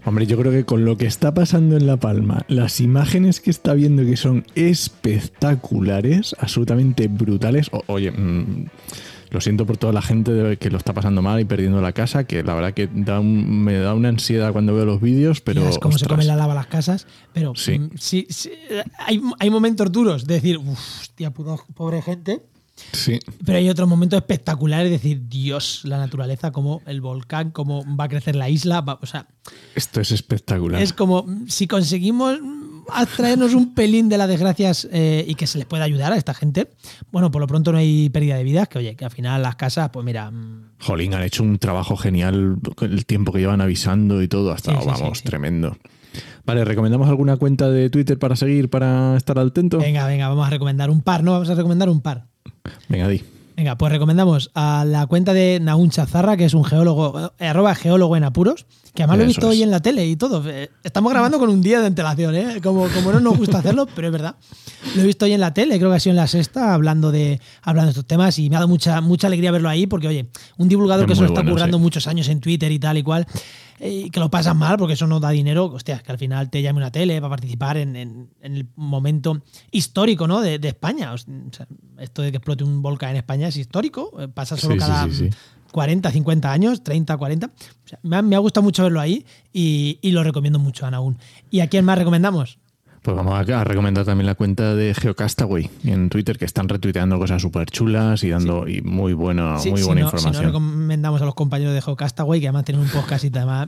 Hombre, 0.03 0.25
yo 0.25 0.37
creo 0.37 0.51
que 0.51 0.65
con 0.65 0.83
lo 0.83 0.97
que 0.97 1.05
está 1.05 1.33
pasando 1.33 1.77
en 1.77 1.87
La 1.87 1.95
Palma, 1.97 2.43
las 2.49 2.81
imágenes 2.81 3.39
que 3.39 3.49
está 3.49 3.73
viendo 3.73 4.03
que 4.03 4.17
son 4.17 4.45
espectaculares, 4.55 6.35
absolutamente 6.39 7.07
brutales. 7.07 7.69
O- 7.71 7.81
oye, 7.87 8.11
mm, 8.11 8.65
lo 9.31 9.41
siento 9.41 9.65
por 9.65 9.77
toda 9.77 9.93
la 9.93 10.01
gente 10.01 10.57
que 10.57 10.69
lo 10.69 10.77
está 10.77 10.93
pasando 10.93 11.21
mal 11.21 11.39
y 11.39 11.45
perdiendo 11.45 11.81
la 11.81 11.93
casa, 11.93 12.25
que 12.25 12.43
la 12.43 12.53
verdad 12.55 12.73
que 12.73 12.89
da 12.93 13.19
un- 13.21 13.63
me 13.63 13.73
da 13.79 13.93
una 13.95 14.09
ansiedad 14.09 14.51
cuando 14.51 14.75
veo 14.75 14.85
los 14.85 14.99
vídeos, 15.01 15.39
pero... 15.41 15.65
Es 15.67 15.79
como 15.79 15.97
se 15.97 16.05
comen 16.07 16.27
la 16.27 16.35
lava 16.35 16.53
las 16.53 16.67
casas, 16.67 17.07
pero 17.33 17.53
Sí. 17.55 17.79
mm, 17.79 17.89
sí, 17.97 18.27
sí, 18.29 18.51
hay, 18.99 19.21
hay 19.39 19.49
momentos 19.49 19.91
duros 19.91 20.27
de 20.27 20.35
decir, 20.35 20.57
uff, 20.57 21.07
pobre 21.73 22.01
gente, 22.01 22.41
Sí, 22.91 23.19
pero 23.45 23.57
hay 23.57 23.69
otros 23.69 23.87
momentos 23.87 24.17
espectaculares 24.17 24.85
de 24.89 24.97
decir, 24.97 25.27
Dios, 25.29 25.81
la 25.85 25.97
naturaleza, 25.97 26.51
como 26.51 26.81
el 26.85 26.99
volcán, 27.01 27.51
cómo 27.51 27.83
va 27.95 28.05
a 28.05 28.09
crecer 28.09 28.35
la 28.35 28.49
isla, 28.49 28.81
va- 28.81 28.99
o 29.01 29.05
sea, 29.05 29.27
esto 29.75 30.01
es 30.01 30.11
espectacular. 30.11 30.81
es 30.81 30.91
como 30.93 31.25
si 31.47 31.67
conseguimos 31.67 32.37
abstraernos 32.89 33.53
un 33.53 33.73
pelín 33.73 34.09
de 34.09 34.17
las 34.17 34.27
desgracias 34.27 34.87
eh, 34.91 35.25
y 35.27 35.35
que 35.35 35.47
se 35.47 35.57
les 35.57 35.65
pueda 35.65 35.85
ayudar 35.85 36.11
a 36.13 36.17
esta 36.17 36.33
gente, 36.33 36.69
bueno, 37.11 37.31
por 37.31 37.39
lo 37.41 37.47
pronto 37.47 37.71
no 37.71 37.77
hay 37.77 38.09
pérdida 38.09 38.35
de 38.35 38.43
vidas, 38.43 38.67
que 38.67 38.77
oye, 38.79 38.95
que 38.95 39.05
al 39.05 39.11
final 39.11 39.41
las 39.41 39.55
casas, 39.55 39.89
pues 39.91 40.05
mira, 40.05 40.29
mm, 40.29 40.71
Jolín, 40.79 41.13
han 41.15 41.23
hecho 41.23 41.43
un 41.43 41.57
trabajo 41.57 41.95
genial 41.97 42.57
el 42.81 43.05
tiempo 43.05 43.31
que 43.31 43.39
llevan 43.39 43.61
avisando 43.61 44.21
y 44.21 44.27
todo, 44.27 44.51
hasta, 44.51 44.71
Sí, 44.73 44.77
sí, 44.81 44.85
vamos, 44.87 45.17
sí. 45.19 45.23
tremendo. 45.23 45.77
Vale, 46.45 46.63
¿recomendamos 46.63 47.09
alguna 47.09 47.37
cuenta 47.37 47.69
de 47.69 47.89
Twitter 47.89 48.19
para 48.19 48.35
seguir, 48.35 48.69
para 48.69 49.17
estar 49.17 49.39
al 49.39 49.51
tanto? 49.51 49.79
venga, 49.79 50.05
venga, 50.05 50.27
vamos 50.29 50.45
a 50.45 50.49
recomendar 50.49 50.89
un 50.89 51.01
par, 51.01 51.23
¿no? 51.23 51.31
Vamos 51.31 51.49
a 51.49 51.55
recomendar 51.55 51.89
un 51.89 52.01
par. 52.01 52.27
Venga, 52.89 53.07
di. 53.07 53.23
Venga, 53.55 53.77
pues 53.77 53.89
recomendamos 53.89 54.51
a 54.53 54.83
la 54.85 55.07
cuenta 55.07 55.31
de 55.33 55.59
Naun 55.61 55.89
Chazarra, 55.89 56.35
que 56.35 56.43
es 56.43 56.53
un 56.53 56.65
geólogo, 56.65 57.31
eh, 57.39 57.47
arroba 57.47 57.73
geólogo 57.73 58.17
en 58.17 58.25
apuros, 58.25 58.65
que 58.93 59.03
además 59.03 59.17
lo 59.19 59.23
he 59.23 59.27
visto 59.27 59.49
es. 59.49 59.55
hoy 59.55 59.63
en 59.63 59.71
la 59.71 59.79
tele 59.79 60.05
y 60.05 60.17
todo. 60.17 60.43
Eh, 60.49 60.69
Estamos 60.83 61.13
grabando 61.13 61.39
con 61.39 61.49
un 61.49 61.61
día 61.61 61.79
de 61.79 61.87
antelación, 61.87 62.35
¿eh? 62.35 62.59
Como, 62.61 62.89
como 62.89 63.13
no 63.13 63.21
nos 63.21 63.37
gusta 63.37 63.59
hacerlo, 63.59 63.87
pero 63.95 64.07
es 64.09 64.11
verdad. 64.11 64.35
Lo 64.95 65.03
he 65.03 65.05
visto 65.05 65.23
hoy 65.23 65.31
en 65.31 65.39
la 65.39 65.53
tele, 65.53 65.77
creo 65.77 65.89
que 65.89 65.95
ha 65.95 65.99
sido 66.01 66.11
en 66.11 66.17
la 66.17 66.27
sexta, 66.27 66.73
hablando 66.73 67.11
de, 67.13 67.39
hablando 67.61 67.87
de 67.87 67.91
estos 67.91 68.05
temas 68.05 68.37
y 68.39 68.49
me 68.49 68.57
ha 68.57 68.59
dado 68.59 68.67
mucha, 68.67 68.99
mucha 68.99 69.27
alegría 69.27 69.51
verlo 69.51 69.69
ahí, 69.69 69.87
porque 69.87 70.09
oye, 70.09 70.27
un 70.57 70.67
divulgador 70.67 71.05
Es 71.05 71.11
que 71.11 71.15
se 71.15 71.21
lo 71.21 71.27
está 71.27 71.39
bueno, 71.39 71.53
currando 71.55 71.77
sí. 71.77 71.81
muchos 71.81 72.07
años 72.07 72.27
en 72.27 72.41
Twitter 72.41 72.69
y 72.73 72.79
tal 72.79 72.97
y 72.97 73.03
cual. 73.03 73.25
Y 73.79 74.09
que 74.09 74.19
lo 74.19 74.29
pasas 74.29 74.55
mal 74.55 74.77
porque 74.77 74.93
eso 74.93 75.05
no 75.07 75.19
da 75.19 75.29
dinero, 75.31 75.65
hostia, 75.65 75.99
que 75.99 76.11
al 76.11 76.17
final 76.17 76.49
te 76.49 76.61
llame 76.61 76.77
una 76.77 76.91
tele 76.91 77.19
para 77.19 77.29
participar 77.31 77.77
en, 77.77 77.95
en- 77.95 78.29
en 78.41 78.55
el 78.55 78.67
momento 78.75 79.41
histórico 79.71 80.27
¿no? 80.27 80.41
de, 80.41 80.59
de 80.59 80.67
España. 80.69 81.11
O 81.13 81.17
sea, 81.17 81.67
esto 81.99 82.21
de 82.21 82.31
que 82.31 82.37
explote 82.37 82.63
un 82.63 82.81
volcán 82.81 83.11
en 83.11 83.17
España 83.17 83.47
es 83.47 83.57
histórico, 83.57 84.11
eh, 84.21 84.27
pasa 84.27 84.55
solo 84.57 84.75
Sí, 84.75 84.79
cada 84.79 85.03
sí, 85.09 85.15
sí. 85.15 85.29
40, 85.71 86.09
50 86.09 86.51
años, 86.51 86.83
30, 86.83 87.17
40. 87.17 87.47
O 87.47 87.51
sea, 87.87 87.99
me, 88.01 88.15
ha, 88.15 88.21
me 88.21 88.35
ha 88.35 88.39
gustado 88.39 88.63
mucho 88.63 88.83
verlo 88.83 89.01
ahí 89.01 89.25
y, 89.51 89.99
y 90.01 90.11
lo 90.11 90.23
recomiendo 90.23 90.57
mucho, 90.57 90.85
Anaún. 90.85 91.17
¿Y 91.51 91.59
a 91.59 91.67
quién 91.67 91.83
más 91.83 91.97
recomendamos? 91.97 92.59
Pues 93.05 93.15
vamos 93.15 93.35
a, 93.35 93.63
recomendar 93.63 94.03
también 94.03 94.25
la 94.25 94.33
cuenta 94.33 94.73
de 94.73 94.95
Geocastaway 94.95 95.69
en 95.83 96.09
Twitter, 96.09 96.39
que 96.39 96.45
están 96.45 96.67
retuiteando 96.67 97.19
cosas 97.19 97.39
súper 97.39 97.69
chulas 97.69 98.23
y 98.23 98.31
dando 98.31 98.67
y 98.67 98.81
muy 98.81 99.13
buena, 99.13 99.59
Sí, 99.59 99.69
muy 99.69 99.81
si 99.81 99.85
buena 99.85 100.01
no, 100.01 100.07
si 100.07 100.13
no 100.15 100.17
información. 100.21 100.45
recomendamos 100.45 101.21
a 101.21 101.25
los 101.25 101.35
compañeros 101.35 101.75
de 101.75 101.83
Geocastaway, 101.83 102.41
que 102.41 102.47
además 102.47 102.65
tienen 102.65 102.83
un 102.83 102.89
podcast 102.89 103.23
y 103.23 103.29
demás. 103.29 103.67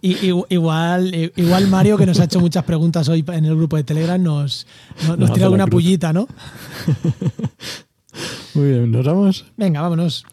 Y, 0.00 0.16
igual, 0.48 1.14
igual 1.36 1.68
Mario, 1.68 1.98
que 1.98 2.06
nos 2.06 2.18
ha 2.18 2.24
hecho 2.24 2.40
muchas 2.40 2.64
preguntas 2.64 3.10
hoy 3.10 3.22
en 3.28 3.44
el 3.44 3.56
grupo 3.56 3.76
de 3.76 3.84
Telegram, 3.84 4.22
nos, 4.22 4.66
nos, 5.06 5.18
nos 5.18 5.34
tira 5.34 5.44
alguna 5.44 5.66
pullita, 5.66 6.14
¿no? 6.14 6.26
Muy 8.54 8.70
bien, 8.70 8.90
¿nos 8.90 9.04
vamos? 9.04 9.44
Venga, 9.58 9.82
vámonos. 9.82 10.24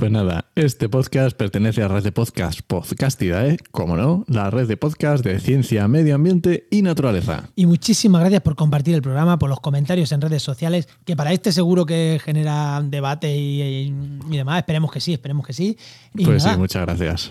Pues 0.00 0.10
nada, 0.10 0.46
este 0.54 0.88
podcast 0.88 1.36
pertenece 1.36 1.82
a 1.82 1.88
la 1.88 1.96
red 1.96 2.02
de 2.04 2.10
podcast 2.10 2.60
Podcastidae, 2.66 3.58
como 3.70 3.98
no, 3.98 4.24
la 4.28 4.48
red 4.48 4.66
de 4.66 4.78
podcast 4.78 5.22
de 5.22 5.38
ciencia, 5.40 5.86
medio 5.88 6.14
ambiente 6.14 6.66
y 6.70 6.80
naturaleza. 6.80 7.50
Y 7.54 7.66
muchísimas 7.66 8.20
gracias 8.22 8.40
por 8.40 8.56
compartir 8.56 8.94
el 8.94 9.02
programa, 9.02 9.38
por 9.38 9.50
los 9.50 9.60
comentarios 9.60 10.10
en 10.12 10.22
redes 10.22 10.42
sociales, 10.42 10.88
que 11.04 11.16
para 11.16 11.34
este 11.34 11.52
seguro 11.52 11.84
que 11.84 12.18
genera 12.24 12.80
debate 12.82 13.36
y, 13.36 13.60
y- 13.60 13.94
y 14.30 14.36
demás. 14.38 14.60
Esperemos 14.60 14.90
que 14.90 15.00
sí, 15.00 15.12
esperemos 15.12 15.46
que 15.46 15.52
sí. 15.52 15.76
Y 16.14 16.24
Pues 16.24 16.44
nada, 16.44 16.54
sí, 16.54 16.60
muchas 16.60 16.86
gracias. 16.86 17.30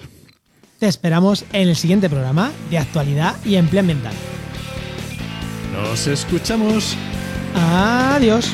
te 0.77 0.87
esperamos 0.87 1.45
en 1.51 1.69
el 1.69 1.75
siguiente 1.75 2.07
programa 2.07 2.51
de 2.69 2.77
actualidad 2.77 3.35
y 3.45 3.55
empleo 3.55 3.79
ambiental. 3.79 4.13
Nos 5.73 6.05
escuchamos. 6.05 6.95
Adiós. 7.55 8.51